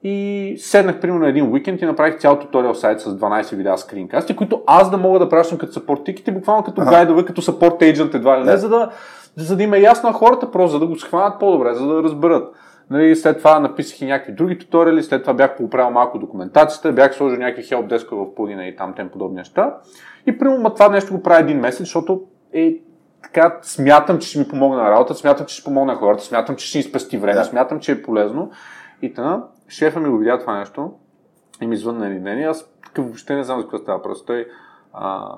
[0.05, 4.63] и седнах примерно един уикенд и направих цял туториал сайт с 12 видеа скринкасти, които
[4.67, 6.91] аз да мога да пращам като support тикети, буквално като ага.
[6.91, 8.91] гайдове, като support agent едва ли не, за да,
[9.37, 12.55] за да има ясно на хората, просто за да го схванат по-добре, за да разберат.
[12.91, 17.15] Нали, след това написах и някакви други туториали, след това бях поправил малко документацията, бях
[17.15, 19.77] сложил някакви хелпдескове в плагина и там тем подобни неща.
[20.27, 22.77] И примерно това нещо го правя един месец, защото е
[23.23, 26.57] така, смятам, че ще ми помогне на работа, смятам, че ще помогне на хората, смятам,
[26.57, 27.45] че ще ни спасти време, да.
[27.45, 28.51] смятам, че е полезно.
[29.03, 30.93] И тъна, шефа ми го видя това нещо
[31.61, 34.03] и ми звънна един ден и аз въобще не знам за какво става.
[34.03, 34.47] Просто той
[34.93, 35.35] а,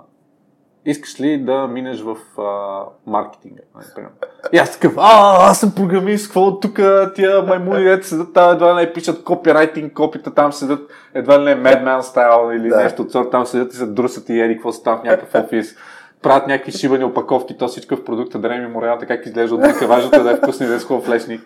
[0.87, 3.63] искаш ли да минеш в а, маркетинга?
[3.75, 4.07] Нали,
[4.53, 6.81] и аз такъв, а, аз съм програмист, какво тук
[7.15, 11.57] тия маймуни, дете седат там, едва не пишат копирайтинг, копита, там седат, едва ли не
[11.57, 12.77] Madman стайл или да.
[12.77, 15.45] нещо от сорта, там седят и се друсат и еди, какво са там в някакъв
[15.45, 15.77] офис
[16.23, 19.89] правят някакви шибани опаковки, то всичко в продукта, да не ми моралата как изглежда от
[19.89, 21.41] важното е да е вкусни, да е с хубав флешник.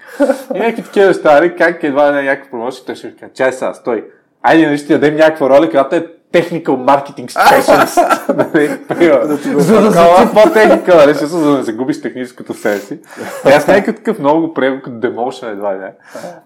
[0.54, 3.52] И някакви такива неща, как едва не е някаква промоция, той ще ви каже, чай
[3.52, 4.04] сега, стой.
[4.42, 7.96] Айде, нали ще дадем някаква роля, която е technical marketing specialist.
[9.60, 12.98] за да звучи по-техника, нали, за да не загубиш техническото себе си.
[13.44, 15.92] аз някакъв такъв много го приема като демошен едва не.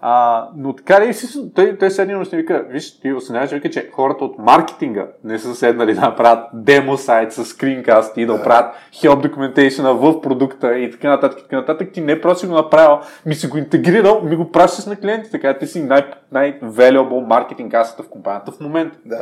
[0.01, 1.13] А, но така ли,
[1.55, 5.55] той, той седни и вика, виж, ти осъзнаваш, вика, че хората от маркетинга не са
[5.55, 10.91] седнали да направят демо сайт с скринкаст и да правят help documentation в продукта и
[10.91, 11.89] така нататък, и така нататък.
[11.93, 15.31] Ти не просто си го направил, ми си го интегрирал, ми го пращаш на клиентите,
[15.31, 18.97] така ти си най- най-valuable маркетинг асата в компанията в момента.
[19.05, 19.17] Да.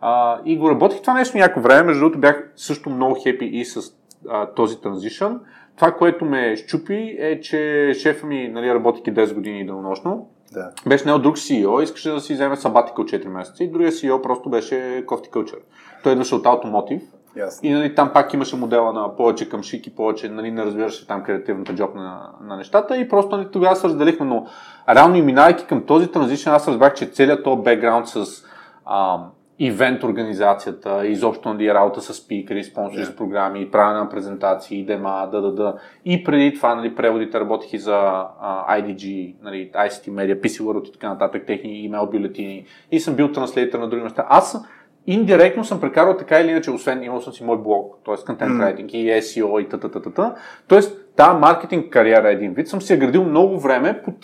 [0.00, 1.82] А, и го работих това нещо някакво време.
[1.82, 3.80] Между другото бях също много хепи и с
[4.28, 5.40] а, този транзишън.
[5.76, 10.70] Това, което ме щупи е, че шефа ми, нали, работики 10 години денонощно, да.
[10.86, 13.92] беше не от друг CEO, искаше да си вземе сабатика от 4 месеца и другия
[13.92, 15.58] CEO просто беше кофти кълчер.
[16.02, 17.02] Той идваше от Automotive
[17.36, 17.60] Yes.
[17.62, 21.22] И нали, там пак имаше модела на повече към шики, повече нали, не разбираше там
[21.22, 24.46] креативната джоб на, на нещата и просто нали, тогава се разделихме, но
[24.88, 28.44] реално и минавайки към този транзишен, аз разбрах, че целият този бекграунд с
[28.86, 29.30] ам,
[29.62, 33.12] ивент организацията, изобщо нали, работа с спикери, спонсори yeah.
[33.12, 35.74] с програми, правене на презентации, дема, да, да, да.
[36.04, 40.88] И преди това нали, преводите работих и за uh, IDG, нали, ICT Media, PC World
[40.88, 44.26] и така нататък, техни имейл бюлетини и съм бил транслейтър на други места.
[44.28, 44.64] Аз
[45.06, 48.14] индиректно съм прекарал така или иначе, освен имал съм си мой блог, т.е.
[48.14, 50.34] content writing и SEO и т.т.
[50.68, 54.14] Тоест, тази маркетинг кариера е един вид, съм си я градил много време под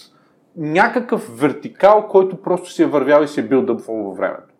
[0.56, 4.55] някакъв вертикал, който просто си е вървял и си е бил дъбвал във времето.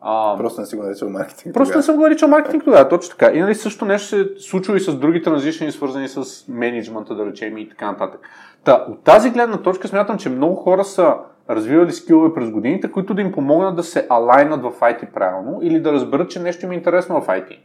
[0.00, 1.54] А, просто не си го наричал маркетинг.
[1.54, 3.32] Просто не съм го наричал маркетинг тогава, точно така.
[3.34, 7.58] И нали, също нещо се случва и с други транзишни, свързани с менеджмента, да речем
[7.58, 8.20] и така нататък.
[8.64, 11.14] Та, от тази гледна точка смятам, че много хора са
[11.50, 15.80] развивали скилове през годините, които да им помогнат да се алайнат в IT правилно или
[15.80, 17.48] да разберат, че нещо им е интересно в IT.
[17.48, 17.58] Mm.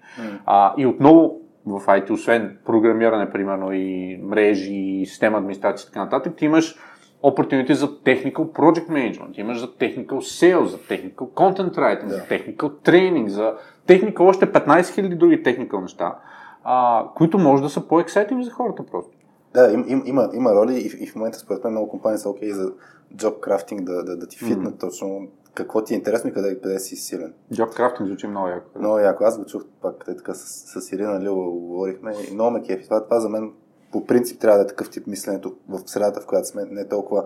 [0.45, 6.03] А, и отново в IT, освен програмиране, примерно, и мрежи, и система администрация и така
[6.03, 6.75] нататък, ти имаш
[7.23, 12.07] opportunity за technical project management, имаш за technical sales, за technical content writing, yeah.
[12.07, 13.53] за technical training, за
[13.87, 16.15] technical още 15 000 други technical неща,
[16.63, 19.11] а, които може да са по-ексайтиви за хората просто.
[19.53, 22.29] Да, им, им, има, има роли и, и в момента според мен много компании са
[22.29, 22.71] окей okay за
[23.15, 24.79] job crafting да, да, да ти фитнат mm.
[24.79, 27.33] точно какво ти е интересно и къде, къде си силен.
[27.53, 28.79] Job crafting звучи много яко.
[28.79, 29.23] Много яко.
[29.23, 32.83] Аз го чух пак къде така с, с Ирина Лила говорихме и много ме кефи.
[32.83, 33.51] Това, това за мен
[33.95, 36.65] по принцип трябва да е такъв тип мисленето в средата, в която сме.
[36.65, 37.25] Не толкова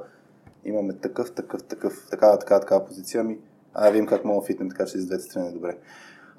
[0.66, 3.38] имаме такъв, такъв, такъв, такава, такава, такава позиция, ми
[3.74, 5.78] а видим как мога фитнем, така че с двете страни е добре.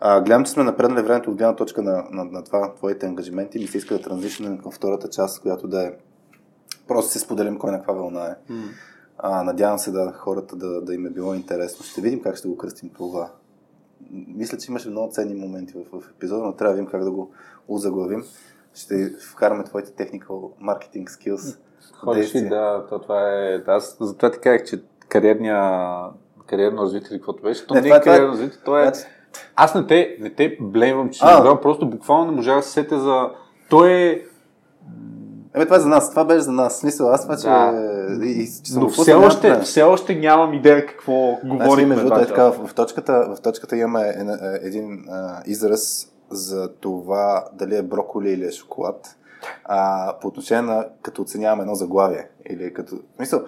[0.00, 3.58] А, гледам, че сме напреднали времето от гледна точка на, на, на това, твоите ангажименти.
[3.58, 5.92] Ми се иска да транзишнем към втората част, която да е
[6.88, 8.52] просто си споделим кой на каква вълна е.
[8.52, 8.62] Mm.
[9.18, 11.84] А, надявам се да хората да, да им е било интересно.
[11.84, 13.30] Ще видим как ще го кръстим това.
[14.10, 17.10] Мисля, че имаше много ценни моменти в, в епизода, но трябва да видим как да
[17.10, 17.30] го
[17.68, 18.24] озаглавим.
[18.74, 21.58] Ще вкараме твоите technical marketing skills.
[21.94, 23.62] Ходиш ли, да, то това е...
[23.66, 25.90] Аз затова ти казах, че кариерния,
[26.46, 28.82] кариерно развитие, каквото беше, то не, не е, е кариерно развитие, то е...
[28.82, 29.06] Значи-
[29.56, 31.24] Аз не те, не те блеймвам, че си
[31.62, 33.30] просто буквално не можах да се сетя за...
[33.68, 34.24] Той е
[35.54, 36.10] Еми, това е за нас.
[36.10, 36.78] Това беше за нас.
[36.78, 37.42] Смисъл, аз това, че...
[37.42, 38.26] Да.
[38.26, 41.88] И, че Но все още, все още нямам идея какво говорим.
[41.88, 46.72] Между другото, е така, в, точката, в точката имаме е, е, един а, израз за
[46.72, 49.16] това дали е броколи или е шоколад.
[49.64, 52.28] А, по отношение на като оценяваме едно заглавие.
[52.50, 52.96] Или като...
[53.18, 53.44] Мисъл,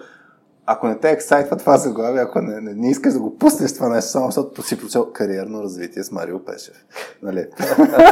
[0.65, 3.89] ако не те ексайтва това заглавие, ако не, не, не искаш да го пуснеш това
[3.89, 6.85] нещо, само защото си прочел кариерно развитие с Марио Пешев.
[7.21, 7.47] Нали?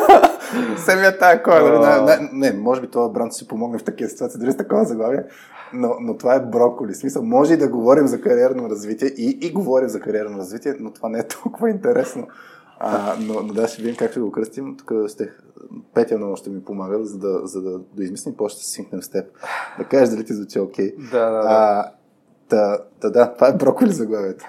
[0.85, 2.05] Самия тая кой, нали?
[2.05, 5.23] не, не, може би това бранд си помогне в такива ситуации, дори с такова заглавие,
[5.73, 6.95] но, но това е броколи.
[6.95, 10.91] Смисъл, може и да говорим за кариерно развитие и, и говорим за кариерно развитие, но
[10.91, 12.27] това не е толкова интересно.
[12.83, 14.77] А, но, но да, ще видим как ще го кръстим.
[14.77, 15.29] Тук ще,
[15.93, 19.09] Петя много ще ми помага, за да, за да, да измислим, после ще синкнем с
[19.09, 19.25] теб.
[19.77, 20.95] Да кажеш дали ти звучи окей.
[20.95, 21.11] Okay.
[21.11, 21.91] Да, да, да.
[22.49, 24.45] Та, та да, това е броколи заглавието.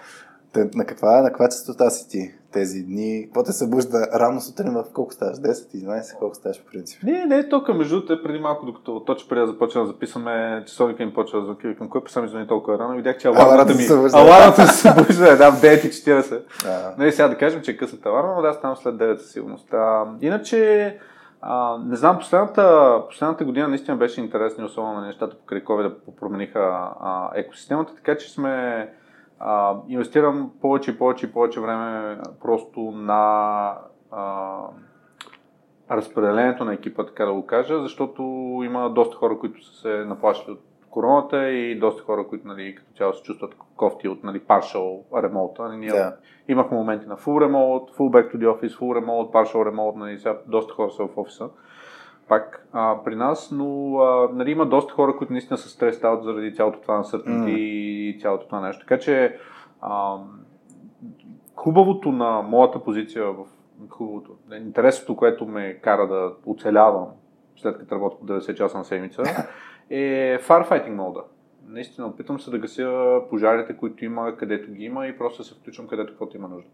[0.74, 3.22] На каква, на каква частота си ти тези дни?
[3.24, 5.36] Какво те събужда рано сутрин в колко ставаш?
[5.36, 6.18] 10-11?
[6.18, 7.02] Колко ставаш по принцип?
[7.02, 11.06] Не, не, тук между другото преди малко, докато точно преди да започнем да записваме, часовника
[11.06, 12.96] ми почва да звънки, викам, кой писам звъни толкова рано?
[12.96, 16.98] Видях, че алармата ми, алармата се събужда, да, в 9.40.
[16.98, 19.74] Не, сега да кажем, че е късната аларма, но да, ставам след 9 със сигурност.
[19.74, 20.98] А, иначе,
[21.40, 26.14] а, не знам, последната, последната година наистина беше интересна, особено на нещата покрай COVID да
[26.20, 26.60] промениха
[27.00, 28.88] а, екосистемата, така че сме
[29.44, 33.74] а, инвестирам повече и повече и повече време просто на
[34.10, 34.58] а,
[35.90, 38.22] разпределението на екипа, така да го кажа, защото
[38.64, 40.60] има доста хора, които са се наплащали от
[40.90, 45.58] короната и доста хора, които нали, като цяло се чувстват кофти от нали, partial remote.
[45.58, 46.14] Нали, ние yeah.
[46.48, 50.18] имахме моменти на full remote, full back to the office, full remote, partial remote, нали,
[50.18, 51.48] сега доста хора са в офиса
[52.28, 56.24] пак а, при нас, но а, нали, има доста хора, които наистина са стрес аут
[56.24, 57.48] заради цялото това на mm.
[57.50, 58.80] и цялото това нещо.
[58.80, 59.38] Така че
[59.80, 60.16] а,
[61.56, 63.44] хубавото на моята позиция в
[63.90, 67.06] хубавото, интересното, което ме кара да оцелявам
[67.56, 69.22] след като работя по 90 часа на седмица,
[69.90, 71.24] е firefighting мода.
[71.68, 75.88] Наистина, опитвам се да гася пожарите, които има, където ги има и просто се включвам
[75.88, 76.70] където каквото има нужда.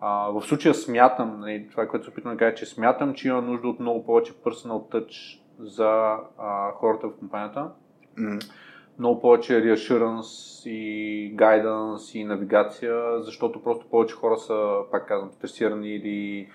[0.00, 3.42] А, в случая смятам, нали, това, което се опитвам да кажа, че смятам, че има
[3.42, 7.70] нужда от много повече personal touch за а, хората в компанията.
[8.18, 8.50] Mm.
[8.98, 15.88] Много повече reassurance и guidance и навигация, защото просто повече хора са, пак казвам, стресирани
[15.88, 16.48] или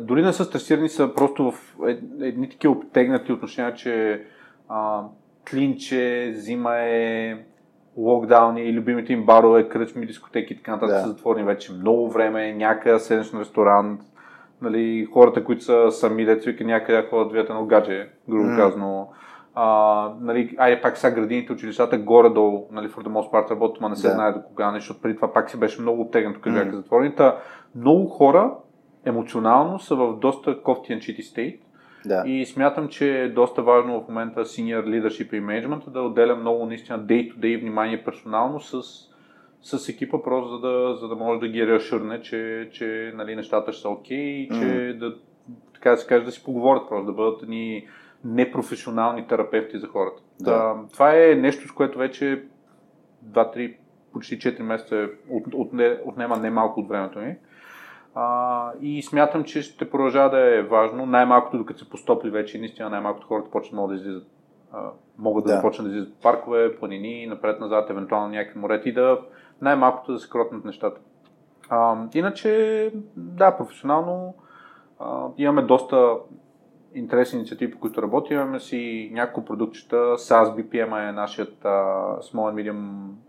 [0.00, 1.76] дори не са стресирани, са просто в
[2.20, 4.24] едни такива обтегнати отношения, че
[4.68, 5.04] а,
[5.50, 7.38] клинче, зима е,
[7.96, 11.00] локдауни и любимите им барове, кръчми, дискотеки и така нататък да.
[11.00, 14.00] са затворени вече много време, някъде седнеш на ресторант,
[14.62, 18.56] нали, хората, които са сами, деца вика някъде ходят двете на гадже, грубо mm.
[18.56, 19.08] казано.
[19.54, 23.88] А, нали, айде пак сега градините, училищата горе-долу, нали, for the most part работят, ма
[23.88, 24.14] не се да.
[24.14, 26.76] знае до кога, нещо, защото преди това пак си беше много обтегнато, като бяха mm.
[26.76, 27.14] затворени.
[27.74, 28.54] много хора
[29.04, 31.60] емоционално са в доста кофти and shitty state
[32.06, 32.22] да.
[32.26, 36.66] И смятам, че е доста важно в момента senior leadership и management да отделя много
[36.66, 38.82] наистина day-to-day внимание персонално с,
[39.62, 43.72] с екипа, просто за да, за да може да ги реашурне, че, че нали, нещата
[43.72, 44.98] ще са окей okay, и че mm.
[44.98, 45.14] да,
[45.74, 47.86] така да се каже, да си поговорят просто, да бъдат ни
[48.24, 50.22] непрофесионални терапевти за хората.
[50.40, 50.50] Да.
[50.50, 52.42] Да, това е нещо, с което вече
[53.24, 53.76] 2-3,
[54.12, 57.36] почти 4 месеца от, от, от, отнема не малко от времето ми.
[58.18, 62.90] А, и смятам, че ще продължава да е важно, най-малкото докато се постопли вече, наистина
[62.90, 64.26] най-малкото хората почнат да излизат,
[64.72, 69.18] а, могат да, да започнат да излизат паркове, планини, напред-назад, евентуално някакви морета и да
[69.60, 71.00] най-малкото да се кротнат нещата.
[71.68, 74.34] А, иначе, да, професионално
[75.00, 76.14] а, имаме доста
[76.96, 78.36] интересни инициативи, по които работим.
[78.36, 79.96] Имаме си няколко продуктчета.
[79.96, 82.80] SaaS BPM е нашият uh, Small and Medium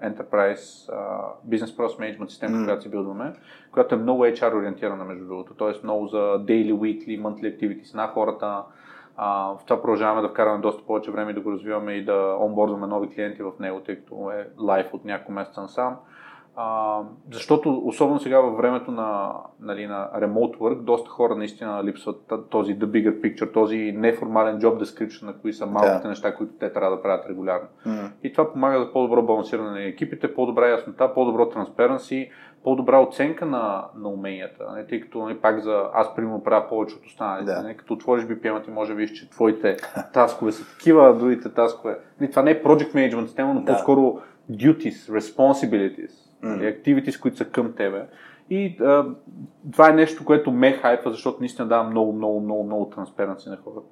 [0.03, 2.65] Enterprise uh, Business Process Management система, mm.
[2.65, 3.33] която си билдваме,
[3.71, 5.53] която е много HR ориентирана, между другото.
[5.53, 8.63] Тоест много за daily, weekly, monthly activities на хората.
[9.19, 12.87] Uh, в това продължаваме да вкараме доста повече време да го развиваме и да онбордваме
[12.87, 15.85] нови клиенти в него, тъй като е лайф от няколко месеца насам.
[15.85, 15.97] сам.
[16.59, 16.99] А,
[17.31, 22.79] защото, особено сега във времето на, нали, на remote work, доста хора наистина липсват този
[22.79, 26.09] the bigger picture, този неформален job description, на кои са малките да.
[26.09, 27.67] неща, които те трябва да правят регулярно.
[27.87, 28.09] Mm.
[28.23, 32.29] И това помага за по-добро балансиране на екипите, по-добра яснота, по-добро transparency,
[32.63, 34.63] по-добра оценка на, на уменията.
[34.63, 37.51] Не, нали, тъй като нали, пак за аз примерно правя повече от останалите.
[37.51, 37.57] Да.
[37.57, 39.77] Не, нали, като отвориш BPM, ти може да видиш, че твоите
[40.13, 41.99] таскове са такива, другите таскове.
[42.21, 43.73] Не, това не е project management система, но да.
[43.73, 44.19] по-скоро
[44.51, 46.83] duties, responsibilities mm.
[46.83, 48.05] activities, които са към тебе.
[48.49, 49.05] И а,
[49.71, 53.57] това е нещо, което ме хайпва, защото наистина дава много, много, много, много транспаренция на
[53.57, 53.87] хората.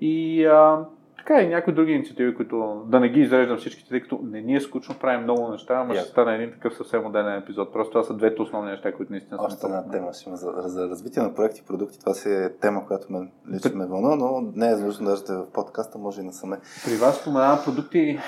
[0.00, 0.84] И а,
[1.16, 4.56] така и някои други инициативи, които да не ги изреждам всичките, тъй като не ни
[4.56, 6.00] е скучно, правим много неща, ама yeah.
[6.00, 7.72] ще стане един такъв съвсем отделен епизод.
[7.72, 9.44] Просто това са двете основни неща, които наистина са.
[9.44, 12.00] Още една тема ще има за, за развитие на проекти и продукти.
[12.00, 15.32] Това си е тема, която мен лично ме вълнува, но не е нужно даже да
[15.32, 16.58] е в подкаста, може и насаме.
[16.84, 18.18] При вас споменавам продукти,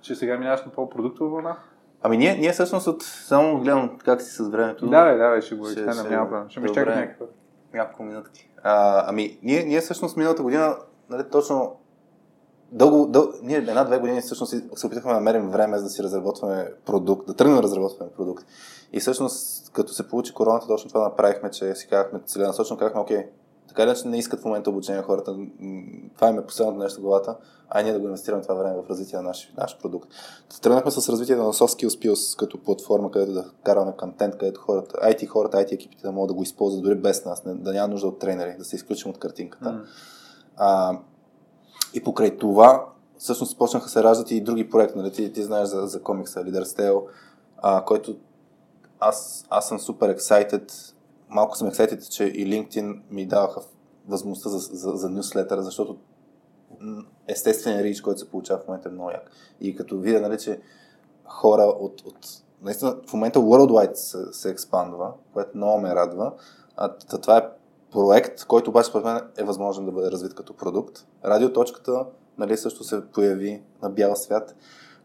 [0.00, 1.56] че сега минаваш на по-продуктова вълна?
[2.02, 3.02] Ами ние, ние всъщност от...
[3.02, 4.86] Само гледам как си с времето.
[4.86, 6.48] Да, да, ще го изтенем, няма проблем.
[6.48, 7.24] Ще ми изчакат някакво.
[7.74, 8.50] Няколко минутки.
[8.62, 10.76] А, ами, ние, ние всъщност миналата година,
[11.10, 11.76] нали, точно
[12.72, 13.28] дълго, дъл...
[13.42, 17.34] ние една-две години всъщност се опитахме да намерим време за да си разработваме продукт, да
[17.34, 18.46] тръгнем да разработваме продукт.
[18.92, 23.26] И всъщност, като се получи короната, точно това направихме, че си казахме целенасочно, казахме, окей,
[23.70, 25.36] така иначе не искат в момента обучение хората.
[26.14, 27.36] Това им е последното нещо в главата,
[27.68, 30.10] а ние да го инвестираме това време в развитие на наш, наш продукт.
[30.62, 34.96] Тръгнахме с развитието на Soft Skills Pills като платформа, където да караме контент, където хората,
[34.96, 37.88] IT хората, IT екипите да могат да го използват дори без нас, не, да няма
[37.88, 39.68] нужда от тренери, да се изключим от картинката.
[39.68, 39.84] Mm.
[40.56, 40.98] А,
[41.94, 42.86] и покрай това,
[43.18, 44.98] всъщност почнаха се раждат и други проекти.
[44.98, 45.12] Нали?
[45.12, 47.02] Ти, ти знаеш за, за комикса Leader Stale,
[47.62, 48.16] а, който
[49.00, 50.94] аз, аз съм супер excited
[51.30, 53.60] малко съм ексайтед, че и LinkedIn ми даваха
[54.08, 55.96] възможността за, за, за нюслетъра, защото
[57.28, 59.30] естественият рич, който се получава в момента е много як.
[59.60, 60.60] И като видя, нали, че
[61.24, 62.18] хора от, от
[62.62, 66.32] наистина в момента worldwide се, се експандва, което много ме радва.
[66.76, 67.48] А, това е
[67.92, 71.06] проект, който обаче според мен е възможен да бъде развит като продукт.
[71.24, 72.06] Радиоточката
[72.38, 74.54] нали, също се появи на бял свят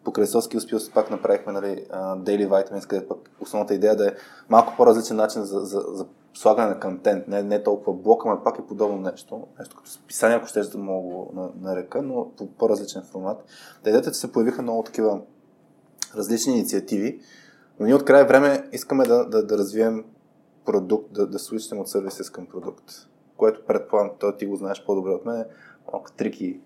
[0.06, 4.12] покрай Soft Skills пак направихме нали, Daily Vitamins, където пък основната идея да е
[4.50, 7.28] малко по-различен начин за, за, за слагане на контент.
[7.28, 9.48] Не, не толкова блок, ама пак е подобно нещо.
[9.60, 13.44] Нещо като списание, ако ще да мога на, на река, но по по-различен формат.
[13.84, 15.22] Да идеята, че се появиха много такива
[16.18, 17.20] различни инициативи,
[17.80, 20.06] но ние от край време искаме да, да, да развием
[20.66, 22.84] продукт, да, да свичнем от сервисис към продукт,
[23.38, 25.46] което предполагам, той ти го знаеш по-добре от мен,
[25.94, 26.60] малко трики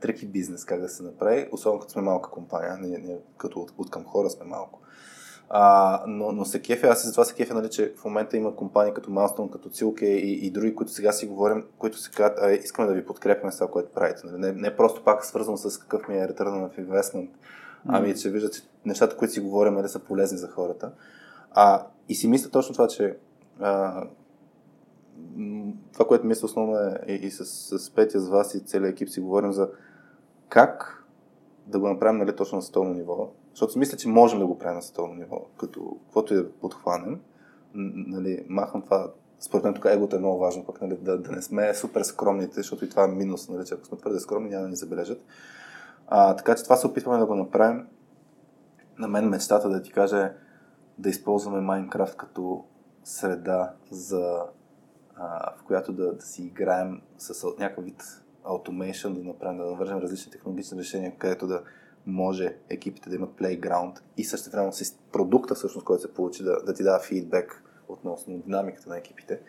[0.00, 3.72] треки бизнес как да се направи, особено като сме малка компания, ние, ние като от,
[3.78, 4.80] от към хора сме малко.
[5.50, 8.56] А, но, но се кефе, аз и затова се кефе, нали, че в момента има
[8.56, 12.38] компании като Milestone, като Цилке и, и други, които сега си говорим, които се казват,
[12.42, 14.20] а, искаме да ви подкрепяме с това, което правите.
[14.24, 14.38] Нали?
[14.38, 17.28] Не, не просто пак свързано с какъв ми е return of investment,
[17.86, 20.92] ами че виждат, че нещата, които си говорим, нали, са полезни за хората.
[21.50, 23.16] А, и си мисля точно това, че
[23.60, 24.04] а,
[25.92, 27.44] това, което мисля основно е и, и с,
[27.78, 29.68] с Петя, с вас и целият екип си говорим за
[30.48, 31.04] как
[31.66, 34.76] да го направим нали, точно на световно ниво, защото мисля, че можем да го правим
[34.76, 37.20] на световно ниво, като каквото и да подхванем.
[37.74, 41.42] Нали, махам това според мен тук егото е много важно, пък нали, да, да не
[41.42, 44.62] сме супер скромните, защото и това е минус, нали, че ако сме твърде скромни, няма
[44.62, 45.24] да ни забележат.
[46.06, 47.86] А, така че това се опитваме да го направим.
[48.98, 50.32] На мен мечтата да ти кажа
[50.98, 52.64] да използваме Майнкрафт като
[53.04, 54.42] среда, за,
[55.16, 58.02] а, в която да, да си играем с някакъв вид
[58.48, 61.62] automation, да направим, да навържем различни технологични решения, където да
[62.06, 66.62] може екипите да имат плейграунд и също време с продукта, всъщност, който се получи, да,
[66.62, 69.40] да ти дава фидбек относно динамиката на екипите.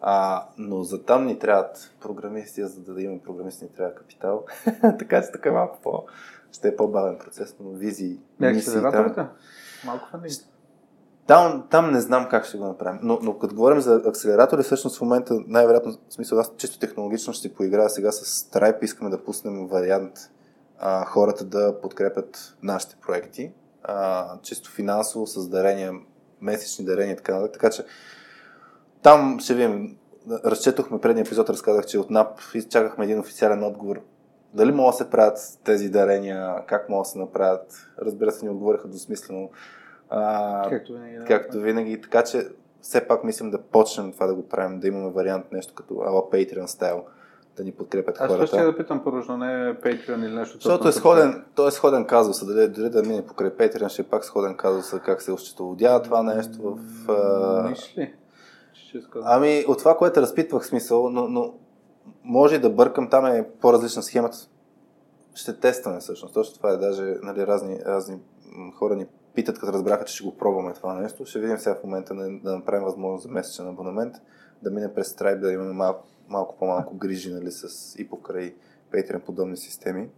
[0.00, 4.44] А, но за там ни трябват програмисти, за да, да имаме програмисти ни трябва капитал.
[4.98, 6.04] така че така малко по...
[6.52, 8.72] Ще е по-бавен процес, но визии, мисии...
[8.72, 9.28] Там...
[9.86, 10.34] Малко фанили.
[11.26, 13.00] Там, там не знам как ще го направим.
[13.02, 17.32] Но, но като говорим за акселератори, всъщност в момента най-вероятно, в смисъл, аз чисто технологично
[17.32, 20.12] ще си поиграя сега с Stripe, искаме да пуснем вариант
[20.78, 25.92] а, хората да подкрепят нашите проекти, а, чисто финансово, с дарения,
[26.40, 27.52] месечни дарения и така нататък.
[27.52, 27.84] Така че
[29.02, 29.96] там ще видим.
[30.44, 34.00] Разчетохме предния епизод, разказах, че от НАП изчакахме един официален отговор.
[34.54, 37.88] Дали могат да се правят тези дарения, как могат да се направят.
[38.02, 39.50] Разбира се, ни отговориха двусмислено.
[40.10, 41.16] А, Както винаги.
[41.16, 41.24] Да.
[41.24, 42.00] както винаги.
[42.00, 42.48] Така че
[42.80, 46.30] все пак мислим да почнем това да го правим, да имаме вариант нещо като ала
[46.30, 47.04] Patreon стайл,
[47.56, 48.46] да ни подкрепят Аз хората.
[48.46, 50.54] ще да питам първо, не е Patreon или нещо.
[50.54, 54.04] Защото е сходен, той е сходен казус, дали, дали да мине покрай Patreon, ще е
[54.04, 57.10] пак сходен казус, как се осчетоводява това нещо в...
[57.10, 58.14] а, Миш ли?
[59.02, 59.24] Скажа.
[59.28, 61.54] Ами, от това, което разпитвах смисъл, но, но
[62.24, 64.36] може да бъркам, там е по-различна схемата.
[65.34, 66.34] Ще тестваме всъщност.
[66.34, 68.18] Точно това е даже нали, разни, разни
[68.78, 71.24] хора ни питат, като разбраха, че ще го пробваме това нещо.
[71.24, 74.14] Ще видим сега в момента да, направим възможност за месечен абонамент,
[74.62, 78.54] да мине през Stripe, да имаме малко, малко по-малко грижи нали, с, и покрай
[78.92, 80.08] Patreon подобни системи.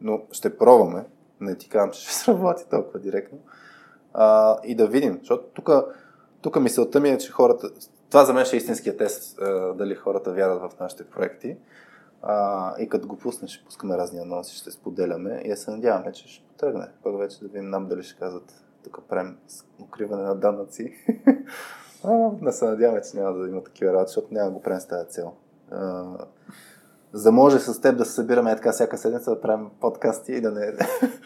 [0.00, 1.04] Но ще пробваме.
[1.40, 3.38] Не ти казвам, че ще сработи толкова директно.
[4.14, 5.70] А, и да видим, защото тук
[6.40, 7.70] тук мисълта ми е, че хората...
[8.10, 9.38] Това за мен ще е истинския тест,
[9.74, 11.56] дали хората вярват в нашите проекти.
[12.22, 16.12] А, и като го пуснем, ще пускаме разни анонси, ще споделяме и да се надяваме,
[16.12, 16.86] че ще тръгне.
[17.02, 19.36] Пък вече да видим нам дали ще казват тук правим
[19.82, 20.94] укриване на данъци.
[22.42, 24.86] да се надяваме, че няма да има такива работи, защото няма да го правим с
[24.86, 25.32] тази цел.
[25.70, 26.04] А,
[27.12, 30.40] за може с теб да се събираме е така всяка седмица да правим подкасти и
[30.40, 30.72] да не...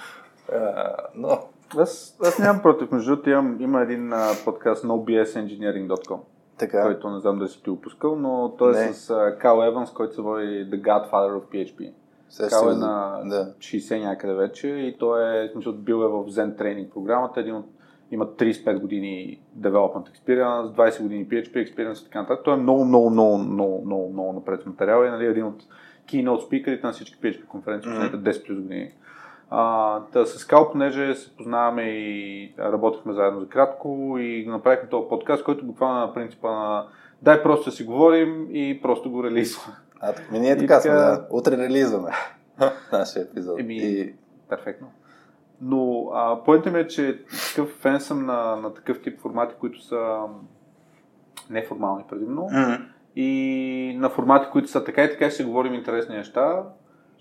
[0.53, 1.39] а, но
[1.77, 2.91] Аз, аз нямам против.
[2.91, 6.21] Между другото, имам, има един а, подкаст nobsengineering.com,
[6.67, 6.83] така.
[6.83, 8.93] който не знам дали си ти го пускал, но той е Не.
[8.93, 11.93] с а, Кал Еванс, който се води The Godfather of PHP.
[12.49, 13.55] Кал е на да.
[13.59, 17.67] 60 някъде вече и той е, смисъл, бил е в Zen Training програмата, един от
[18.11, 22.45] има 35 години development experience, 20 години PHP experience и така нататък.
[22.45, 25.63] Той е много, много, много, много, много, много напред материала и нали, един от
[26.09, 28.91] keynote спикерите на всички PHP конференции последните 10 плюс години.
[29.55, 35.09] А, та, с Кал, понеже се познаваме и работихме заедно за кратко и направихме този
[35.09, 36.87] подкаст, който буквално е на принципа на
[37.23, 39.77] дай просто да си говорим и просто го релизваме.
[40.01, 41.27] А, ми ние така сме, да.
[41.31, 42.11] Утре релизваме
[42.93, 43.61] нашия епизод.
[43.61, 44.15] Еми, И...
[44.49, 44.87] Перфектно.
[45.61, 47.25] Но а, поинта ми е, че
[47.55, 50.19] такъв фен съм на, на такъв тип формати, които са
[51.51, 52.49] неформални предимно.
[52.53, 52.79] М,
[53.17, 56.63] И на формати, които са така и така ще говорим интересни неща.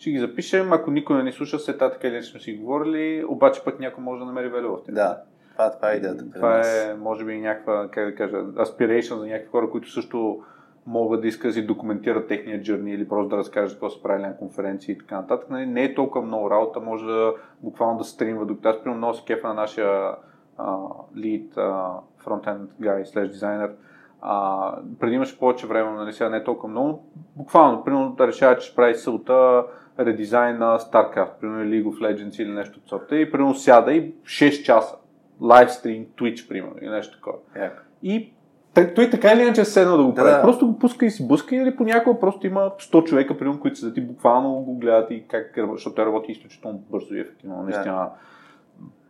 [0.01, 3.25] Ще ги запишем, ако никой не ни слуша, след това така или сме си говорили,
[3.27, 4.95] обаче пък някой може да намери value в тях.
[4.95, 5.21] Да,
[5.51, 6.31] това, това е идеята.
[6.31, 10.43] Това е, може би, някаква, как да кажа, aspiration за някакви хора, които също
[10.85, 14.27] могат да искат да си документират техния джърни или просто да разкажат какво са правили
[14.27, 15.49] на конференции и така нататък.
[15.49, 17.33] Нали, Не е толкова много работа, може да
[17.63, 20.15] буквално да стримва, докато аз примерно много се кефа на нашия
[20.57, 20.77] а,
[22.25, 23.71] frontend guy slash дизайнер.
[24.99, 27.03] Преди имаше повече време, нали, сега не е толкова много.
[27.35, 29.63] Буквално, примерно да решава, че ще прави сълта
[29.99, 34.13] редизайн на StarCraft, примерно League of Legends или нещо от сорта и примерно сяда и
[34.13, 34.95] 6 часа
[35.41, 37.37] лайвстрим, Twitch, примерно, или нещо такова.
[37.55, 37.81] Яко.
[38.03, 38.33] И
[38.95, 40.31] той, така или иначе е седнал да го Да, прави.
[40.31, 40.41] да.
[40.41, 43.97] Просто го пуска и си буска, или понякога просто има 100 човека, примерно, които седят
[43.97, 47.63] и буквално го гледат и как защото той работи изключително бързо и ефективно.
[47.63, 48.09] Наистина,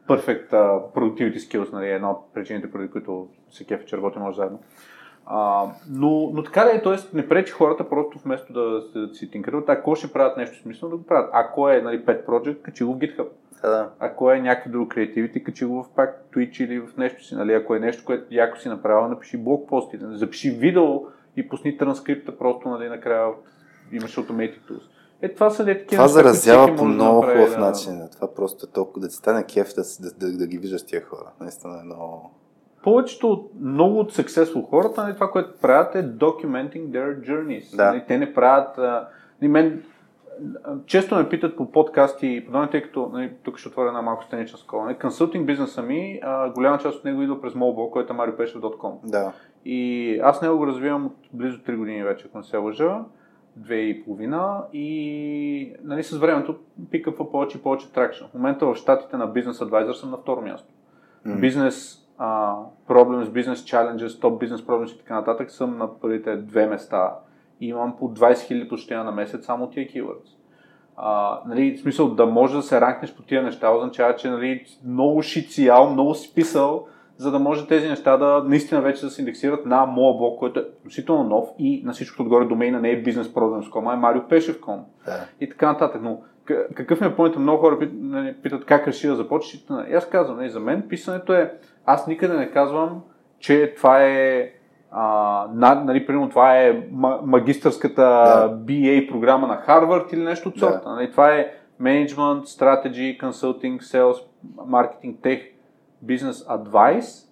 [0.07, 4.35] perfect uh, productivity skills, нали, една от причините, преди които се кефи, че работим може
[4.35, 4.59] заедно.
[5.33, 7.17] А, но, но така да е, т.е.
[7.17, 9.29] не пречи хората просто вместо да, се- да си
[9.67, 11.29] ако ще правят нещо смислено, да го правят.
[11.33, 13.27] Ако е нали, pet project, качи го в GitHub.
[13.61, 13.89] Да, да.
[13.99, 17.35] Ако е някакъв друг креативити, качи го в пак Twitch или в нещо си.
[17.35, 17.53] Нали?
[17.53, 20.17] Ако е нещо, което яко си направил, напиши блокпости, нали?
[20.17, 21.01] запиши видео
[21.37, 23.29] и пусни транскрипта просто нали, накрая
[23.91, 24.81] имаш automated tools.
[25.21, 28.09] Е, това са ли такива Това неща, заразява по да много направи, хубав да- начин.
[28.11, 31.01] Това просто е толкова да ти стане кеф да, да, да, да ги виждаш тия
[31.01, 31.31] хора.
[31.39, 32.31] Наистина е много...
[32.83, 37.75] Повечето, от- много от successful хората, нали, това, което правят е documenting their journeys.
[37.75, 37.85] Да.
[37.91, 38.77] Нали, те не правят...
[38.77, 39.07] А,
[39.41, 39.83] нали, мен,
[40.85, 44.23] често ме питат по подкасти и подобни, тъй като нали, тук ще отворя една малко
[44.23, 44.85] странична скола.
[44.85, 48.93] Нали, консултинг бизнеса ми, а, голяма част от него идва през mobile, който е mariopeshev.com.
[49.03, 49.31] Да.
[49.65, 52.99] И аз него го развивам от близо 3 години вече, ако не се лъжа.
[53.55, 56.55] Две и половина и нали, с времето
[56.91, 58.25] пикъпва повече и повече тракшн.
[58.25, 60.73] В момента в щатите на Business Advisor съм на второ място.
[61.25, 61.35] М.
[61.35, 62.00] Бизнес
[62.87, 67.15] проблем, бизнес challenges, топ бизнес проблемс и така нататък съм на първите две места
[67.61, 70.37] и имам по 20 000 посещения на месец само тия keywords.
[70.97, 74.65] А, нали, в смисъл да можеш да се ранкнеш по тия неща, означава, че нали,
[74.85, 76.87] много си цял, много си писал,
[77.17, 80.59] за да може тези неща да наистина вече да се индексират на моя блог, който
[80.59, 85.25] е относително нов и на всичкото отгоре домейна не е businessproblems.com, а е mariopeshev.com Да.
[85.41, 86.01] и така нататък.
[86.03, 86.21] Но
[86.75, 87.41] какъв ми е поинтът?
[87.41, 89.65] Много хора пит- нали, питат как реши да започнеш.
[89.89, 91.53] И аз казвам, нали, за мен писането е,
[91.85, 93.01] аз никъде не казвам,
[93.39, 94.51] че това е
[94.91, 98.57] а, над, нали, примерно това е ма- магистърската Да.
[98.57, 100.59] BA програма на Харвард или нещо от Да.
[100.59, 100.89] сорта.
[100.89, 101.51] Нали, това е
[101.81, 104.17] Management, Strategy, Consulting, Sales,
[104.57, 105.41] Marketing, Tech,
[106.05, 107.27] Business Advice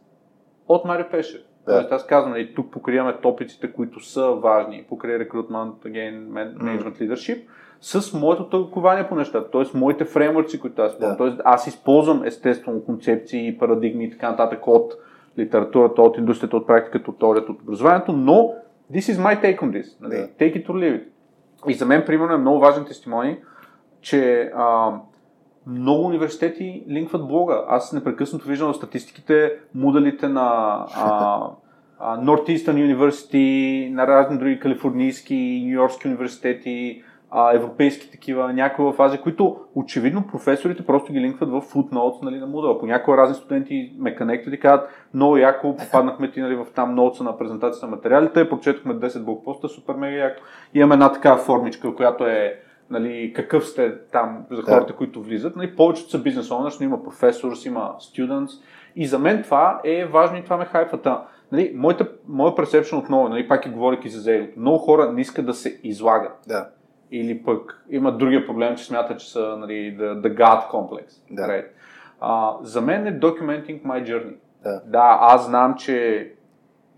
[0.67, 1.41] от Марио Пешев.
[1.65, 7.41] Тоест, аз казвам, нали, тук покриваме топиците, които са важни, покрай рекрутмент, again, management leadership,
[7.81, 9.77] с моето тълкование по нещата, т.е.
[9.77, 11.11] моите фреймворци, които аз използвам.
[11.11, 11.17] Да.
[11.17, 14.93] Тоест, аз използвам естествено концепции, парадигми и така нататък от
[15.39, 18.53] литературата, от индустрията, от практиката, от теорията, от образованието, но
[18.93, 20.01] this is my take on this.
[20.01, 20.15] Нали?
[20.15, 20.27] Да.
[20.27, 21.03] Take it or leave it.
[21.67, 23.37] И за мен, примерно, е много важен тестимони,
[24.01, 24.93] че а,
[25.67, 27.63] много университети линкват блога.
[27.67, 30.41] Аз непрекъснато виждам в статистиките модалите на
[30.95, 31.41] а,
[31.99, 39.21] а, Northeastern University, на разни други калифорнийски, нью-йоркски университети, а, европейски такива, някои в Азия,
[39.21, 42.79] които очевидно професорите просто ги линкват в footnotes нали, на Moodle.
[42.79, 47.23] Понякога разни студенти ме конектват и казват, много яко, попаднахме ти нали, в там ноутса
[47.23, 50.41] на презентацията на материалите, прочетохме 10 блокпоста, супер мега яко.
[50.73, 54.71] Имаме една такава формичка, която е нали, какъв сте там за Да.
[54.71, 55.55] хората, които влизат.
[55.55, 58.51] Нали, повечето са бизнес owners, но има професорс, има students.
[58.95, 61.21] И за мен това е важно и това ме хайфата.
[61.51, 65.45] Нали, моята, моя персепшн отново, нали, пак и говоряки за зелето, много хора не искат
[65.45, 66.31] да се излагат.
[66.47, 66.69] Да.
[67.11, 71.05] Или пък имат другия проблем, че смятат, че са нали, the, the God complex.
[71.31, 71.41] Да.
[71.41, 71.65] Right?
[72.21, 74.35] А, за мен е documenting my journey.
[74.63, 74.81] Да.
[74.85, 76.27] да, аз знам, че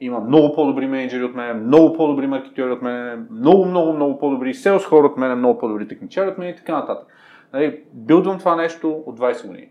[0.01, 4.53] има много по-добри менеджери от мен, много по-добри маркетьори от мен, много, много, много по-добри
[4.53, 7.07] селс хора от мен, много по-добри техничари от мен и така нататък.
[7.53, 9.70] Нали, билдвам това нещо от 20 години.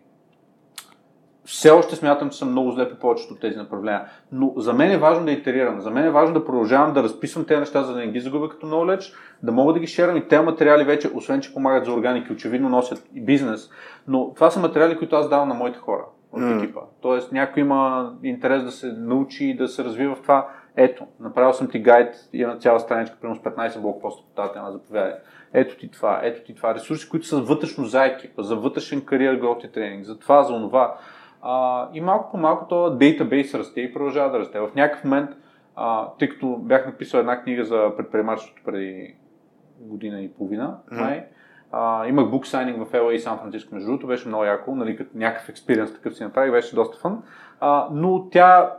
[1.50, 4.04] Все още смятам, че съм много зле по повечето от тези направления.
[4.32, 5.80] Но за мен е важно да итерирам.
[5.80, 8.48] За мен е важно да продължавам да разписвам тези неща, за да не ги загубя
[8.48, 11.92] като knowledge, да мога да ги шерам и тези материали вече, освен че помагат за
[11.92, 13.70] органики, очевидно носят и бизнес,
[14.08, 16.62] но това са материали, които аз давам на моите хора от М.
[16.62, 16.80] екипа.
[17.00, 20.48] Тоест някой има интерес да се научи и да се развива в това.
[20.76, 24.72] Ето, направил съм ти гайд, имам цяла страничка, примерно с 15 блокпоста по тази тема,
[24.72, 25.12] заповядай.
[25.52, 26.74] Ето ти това, ето ти това.
[26.74, 30.54] Ресурси, които са вътрешно за екипа, за вътрешен кариер growth и тренинг, за това, за
[30.54, 30.96] онова.
[31.42, 34.60] А, и малко по малко този дейтабейс расте и продължава да расте.
[34.60, 35.30] В някакъв момент,
[35.76, 39.14] а, тъй като бях написал една книга за предприемачеството преди
[39.80, 41.00] година и половина, Мгм.
[41.00, 41.24] май,
[41.72, 44.96] а, имах бук сайнинг в LA и Сан Франциско, между другото, беше много яко, нали,
[44.96, 47.22] като някакъв експириенс такъв си направих, беше доста фън.
[47.60, 48.72] А, но тя,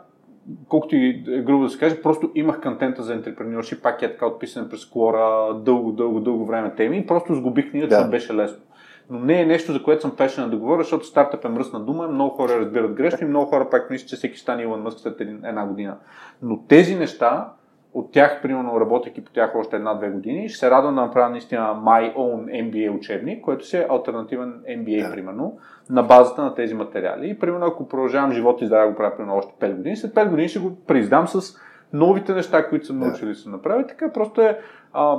[0.68, 4.26] колкото и е грубо да се каже, просто имах контента за entrepreneurship, пак е така
[4.26, 8.04] отписан през колора, дълго, дълго, дълго време теми и просто сгубих книгата, Да.
[8.04, 8.10] да.
[8.10, 8.64] беше лесно.
[9.12, 12.08] Но не е нещо, за което съм пешен да говоря, защото стартъп е мръсна дума,
[12.08, 15.22] много хора разбират грешно и много хора пак мислят, че всеки стане Илон Мъск след
[15.22, 15.98] една година.
[16.42, 17.50] Но тези неща,
[17.94, 21.62] от тях, примерно, работейки по тях още една-две години, ще се радвам да направя наистина
[21.62, 25.08] My Own MBA учебник, който си е альтернативен MBA, Да.
[25.08, 25.14] да.
[25.14, 25.58] примерно,
[25.90, 27.30] на базата на тези материали.
[27.30, 30.30] И, примерно, ако продължавам живота и да го правя, примерно, още 5 години, след 5
[30.30, 31.58] години ще го преиздам с
[31.94, 33.06] новите неща, които съм Да.
[33.06, 33.88] научил и съм направил.
[33.88, 34.60] Така просто е
[34.94, 35.18] а,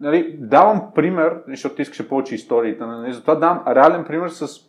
[0.00, 4.60] нали, давам пример, защото ти искаше повече историите, нали, затова давам реален пример с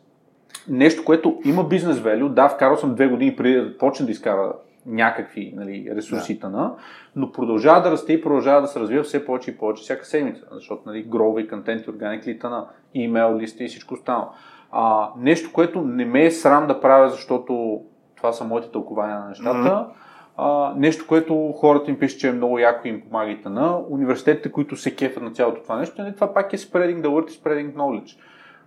[0.70, 2.30] нещо, което има бизнес value.
[2.30, 4.54] Да, вкарал съм две години преди да почне да изкара
[4.86, 6.74] някакви нали, ресурсите на,
[7.16, 10.46] но продължава да расте и продължава да се развива все повече и повече всяка седмица,
[10.52, 14.28] защото нали, грова и контент органик лита на имейл листа и всичко останало.
[14.72, 17.82] А, нещо, което не ме е срам да правя, защото
[18.18, 19.58] това са моите тълкования на нещата.
[19.58, 19.94] Мгм.
[20.38, 23.80] А, нещо, което хората им пишат, че е много яко и им помага и на
[23.90, 27.32] университетите, които се кефят на цялото това нещо, нали, това пак е spreading the word
[27.32, 28.18] и spreading knowledge.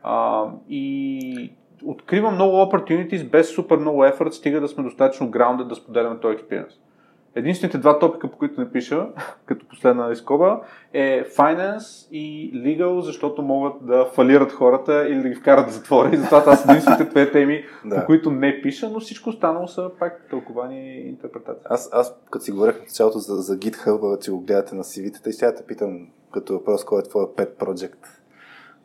[0.03, 1.53] А, и
[1.85, 6.35] откривам много opportunities без супер много effort, стига да сме достатъчно grounded да споделяме този
[6.35, 6.73] експириенс.
[7.39, 9.09] Единствените два топика, по които не пиша,
[9.47, 10.61] като последна изкоба,
[10.93, 16.11] е finance и legal, защото могат да фалират хората или да ги вкарат в затвора.
[16.13, 18.01] И затова това са единствените две теми, Да.
[18.01, 21.67] по които не пиша, но всичко останало са пак тълкование и интерпретация.
[21.71, 25.29] Аз, аз като си говорех в началото за, за GitHub, че го гледате на CV-тата
[25.29, 28.07] и сега те питам като въпрос, кой е твоя pet project.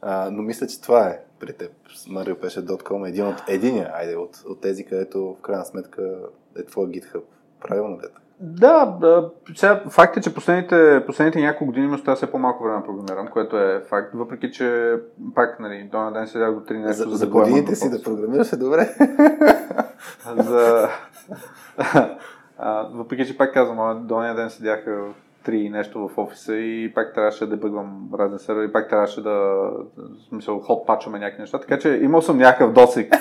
[0.02, 1.72] А, но мисля, че това е при теб.
[2.10, 6.20] mariopеше.com е един от, единия, айде, от, от тези, където в крайна сметка
[6.60, 7.22] е твой GitHub.
[7.62, 8.08] Правилно ли е?
[8.08, 8.20] така?
[8.40, 8.98] Да,
[9.56, 13.28] сега факт е, че последните, последните няколко години ми оставя все по-малко време да програмирам,
[13.28, 14.95] което е факт, въпреки че
[15.36, 18.58] пак, нали, до ден седях до 3 нещо За, за, годините си да програмираш е
[18.58, 18.90] добре.
[20.38, 20.90] за...
[22.58, 25.02] а, въпреки, че пак казвам, до ден седяха
[25.44, 29.70] три нещо в офиса и пак трябваше да бъгвам разни сервери, пак трябваше да,
[30.30, 33.14] смисъл, ход пачваме някакви неща, така че имал съм някакъв досек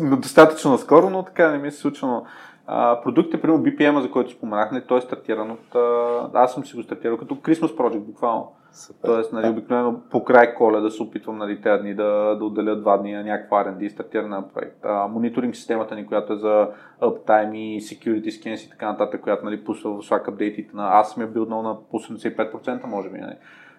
[0.00, 2.22] но достатъчно наскоро, но така не ми се случва.
[2.70, 5.74] А, продуктът, примерно BPM, за който споменахме, той е стартиран от...
[5.74, 8.52] А, аз съм си го стартирал като Christmas Project, буквално.
[8.72, 9.08] Супер.
[9.08, 12.76] Тоест, нали, обикновено по край коля да се опитвам нали, тези дни да, да отделя
[12.76, 14.84] два дни на някаква R&D и стартиране на проект.
[14.84, 16.68] А, мониторинг системата ни, която е за
[17.02, 21.10] uptime и security scans и така нататък, която нали, пусва в Slack апдейтите на аз
[21.10, 23.18] съм я билднал на по 75% може би.
[23.18, 23.36] Нали.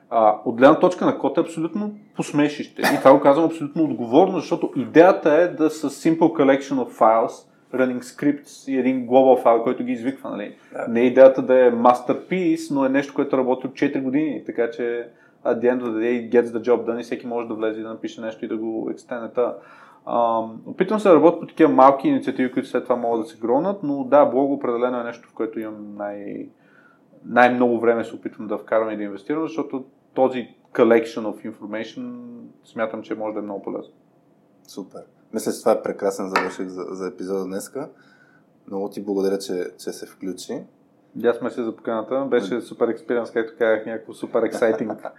[0.09, 2.81] А, от гледна точка на код е абсолютно посмешище.
[2.81, 7.48] И това го казвам абсолютно отговорно, защото идеята е да с simple collection of files
[7.73, 10.29] running scripts и един global файл, който ги извиква.
[10.29, 10.55] Нали?
[10.73, 10.87] Да.
[10.87, 14.71] Не е идеята да е masterpiece, но е нещо, което работи от 4 години, така
[14.71, 15.09] че
[15.45, 17.79] at the end of the day gets the job done и всеки може да влезе
[17.79, 19.55] и да напише нещо и да го екстенета.
[20.07, 23.39] Um, опитвам се да работя по такива малки инициативи, които след това могат да се
[23.39, 26.49] гронат, но да, блог определено е нещо, в което имам най-
[27.25, 32.13] най-много време се опитвам да вкарам и да инвестирам, защото този collection of information
[32.63, 33.93] смятам, че може да е много полезно.
[34.67, 35.01] Супер.
[35.33, 37.89] Мисля, че това е прекрасен завършик за, за епизода днеска.
[38.67, 40.63] Много ти благодаря, че, че се включи.
[41.15, 42.25] И аз сме се за поканата.
[42.29, 45.01] Беше супер експириенс, както казах, някакво супер ексайтинг.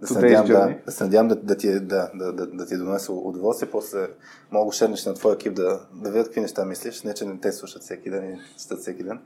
[0.00, 2.66] Да се надявам, да, да, се надявам да, да, ти, е- да, да, да, да
[2.66, 3.70] ти донесе удоволствие.
[3.70, 4.08] После
[4.50, 7.02] мога да шернеш на твоя екип да, да видят какви неща мислиш.
[7.02, 9.20] Не, че не те слушат всеки ден и четат всеки ден.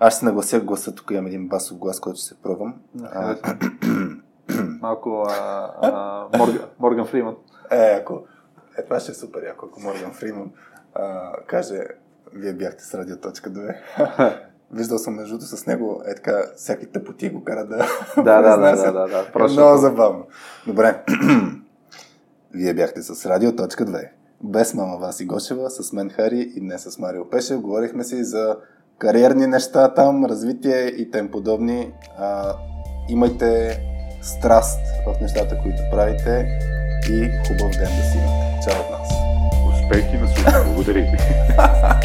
[0.00, 0.94] Аз ще се наглася гласа.
[0.94, 2.74] Тук имам един басов глас, който ще се пробвам.
[3.02, 3.36] А,
[4.80, 7.36] Малко а, а, Морган, Морган Фриман.
[7.70, 8.24] Е, ако...
[8.78, 10.50] Е, това ще е супер яко, ако Морган Фриман
[10.94, 11.80] а, каже,
[12.34, 13.76] вие бяхте с радио.2.
[14.72, 17.76] Виждал съм между с него, е така, всяки тъпоти го кара да
[18.16, 19.26] Да, да, да, да, да, да.
[19.28, 20.26] Е Просто- много забавно.
[20.66, 21.04] Добре.
[22.54, 24.08] Вие бяхте с Радио.2.
[24.42, 27.60] Без мама Васи Гошева, с мен Хари и днес с Марио Пешев.
[27.60, 28.56] Говорихме си за
[28.98, 31.92] кариерни неща там, развитие и тем подобни.
[32.18, 32.54] А,
[33.08, 33.80] имайте
[34.22, 36.58] страст в нещата, които правите
[37.10, 38.47] и хубав ден да си имате.
[38.64, 39.08] Чао от нас!
[39.66, 40.64] Успехи на служба.
[40.74, 41.18] Благодаря ви.